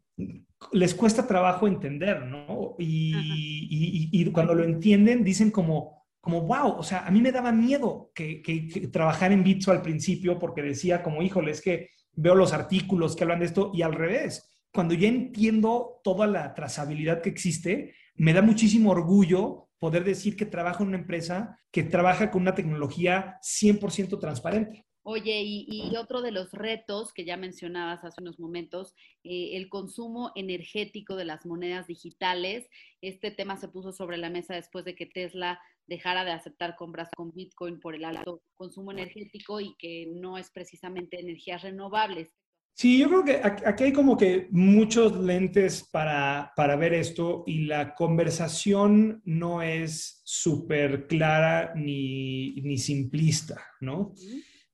les 0.72 0.94
cuesta 0.94 1.26
trabajo 1.26 1.68
entender, 1.68 2.26
¿no? 2.26 2.76
Y, 2.78 4.24
cuando 4.32 4.54
lo 4.54 4.64
entienden, 4.64 5.24
dicen 5.24 5.50
como, 5.50 6.06
como, 6.22 6.42
wow, 6.42 6.78
o 6.78 6.84
sea, 6.84 7.06
a 7.08 7.12
mí 7.12 7.20
me 7.22 7.32
daba 7.32 7.52
miedo 7.52 8.12
que, 8.14 8.42
que 8.42 8.88
trabajar 8.92 9.32
en 9.32 9.44
Bitso 9.44 9.72
al 9.72 9.82
principio 9.82 10.38
porque 10.38 10.62
decía 10.62 11.02
como, 11.02 11.22
híjole, 11.24 11.52
es 11.52 11.62
que 11.62 11.90
veo 12.14 12.36
los 12.36 12.54
artículos 12.54 13.16
que 13.16 13.24
hablan 13.24 13.40
de 13.40 13.46
esto 13.46 13.72
y 13.74 13.82
al 13.82 13.94
revés 13.94 14.48
cuando 14.74 14.94
ya 14.94 15.08
entiendo 15.08 16.02
toda 16.04 16.28
la 16.28 16.54
trazabilidad 16.54 17.22
que 17.22 17.30
existe, 17.30 17.96
me 18.16 18.34
da 18.34 18.42
muchísimo 18.42 18.92
orgullo 18.92 19.70
poder 19.80 20.04
decir 20.04 20.36
que 20.36 20.46
trabajo 20.46 20.84
en 20.84 20.90
una 20.90 21.00
empresa 21.00 21.60
que 21.72 21.84
trabaja 21.84 22.32
con 22.32 22.44
una 22.44 22.56
tecnología 22.56 23.40
100% 23.42 24.20
transparente. 24.20 24.86
Oye, 25.10 25.42
y, 25.42 25.96
otro 25.96 26.22
de 26.22 26.32
los 26.32 26.52
retos 26.52 27.14
que 27.14 27.24
ya 27.24 27.38
mencionabas 27.38 28.04
hace 28.04 28.22
unos 28.22 28.42
momentos, 28.42 28.94
eh, 29.24 29.52
el 29.54 29.70
consumo 29.70 30.34
energético 30.36 31.16
de 31.16 31.24
las 31.24 31.46
monedas 31.46 31.88
digitales. 31.88 32.68
Este 33.00 33.32
tema 33.32 33.56
se 33.56 33.70
puso 33.70 33.94
sobre 33.94 34.18
la 34.18 34.30
mesa 34.30 34.56
después 34.56 34.84
de 34.84 34.96
que 34.96 35.06
Tesla 35.06 35.62
dejara 35.86 36.26
de 36.26 36.32
aceptar 36.32 36.76
compras 36.76 37.08
con 37.16 37.32
Bitcoin 37.34 37.80
por 37.80 37.96
el 37.96 38.04
alto 38.04 38.42
consumo 38.56 38.92
energético 38.92 39.62
y 39.62 39.78
que 39.80 40.08
no 40.14 40.38
es 40.38 40.52
precisamente 40.52 41.22
energías 41.22 41.62
renovables. 41.62 42.36
Sí, 42.74 43.00
yo 43.00 43.08
creo 43.08 43.24
que 43.24 43.42
aquí 43.66 43.86
hay 43.86 43.94
como 43.94 44.18
que 44.18 44.50
muchos 44.52 45.18
lentes 45.18 45.88
para, 45.90 46.52
para 46.58 46.76
ver 46.76 46.94
esto 46.94 47.46
y 47.48 47.62
la 47.62 47.96
conversación 47.96 49.22
no 49.24 49.62
es 49.62 50.22
súper 50.26 51.08
clara 51.08 51.74
ni, 51.78 52.56
ni, 52.56 52.78
simplista, 52.78 53.64
¿no? 53.80 54.14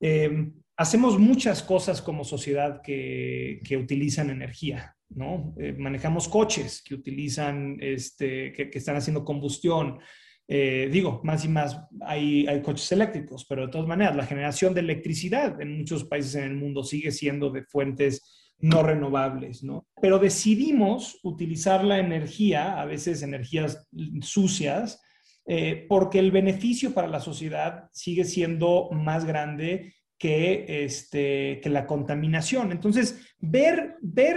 Em, 0.06 0.52
hacemos 0.76 1.18
muchas 1.18 1.62
cosas 1.62 2.02
como 2.02 2.24
sociedad 2.24 2.82
que, 2.82 3.62
utilizan 3.80 4.28
energía, 4.28 4.94
¿no? 5.08 5.54
Eh, 5.58 5.72
manejamos 5.78 6.28
coches 6.28 6.82
que 6.86 6.94
utilizan, 6.94 7.78
este, 7.80 8.52
que, 8.52 8.68
están 8.74 8.96
haciendo 8.96 9.24
combustión. 9.24 9.98
Eh, 10.46 10.90
digo, 10.92 11.22
más 11.24 11.46
y 11.46 11.48
más 11.48 11.80
hay, 12.02 12.44
coches 12.62 12.92
eléctricos, 12.92 13.46
pero 13.48 13.62
de 13.62 13.72
todas 13.72 13.86
maneras, 13.86 14.14
la 14.14 14.26
generación 14.26 14.74
de 14.74 14.80
electricidad 14.80 15.58
en 15.62 15.78
muchos 15.78 16.04
países 16.04 16.34
en 16.34 16.44
el 16.44 16.56
mundo 16.56 16.84
sigue 16.84 17.10
siendo 17.10 17.48
de 17.48 17.62
fuentes 17.64 18.52
no 18.58 18.82
renovables, 18.82 19.64
¿no? 19.64 19.86
Pero 20.02 20.18
decidimos 20.18 21.18
utilizar 21.22 21.82
la 21.82 21.98
energía, 21.98 22.78
a 22.78 22.84
veces 22.84 23.22
energías 23.22 23.88
sucias, 24.20 25.00
eh, 25.46 25.84
porque 25.88 26.18
el 26.18 26.30
beneficio 26.30 26.94
para 26.94 27.08
la 27.08 27.20
sociedad 27.20 27.88
sigue 27.92 28.24
siendo 28.24 28.88
más 28.92 29.24
grande 29.24 29.94
que, 30.18 30.84
este, 30.84 31.60
la 31.64 31.86
contaminación. 31.86 32.72
Entonces, 32.72 33.20
ver, 33.38 33.96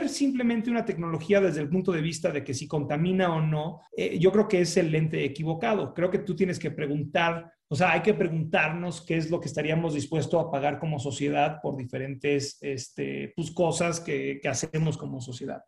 simplemente 0.09 0.69
una 0.69 0.83
tecnología 0.83 1.39
desde 1.39 1.61
el 1.61 1.69
punto 1.69 1.91
de 1.91 2.01
vista 2.01 2.31
de 2.31 2.43
que 2.43 2.53
si 2.53 2.67
contamina 2.67 3.33
o 3.33 3.41
no, 3.41 3.81
eh, 3.95 4.17
yo 4.19 4.31
creo 4.31 4.47
que 4.47 4.61
es 4.61 4.75
el 4.75 4.91
lente 4.91 5.23
equivocado. 5.23 5.93
Creo 5.93 6.11
que 6.11 6.19
tú 6.19 6.35
tienes 6.35 6.59
que 6.59 6.71
preguntar, 6.71 7.53
o 7.69 7.75
sea, 7.75 7.93
hay 7.93 8.01
que 8.01 8.13
preguntarnos 8.13 9.05
qué 9.05 9.15
es 9.15 9.31
lo 9.31 9.39
que 9.39 9.47
estaríamos 9.47 9.93
dispuestos 9.93 10.43
a 10.43 10.51
pagar 10.51 10.77
como 10.77 10.99
sociedad 10.99 11.59
por 11.61 11.77
diferentes 11.77 12.57
este, 12.61 13.31
pues, 13.35 13.51
cosas 13.51 14.01
que 14.01 14.41
hacemos 14.43 14.97
como 14.97 15.21
sociedad. 15.21 15.61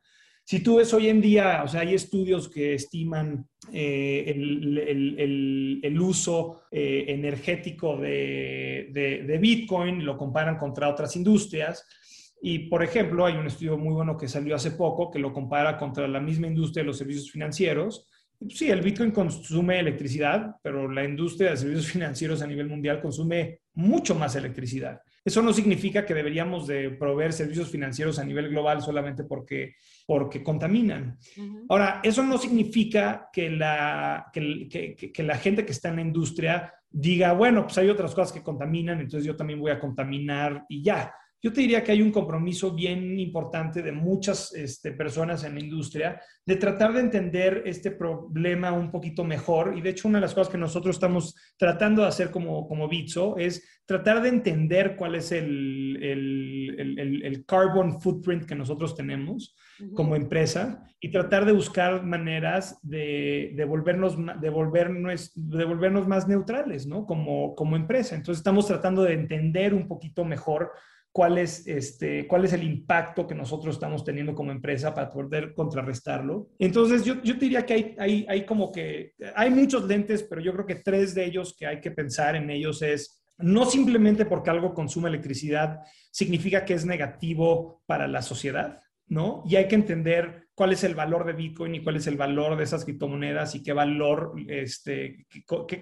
Si 0.50 0.62
tú 0.62 0.78
ves 0.78 0.92
hoy 0.96 1.10
en 1.10 1.22
día, 1.22 1.62
o 1.64 1.68
sea, 1.68 1.82
hay 1.82 1.94
estudios 1.94 2.50
que 2.50 2.74
estiman 2.74 3.48
eh, 3.72 4.34
el, 4.36 6.00
uso 6.02 6.64
eh, 6.72 7.06
energético 7.08 7.98
de, 7.98 9.38
Bitcoin, 9.40 10.04
lo 10.04 10.18
comparan 10.18 10.58
contra 10.58 10.90
otras 10.90 11.16
industrias. 11.16 11.86
Y, 12.42 12.68
por 12.68 12.84
ejemplo, 12.84 13.28
hay 13.28 13.36
un 13.36 13.46
estudio 13.46 13.78
muy 13.78 13.94
bueno 13.94 14.18
que 14.18 14.28
salió 14.28 14.56
hace 14.56 14.72
poco 14.72 15.12
que 15.12 15.20
lo 15.20 15.32
compara 15.32 15.78
contra 15.78 16.08
la 16.08 16.20
misma 16.20 16.48
industria 16.48 16.82
de 16.82 16.88
los 16.88 16.98
servicios 16.98 17.30
financieros. 17.30 18.08
Sí, 18.50 18.72
el 18.72 18.82
Bitcoin 18.82 19.12
consume 19.12 19.80
electricidad, 19.80 20.56
pero 20.64 20.92
la 20.92 21.06
industria 21.06 21.52
de 21.52 21.58
servicios 21.58 21.88
financieros 21.92 22.42
a 22.42 22.48
nivel 22.48 22.68
mundial 22.68 23.02
consume 23.02 23.60
mucho 23.76 24.16
más 24.16 24.36
electricidad. 24.36 25.00
Eso 25.30 25.44
no 25.44 25.54
significa 25.54 26.08
que 26.08 26.15
deberíamos 26.15 26.65
de 26.65 26.89
proveer 26.89 27.34
servicios 27.34 27.70
financieros 27.70 28.18
a 28.18 28.26
nivel 28.26 28.50
global 28.50 28.82
solamente 28.82 29.24
porque 29.26 29.76
porque 30.08 30.42
contaminan. 30.42 31.20
Ahora, 31.70 32.02
eso 32.04 32.24
no 32.24 32.39
significa 32.39 33.30
que 33.32 33.52
la, 33.52 34.32
que, 34.34 35.13
la 35.18 35.38
gente 35.38 35.63
que 35.63 35.72
está 35.72 35.89
en 35.89 35.98
la 35.98 36.02
industria 36.02 36.74
diga, 36.89 37.34
bueno, 37.34 37.62
pues 37.68 37.78
hay 37.78 37.89
otras 37.89 38.15
cosas 38.15 38.32
que 38.32 38.42
contaminan, 38.42 39.00
entonces 39.02 39.24
yo 39.24 39.36
también 39.36 39.60
voy 39.60 39.70
a 39.70 39.80
contaminar 39.80 40.65
y 40.68 40.82
ya. 40.82 41.13
Yo 41.41 41.54
te 41.54 41.62
diría 41.62 41.84
que 41.84 41.93
hay 41.93 42.02
un 42.02 42.12
compromiso 42.12 42.73
bien 42.73 43.17
importante 43.19 43.82
de 43.82 43.91
muchas 43.91 44.54
este, 44.54 44.91
personas 44.91 45.43
en 45.43 45.56
la 45.56 45.62
industria 45.62 46.21
de 46.45 46.56
tratar 46.58 46.93
de 46.93 47.02
entender 47.02 47.63
este 47.65 47.91
problema 47.91 48.71
un 48.73 48.91
poquito 48.91 49.23
mejor. 49.23 49.78
Y 49.78 49.82
de 49.82 49.91
hecho, 49.91 50.08
una 50.08 50.17
de 50.17 50.23
las 50.23 50.34
cosas 50.34 50.52
que 50.52 50.58
nosotros 50.58 50.95
estamos 50.95 51.36
tratando 51.58 52.02
de 52.02 52.10
hacer 52.10 52.30
como, 52.30 52.67
como 52.67 52.89
Bitso 52.89 53.38
es 53.38 53.82
tratar 53.86 54.21
de 54.21 54.30
entender 54.30 54.95
cuál 54.97 55.15
es 55.15 55.32
el, 55.32 55.97
el, 56.02 57.21
el 57.23 57.45
carbon 57.45 58.02
footprint 58.02 58.45
que 58.45 58.56
nosotros 58.56 58.95
tenemos 58.95 59.56
como 59.95 60.15
empresa 60.15 60.84
y 60.99 61.10
tratar 61.10 61.45
de 61.45 61.54
buscar 61.54 62.04
maneras 62.04 62.80
de, 62.82 63.54
de, 63.56 63.65
volvernos, 63.65 64.17
de, 64.41 64.49
volvernos, 64.49 65.32
de 65.34 65.65
volvernos 65.65 66.08
más 66.08 66.28
neutrales, 66.28 66.86
¿no? 66.86 67.06
Como, 67.06 67.56
como 67.56 67.75
empresa. 67.75 68.15
Entonces 68.15 68.39
estamos 68.39 68.67
tratando 68.67 69.04
de 69.04 69.13
entender 69.13 69.73
un 69.73 69.88
poquito 69.88 70.25
mejor 70.25 70.71
cuál 71.12 71.38
es, 71.38 71.65
este, 71.67 72.28
cuál 72.28 72.45
es 72.45 72.54
el 72.54 72.63
impacto 72.63 73.28
que 73.28 73.36
nosotros 73.36 73.76
estamos 73.76 74.04
teniendo 74.04 74.36
como 74.36 74.52
empresa 74.52 74.93
para 74.93 75.10
poder 75.10 75.54
contrarrestarlo. 75.54 76.50
Entonces, 76.60 77.04
yo, 77.04 77.22
yo 77.24 77.34
diría 77.34 77.65
que 77.65 77.74
hay, 77.74 77.95
hay, 77.98 78.26
hay, 78.30 78.45
como 78.45 78.72
que, 78.72 79.13
hay 79.36 79.50
muchos 79.50 79.86
lentes, 79.86 80.24
pero 80.24 80.41
yo 80.41 80.54
creo 80.54 80.65
que 80.65 80.76
tres 80.76 81.15
de 81.15 81.26
ellos 81.26 81.56
que 81.58 81.65
hay 81.65 81.82
que 81.82 81.91
pensar 81.91 82.36
en 82.36 82.50
ellos 82.50 82.82
es, 82.82 83.24
no 83.38 83.65
simplemente 83.65 84.26
porque 84.26 84.50
algo 84.50 84.74
consume 84.74 85.10
electricidad 85.10 85.80
significa 86.12 86.65
que 86.65 86.74
es 86.74 86.86
negativo 86.86 87.82
para 87.86 88.08
la 88.08 88.22
sociedad. 88.22 88.80
¿no? 89.10 89.43
Y 89.45 89.56
hay 89.56 89.67
que 89.67 89.76
entender 89.76 90.48
cuál 90.54 90.72
es 90.72 90.84
el 90.84 90.93
valor 90.93 91.26
de 91.26 91.34
Bitcoin 91.34 91.74
y 91.76 91.84
cuál 91.84 91.95
es 91.95 92.06
el 92.08 92.15
valor 92.15 92.56
de 92.56 92.63
esas 92.63 92.86
criptomonedas 92.86 93.56
y 93.56 93.63
qué 93.63 93.74
valor, 93.74 94.34
este, 94.48 95.26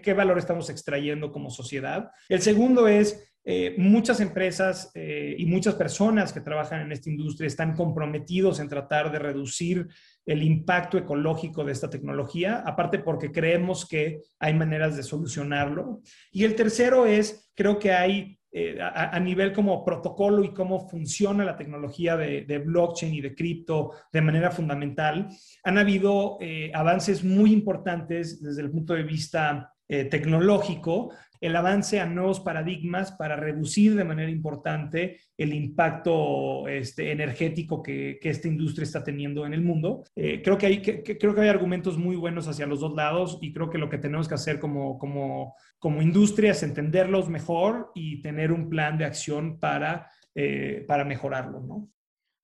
qué, 0.01 0.13
valor 0.13 0.37
estamos 0.37 0.69
extrayendo 0.69 1.31
como 1.31 1.49
sociedad. 1.49 2.09
El 2.29 2.41
segundo 2.41 2.87
es, 2.87 3.26
eh, 3.49 3.75
muchas 3.77 4.19
empresas 4.19 4.91
eh, 4.93 5.33
y 5.37 5.45
muchas 5.45 5.75
personas 5.75 6.33
que 6.33 6.41
trabajan 6.41 6.81
en 6.81 6.91
esta 6.91 7.09
industria 7.09 7.47
están 7.47 7.75
comprometidos 7.75 8.59
en 8.59 8.67
tratar 8.67 9.09
de 9.09 9.19
reducir 9.19 9.87
el 10.25 10.43
impacto 10.43 10.97
ecológico 10.97 11.63
de 11.63 11.71
esta 11.71 11.89
tecnología, 11.89 12.61
aparte 12.65 12.99
porque 12.99 13.31
creemos 13.31 13.87
que 13.87 14.19
hay 14.37 14.53
maneras 14.53 14.97
de 14.97 15.03
solucionarlo. 15.03 16.01
Y 16.29 16.43
el 16.43 16.55
tercero 16.55 17.05
es, 17.05 17.49
creo 17.55 17.79
que 17.79 17.93
hay 17.93 18.37
eh, 18.51 18.79
a, 18.81 19.19
nivel 19.19 19.53
como 19.53 19.85
protocolo 19.85 20.43
y 20.43 20.53
cómo 20.53 20.89
funciona 20.89 21.45
la 21.45 21.55
tecnología 21.55 22.17
de, 22.17 22.63
blockchain 22.65 23.13
y 23.13 23.21
de 23.21 23.35
cripto 23.35 23.91
de 24.11 24.21
manera 24.21 24.51
fundamental, 24.51 25.29
han 25.63 25.77
habido 25.77 26.37
eh, 26.41 26.71
avances 26.73 27.23
muy 27.23 27.53
importantes 27.53 28.41
desde 28.41 28.63
el 28.63 28.71
punto 28.71 28.93
de 28.93 29.03
vista 29.03 29.73
eh, 29.89 30.05
tecnológico, 30.05 31.13
el 31.39 31.55
avance 31.55 31.99
a 31.99 32.05
nuevos 32.05 32.39
paradigmas 32.39 33.11
para 33.11 33.35
reducir 33.35 33.95
de 33.95 34.03
manera 34.03 34.29
importante 34.29 35.19
el 35.37 35.53
impacto 35.53 36.67
este, 36.67 37.11
energético 37.11 37.81
que, 37.81 38.19
esta 38.21 38.47
industria 38.47 38.83
está 38.83 39.03
teniendo 39.03 39.45
en 39.45 39.53
el 39.53 39.61
mundo. 39.61 40.03
Eh, 40.15 40.41
creo, 40.43 40.57
que 40.57 40.65
hay, 40.65 40.81
creo 40.81 41.33
que 41.33 41.41
hay 41.41 41.47
argumentos 41.47 41.97
muy 41.97 42.15
buenos 42.15 42.47
hacia 42.47 42.67
los 42.67 42.81
dos 42.81 42.93
lados 42.93 43.39
y 43.41 43.53
creo 43.53 43.69
que 43.69 43.77
lo 43.77 43.89
que 43.89 43.97
tenemos 43.97 44.27
que 44.27 44.35
hacer 44.35 44.59
como, 44.59 44.99
como, 44.99 45.55
como 45.79 46.01
industria 46.01 46.51
es 46.51 46.63
entenderlos 46.63 47.29
mejor 47.29 47.91
y 47.95 48.21
tener 48.21 48.51
un 48.51 48.69
plan 48.69 48.97
de 48.97 49.05
acción 49.05 49.59
para, 49.59 50.11
eh, 50.35 50.83
para 50.87 51.05
mejorarlo, 51.05 51.61
¿no? 51.61 51.89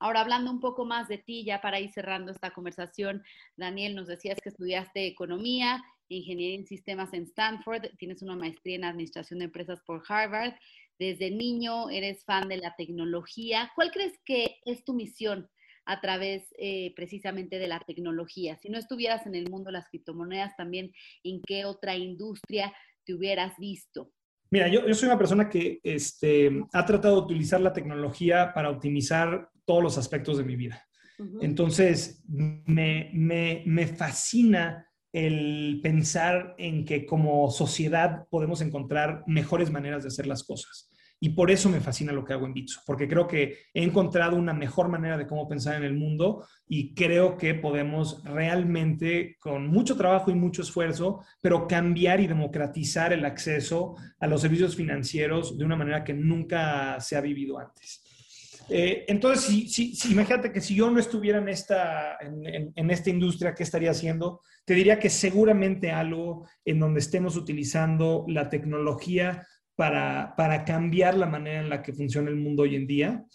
Ahora, 0.04 0.20
hablando 0.20 0.52
un 0.52 0.60
poco 0.60 0.84
más 0.84 1.08
de 1.08 1.18
ti, 1.18 1.46
ya 1.46 1.62
para 1.62 1.80
ir 1.80 1.90
cerrando 1.90 2.30
esta 2.30 2.52
conversación, 2.52 3.24
Daniel, 3.56 3.96
nos 3.96 4.08
decías 4.08 4.38
que 4.44 4.50
estudiaste 4.50 5.08
economía, 5.08 5.82
ingeniería 6.10 6.56
en 6.56 6.66
sistemas 6.66 7.13
en 7.13 7.24
Stanford, 7.24 7.84
tienes 7.98 8.22
una 8.22 8.36
maestría 8.36 8.76
en 8.76 8.84
administración 8.84 9.39
de 9.39 9.46
empresas 9.46 9.80
por 9.86 10.04
Harvard. 10.08 10.54
Desde 11.00 11.32
niño 11.32 11.89
eres 11.89 12.24
fan 12.24 12.48
de 12.48 12.58
la 12.58 12.76
tecnología. 12.78 13.72
¿Cuál 13.76 13.92
crees 13.92 14.13
que 14.26 14.58
es 14.66 14.84
tu 14.84 14.94
misión 14.94 15.50
a 15.86 16.00
través 16.00 16.44
eh, 16.58 16.94
precisamente 16.96 17.60
de 17.60 17.68
la 17.68 17.80
tecnología? 17.80 18.58
Si 18.62 18.70
no 18.70 18.78
estuvieras 18.78 19.26
en 19.26 19.36
el 19.36 19.50
mundo 19.50 19.68
de 19.68 19.74
las 19.74 19.89
criptomonedas, 19.89 20.56
también 20.56 20.92
en 21.24 21.42
qué 21.42 21.66
otra 21.66 21.96
industria 21.96 22.74
te 23.06 23.13
hubieras 23.13 23.58
visto. 23.58 24.12
Mira, 24.52 24.68
yo, 24.68 24.94
soy 24.94 25.08
una 25.08 25.18
persona 25.18 25.50
que 25.50 25.80
este, 25.82 26.52
ha 26.72 26.86
tratado 26.86 27.16
de 27.16 27.22
utilizar 27.24 27.60
la 27.60 27.74
tecnología 27.74 28.54
para 28.54 28.70
optimizar 28.70 29.50
todos 29.66 29.82
los 29.82 29.98
aspectos 29.98 30.38
de 30.38 30.44
mi 30.44 30.56
vida. 30.56 30.88
Entonces, 31.42 32.24
me, 32.28 33.10
me, 33.13 33.63
me 33.66 33.88
fascina 33.88 34.88
el 35.13 35.80
pensar 35.82 36.56
en 36.58 36.84
que 36.84 37.06
como 37.06 37.49
sociedad 37.52 38.28
podemos 38.30 38.62
encontrar 38.62 39.23
mejores 39.28 39.71
maneras 39.71 40.04
de 40.04 40.10
hacer 40.10 40.28
las 40.28 40.43
cosas. 40.43 40.89
Y 41.19 41.30
por 41.30 41.52
eso 41.52 41.69
me 41.69 41.80
fascina 41.80 42.12
lo 42.12 42.26
que 42.26 42.34
hago 42.34 42.45
en 42.45 42.54
Bitso, 42.54 42.82
porque 42.86 43.08
creo 43.08 43.28
que 43.28 43.60
he 43.73 43.82
encontrado 43.82 44.36
una 44.36 44.52
mejor 44.52 44.89
manera 44.89 45.17
de 45.17 45.26
cómo 45.26 45.47
pensar 45.47 45.76
en 45.78 45.84
el 45.84 45.93
mundo 45.93 46.45
y 46.67 46.93
creo 46.93 47.38
que 47.38 47.54
podemos 47.54 48.21
realmente, 48.26 49.38
con 49.39 49.67
mucho 49.67 49.95
trabajo 49.95 50.32
y 50.32 50.36
mucho 50.36 50.63
esfuerzo, 50.63 51.23
pero 51.39 51.65
cambiar 51.65 52.19
y 52.19 52.28
democratizar 52.28 53.13
el 53.13 53.23
acceso 53.23 53.95
a 54.19 54.28
los 54.28 54.41
servicios 54.41 54.76
financieros 54.76 55.58
de 55.58 55.63
una 55.63 55.78
manera 55.78 56.04
que 56.04 56.13
nunca 56.13 56.99
se 56.99 57.15
ha 57.15 57.21
vivido 57.21 57.58
antes. 57.58 58.04
Eh, 58.69 59.06
entonces, 59.08 59.71
si, 59.71 59.93
imagínate 60.12 60.52
que 60.52 60.62
si 60.62 60.76
yo 60.76 60.89
no 60.89 60.99
estuviera 60.99 61.39
en 61.39 61.49
esta, 61.49 62.17
en, 62.21 62.91
esta 62.91 63.10
industria, 63.10 63.54
¿qué 63.54 63.63
estaría 63.63 63.91
haciendo? 63.91 64.41
Te 64.65 64.73
diría 64.73 64.99
que 64.99 65.10
seguramente 65.10 65.91
algo 65.91 66.47
en 66.63 66.80
donde 66.80 66.99
estemos 66.99 67.36
utilizando 67.36 68.26
la 68.28 68.49
tecnología 68.49 69.45
para, 69.76 70.34
para 70.38 70.63
cambiar 70.63 71.17
la 71.17 71.26
manera 71.26 71.60
en 71.60 71.69
la 71.69 71.82
que 71.82 71.93
funciona 71.93 72.30
el 72.30 72.36
mundo 72.36 72.63
hoy 72.63 72.76
en 72.76 72.88
día. 72.88 73.26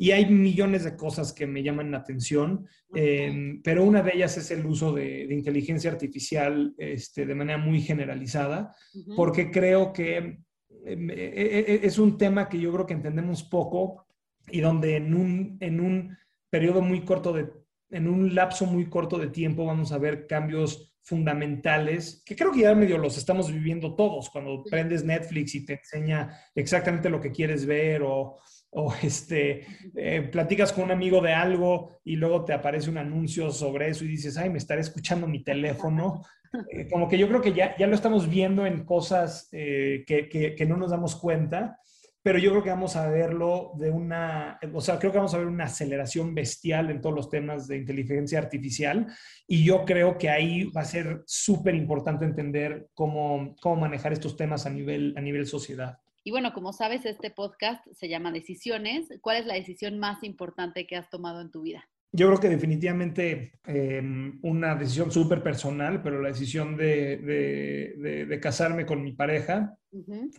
Y 0.00 0.12
hay 0.12 0.26
millones 0.30 0.84
de 0.84 0.96
cosas 0.96 1.32
que 1.32 1.46
me 1.46 1.62
llaman 1.62 1.90
la 1.90 1.98
atención, 1.98 2.66
em, 2.94 3.60
pero 3.62 3.82
una 3.82 4.00
de 4.00 4.12
ellas 4.14 4.36
es 4.36 4.52
el 4.52 4.64
uso 4.64 4.92
de, 4.92 5.24
inteligencia 5.24 5.90
artificial 5.90 6.72
este, 6.78 7.26
de 7.26 7.34
manera 7.34 7.58
muy 7.58 7.80
generalizada, 7.80 8.72
porque 9.16 9.50
creo 9.50 9.92
que 9.92 10.38
em, 10.86 11.10
e, 11.10 11.14
e, 11.14 11.58
e, 11.58 11.80
es 11.82 11.98
un 11.98 12.16
tema 12.16 12.48
que 12.48 12.60
yo 12.60 12.72
creo 12.72 12.86
que 12.86 12.94
entendemos 12.94 13.42
poco 13.42 14.06
y 14.50 14.60
donde 14.60 14.96
en 14.96 15.14
un, 15.14 15.56
en 15.60 15.80
un 15.80 16.16
periodo 16.50 16.80
muy 16.82 17.02
corto 17.02 17.32
de, 17.32 17.50
en 17.90 18.08
un 18.08 18.34
lapso 18.34 18.66
muy 18.66 18.88
corto 18.88 19.18
de 19.18 19.28
tiempo 19.28 19.64
vamos 19.64 19.92
a 19.92 19.98
ver 19.98 20.26
cambios 20.26 20.94
fundamentales, 21.02 22.22
que 22.26 22.36
creo 22.36 22.52
que 22.52 22.60
ya 22.60 22.74
medio 22.74 22.98
los 22.98 23.16
estamos 23.16 23.50
viviendo 23.50 23.94
todos, 23.94 24.28
cuando 24.28 24.62
prendes 24.62 25.04
Netflix 25.04 25.54
y 25.54 25.64
te 25.64 25.74
enseña 25.74 26.38
exactamente 26.54 27.08
lo 27.08 27.18
que 27.18 27.32
quieres 27.32 27.64
ver 27.64 28.02
o, 28.02 28.36
o 28.70 28.94
este, 29.02 29.66
eh, 29.96 30.28
platicas 30.30 30.72
con 30.72 30.84
un 30.84 30.90
amigo 30.90 31.22
de 31.22 31.32
algo 31.32 32.00
y 32.04 32.16
luego 32.16 32.44
te 32.44 32.52
aparece 32.52 32.90
un 32.90 32.98
anuncio 32.98 33.50
sobre 33.50 33.88
eso 33.88 34.04
y 34.04 34.08
dices, 34.08 34.36
ay, 34.36 34.50
me 34.50 34.58
estaré 34.58 34.82
escuchando 34.82 35.26
mi 35.26 35.42
teléfono. 35.42 36.22
Eh, 36.70 36.88
como 36.90 37.08
que 37.08 37.18
yo 37.18 37.28
creo 37.28 37.40
que 37.40 37.52
ya, 37.52 37.76
ya 37.76 37.86
lo 37.86 37.94
estamos 37.94 38.28
viendo 38.28 38.64
en 38.66 38.84
cosas 38.84 39.48
eh, 39.52 40.04
que, 40.06 40.28
que, 40.28 40.54
que, 40.54 40.66
no 40.66 40.76
nos 40.76 40.90
damos 40.90 41.14
cuenta 41.16 41.78
pero 42.28 42.40
yo 42.40 42.50
creo 42.50 42.62
que 42.62 42.68
vamos 42.68 42.94
a 42.94 43.08
verlo 43.08 43.72
de 43.76 43.90
una, 43.90 44.60
o 44.74 44.82
sea, 44.82 44.98
creo 44.98 45.10
que 45.10 45.16
vamos 45.16 45.32
a 45.32 45.38
ver 45.38 45.46
una 45.46 45.64
aceleración 45.64 46.34
bestial 46.34 46.90
en 46.90 47.00
todos 47.00 47.16
los 47.16 47.30
temas 47.30 47.66
de 47.66 47.78
inteligencia 47.78 48.38
artificial 48.38 49.06
y 49.46 49.64
yo 49.64 49.86
creo 49.86 50.18
que 50.18 50.28
ahí 50.28 50.64
va 50.64 50.82
a 50.82 50.84
ser 50.84 51.22
súper 51.24 51.74
importante 51.74 52.26
entender 52.26 52.90
cómo, 52.92 53.56
cómo 53.62 53.76
manejar 53.76 54.12
estos 54.12 54.36
temas 54.36 54.66
a 54.66 54.68
nivel, 54.68 55.14
a 55.16 55.22
nivel 55.22 55.46
sociedad. 55.46 56.00
Y 56.22 56.30
bueno, 56.30 56.52
como 56.52 56.74
sabes, 56.74 57.06
este 57.06 57.30
podcast 57.30 57.82
se 57.92 58.10
llama 58.10 58.30
Decisiones. 58.30 59.08
¿Cuál 59.22 59.38
es 59.38 59.46
la 59.46 59.54
decisión 59.54 59.98
más 59.98 60.22
importante 60.22 60.86
que 60.86 60.96
has 60.96 61.08
tomado 61.08 61.40
en 61.40 61.50
tu 61.50 61.62
vida? 61.62 61.88
Yo 62.12 62.26
creo 62.26 62.40
que 62.40 62.50
definitivamente 62.50 63.52
eh, 63.66 64.02
una 64.42 64.74
decisión 64.74 65.10
súper 65.10 65.42
personal, 65.42 66.02
pero 66.02 66.20
la 66.20 66.28
decisión 66.28 66.76
de, 66.76 67.16
de, 67.16 68.26
de, 68.26 68.40
casarme 68.40 68.84
con 68.84 69.02
mi 69.02 69.12
pareja. 69.12 69.78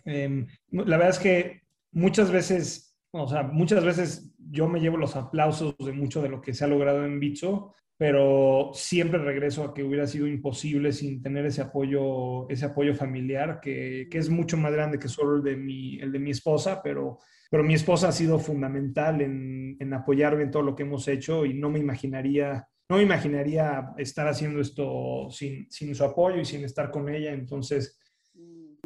eh, 0.06 0.46
la 0.72 0.98
verdad 0.98 1.10
es 1.10 1.20
que 1.20 1.69
muchas 1.92 2.32
veces, 2.32 2.98
o 3.12 3.28
sea, 3.28 3.44
muchas 3.44 3.84
veces 3.84 4.34
yo 4.38 4.68
me 4.68 4.80
llevo 4.80 4.98
los 4.98 5.16
aplausos 5.16 5.76
de 5.78 5.92
mucho 5.92 6.22
de 6.22 6.30
lo 6.30 6.42
que 6.42 6.54
se 6.54 6.66
ha 6.66 6.68
logrado 6.68 7.06
en 7.06 7.20
Bitso, 7.20 7.74
pero 8.00 8.72
siempre 8.74 9.20
regreso 9.20 9.64
a 9.64 9.74
que 9.74 9.84
hubiera 9.84 10.08
sido 10.08 10.26
imposible 10.26 10.94
sin 10.94 11.22
tener 11.22 11.46
ese 11.46 11.62
apoyo, 11.62 12.48
ese 12.50 12.66
apoyo 12.66 12.96
familiar, 12.96 13.60
que, 13.62 14.08
que 14.10 14.18
es 14.18 14.30
mucho 14.30 14.56
más 14.56 14.72
grande 14.72 14.98
que 14.98 15.10
solo 15.10 15.36
el 15.36 15.44
de 15.44 15.58
mi, 15.58 16.00
el 16.00 16.12
de 16.14 16.20
mi 16.20 16.32
esposa, 16.32 16.82
pero, 16.82 17.20
pero 17.52 17.62
mi 17.62 17.74
esposa 17.74 18.08
ha 18.08 18.14
sido 18.14 18.40
fundamental 18.40 19.20
en, 19.20 19.76
en 19.78 19.94
apoyarme 19.94 20.44
en 20.44 20.52
todo 20.52 20.64
lo 20.64 20.78
que 20.78 20.84
hemos 20.84 21.10
hecho 21.10 21.46
y 21.46 21.54
no 21.54 21.70
me 21.70 21.80
imaginaría, 21.80 22.66
no 22.90 22.96
me 22.96 23.04
imaginaría 23.04 23.90
estar 23.98 24.30
haciendo 24.30 24.62
esto 24.62 25.30
sin, 25.30 25.70
sin 25.70 25.94
su 25.94 26.06
apoyo 26.06 26.40
y 26.40 26.46
sin 26.46 26.64
estar 26.64 26.92
con 26.92 27.10
ella, 27.10 27.34
entonces 27.34 28.00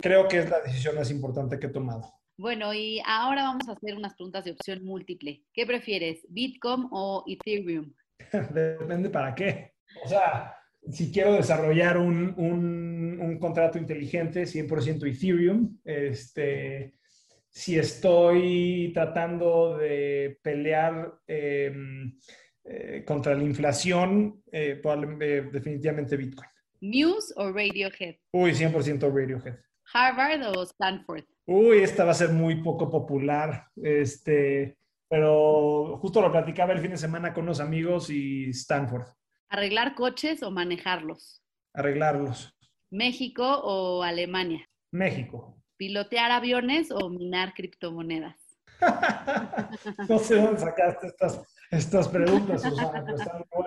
creo 0.01 0.27
que 0.27 0.39
es 0.39 0.49
la 0.49 0.59
decisión 0.61 0.95
más 0.95 1.11
importante 1.11 1.59
que 1.59 1.67
he 1.67 1.71
tomado. 1.71 2.22
Bueno, 2.43 2.73
y 2.73 3.01
ahora 3.05 3.43
vamos 3.43 3.69
a 3.69 3.71
hacer 3.71 3.95
unas 3.95 4.15
preguntas 4.15 4.43
de 4.43 4.51
opción 4.51 4.83
múltiple. 4.83 5.45
¿Qué 5.53 5.65
prefieres, 5.65 6.27
Bitcoin 6.27 6.89
o 6.91 7.23
Ethereum? 7.25 7.93
Depende 8.53 9.09
para 9.09 9.33
qué. 9.33 9.75
O 10.03 10.09
sea, 10.09 10.53
si 10.91 11.09
quiero 11.09 11.35
desarrollar 11.35 11.97
un, 11.97 12.33
un, 12.35 13.17
un 13.21 13.39
contrato 13.39 13.77
inteligente, 13.77 14.43
100% 14.43 15.09
Ethereum, 15.09 15.77
este, 15.85 16.95
si 17.47 17.79
estoy 17.79 18.91
tratando 18.93 19.77
de 19.77 20.37
pelear 20.41 21.13
eh, 21.25 21.71
eh, 22.65 23.05
contra 23.07 23.35
la 23.35 23.43
inflación, 23.45 24.43
eh, 24.51 24.81
definitivamente 25.49 26.17
Bitcoin. 26.17 26.49
¿Muse 26.81 27.33
o 27.37 27.53
Radiohead? 27.53 28.15
Uy, 28.33 28.51
100% 28.51 28.99
Radiohead. 28.99 29.55
¿Harvard 29.93 30.41
o 30.55 30.63
Stanford? 30.63 31.25
Uy, 31.45 31.79
esta 31.79 32.03
va 32.03 32.11
a 32.11 32.15
ser 32.15 32.29
muy 32.29 32.63
poco 32.63 32.89
popular. 32.89 33.67
Este, 33.75 34.77
pero 35.07 35.97
justo 36.01 36.21
lo 36.21 36.31
platicaba 36.31 36.73
el 36.73 36.79
fin 36.79 36.91
de 36.91 36.97
semana 36.97 37.33
con 37.33 37.43
unos 37.43 37.59
amigos 37.59 38.09
y 38.09 38.49
Stanford. 38.49 39.05
¿Arreglar 39.49 39.93
coches 39.93 40.41
o 40.41 40.49
manejarlos? 40.49 41.43
Arreglarlos. 41.73 42.55
¿México 42.89 43.43
o 43.63 44.03
Alemania? 44.03 44.67
México. 44.91 45.57
¿Pilotear 45.77 46.31
aviones 46.31 46.91
o 46.91 47.09
minar 47.09 47.53
criptomonedas? 47.53 48.37
no 50.09 50.19
sé 50.19 50.35
dónde 50.35 50.59
sacaste 50.59 51.07
estas, 51.07 51.41
estas 51.71 52.07
preguntas, 52.07 52.61
Susana, 52.61 53.03
pero 53.05 53.17
están 53.17 53.37
muy 53.37 53.47
buenas. 53.51 53.62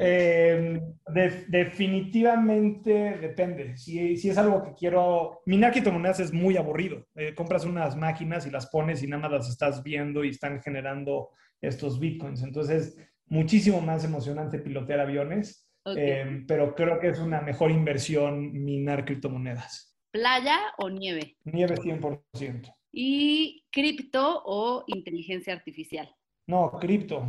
Eh, 0.00 0.80
de, 1.08 1.44
definitivamente 1.48 3.18
depende. 3.18 3.76
Si, 3.76 4.16
si, 4.16 4.30
es 4.30 4.38
algo 4.38 4.62
que 4.62 4.74
quiero. 4.74 5.42
Minar 5.46 5.72
criptomonedas 5.72 6.20
es 6.20 6.32
muy 6.32 6.56
aburrido. 6.56 7.06
Eh, 7.14 7.34
compras 7.34 7.64
unas 7.64 7.96
máquinas 7.96 8.46
y 8.46 8.50
las 8.50 8.66
pones 8.68 9.02
y 9.02 9.06
nada 9.06 9.22
más 9.22 9.32
las 9.32 9.48
estás 9.48 9.82
viendo 9.82 10.24
y 10.24 10.30
están 10.30 10.62
generando 10.62 11.30
estos 11.60 11.98
bitcoins. 11.98 12.42
Entonces, 12.42 12.96
muchísimo 13.26 13.80
más 13.80 14.04
emocionante 14.04 14.58
pilotear 14.58 15.00
aviones. 15.00 15.68
Okay. 15.84 16.02
Eh, 16.02 16.44
pero 16.48 16.74
creo 16.74 16.98
que 16.98 17.08
es 17.08 17.18
una 17.18 17.40
mejor 17.40 17.70
inversión 17.70 18.52
minar 18.52 19.04
criptomonedas. 19.04 19.96
¿Playa 20.10 20.58
o 20.78 20.88
nieve? 20.88 21.36
Nieve 21.44 21.76
100%. 21.76 22.74
¿Y 22.92 23.64
cripto 23.70 24.42
o 24.44 24.84
inteligencia 24.86 25.52
artificial? 25.52 26.08
No, 26.46 26.72
cripto, 26.80 27.26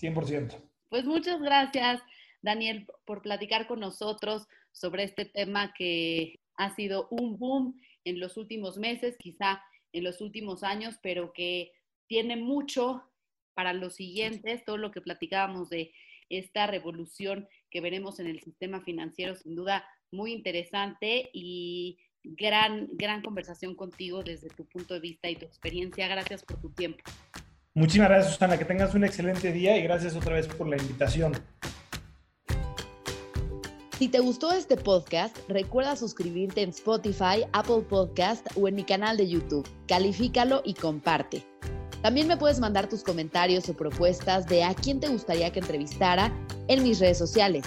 100%. 0.00 0.71
Pues 0.92 1.06
muchas 1.06 1.40
gracias, 1.40 2.02
Daniel, 2.42 2.86
por 3.06 3.22
platicar 3.22 3.66
con 3.66 3.80
nosotros 3.80 4.46
sobre 4.72 5.04
este 5.04 5.24
tema 5.24 5.72
que 5.72 6.38
ha 6.56 6.74
sido 6.74 7.08
un 7.10 7.38
boom 7.38 7.80
en 8.04 8.20
los 8.20 8.36
últimos 8.36 8.76
meses, 8.76 9.16
quizá 9.18 9.62
en 9.94 10.04
los 10.04 10.20
últimos 10.20 10.62
años, 10.62 10.98
pero 11.02 11.32
que 11.32 11.72
tiene 12.08 12.36
mucho 12.36 13.10
para 13.54 13.72
los 13.72 13.94
siguientes, 13.94 14.66
todo 14.66 14.76
lo 14.76 14.90
que 14.90 15.00
platicábamos 15.00 15.70
de 15.70 15.94
esta 16.28 16.66
revolución 16.66 17.48
que 17.70 17.80
veremos 17.80 18.20
en 18.20 18.26
el 18.26 18.42
sistema 18.42 18.82
financiero, 18.82 19.34
sin 19.34 19.56
duda 19.56 19.88
muy 20.10 20.34
interesante 20.34 21.30
y 21.32 22.00
gran, 22.22 22.90
gran 22.92 23.22
conversación 23.22 23.76
contigo 23.76 24.22
desde 24.22 24.50
tu 24.50 24.66
punto 24.66 24.92
de 24.92 25.00
vista 25.00 25.30
y 25.30 25.36
tu 25.36 25.46
experiencia. 25.46 26.06
Gracias 26.06 26.44
por 26.44 26.60
tu 26.60 26.68
tiempo. 26.68 27.02
Muchísimas 27.74 28.10
gracias, 28.10 28.34
Susana. 28.34 28.58
Que 28.58 28.64
tengas 28.64 28.94
un 28.94 29.04
excelente 29.04 29.50
día 29.52 29.76
y 29.76 29.82
gracias 29.82 30.14
otra 30.14 30.34
vez 30.34 30.46
por 30.46 30.68
la 30.68 30.76
invitación. 30.76 31.32
Si 33.98 34.08
te 34.08 34.18
gustó 34.18 34.50
este 34.50 34.76
podcast, 34.76 35.36
recuerda 35.48 35.94
suscribirte 35.94 36.62
en 36.62 36.70
Spotify, 36.70 37.44
Apple 37.52 37.82
Podcast 37.88 38.46
o 38.56 38.66
en 38.66 38.74
mi 38.74 38.82
canal 38.82 39.16
de 39.16 39.28
YouTube. 39.28 39.64
Califícalo 39.86 40.60
y 40.64 40.74
comparte. 40.74 41.46
También 42.02 42.26
me 42.26 42.36
puedes 42.36 42.58
mandar 42.58 42.88
tus 42.88 43.04
comentarios 43.04 43.68
o 43.68 43.74
propuestas 43.74 44.46
de 44.46 44.64
a 44.64 44.74
quién 44.74 44.98
te 44.98 45.08
gustaría 45.08 45.52
que 45.52 45.60
entrevistara 45.60 46.32
en 46.66 46.82
mis 46.82 46.98
redes 46.98 47.16
sociales. 47.16 47.64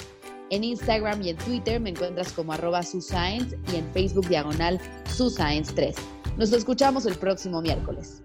En 0.49 0.66
Instagram 0.66 1.22
y 1.22 1.30
en 1.30 1.38
Twitter 1.38 1.80
me 1.80 1.91
encuentras 1.91 2.34
como 2.34 2.51
arroba 2.51 2.84
suscience 2.84 3.58
y 3.72 3.78
en 3.78 3.89
Facebook 3.93 4.28
diagonal 4.28 4.80
suscience3. 5.18 5.95
Nos 6.38 6.51
escuchamos 6.51 7.06
el 7.06 7.16
próximo 7.16 7.62
miércoles. 7.62 8.24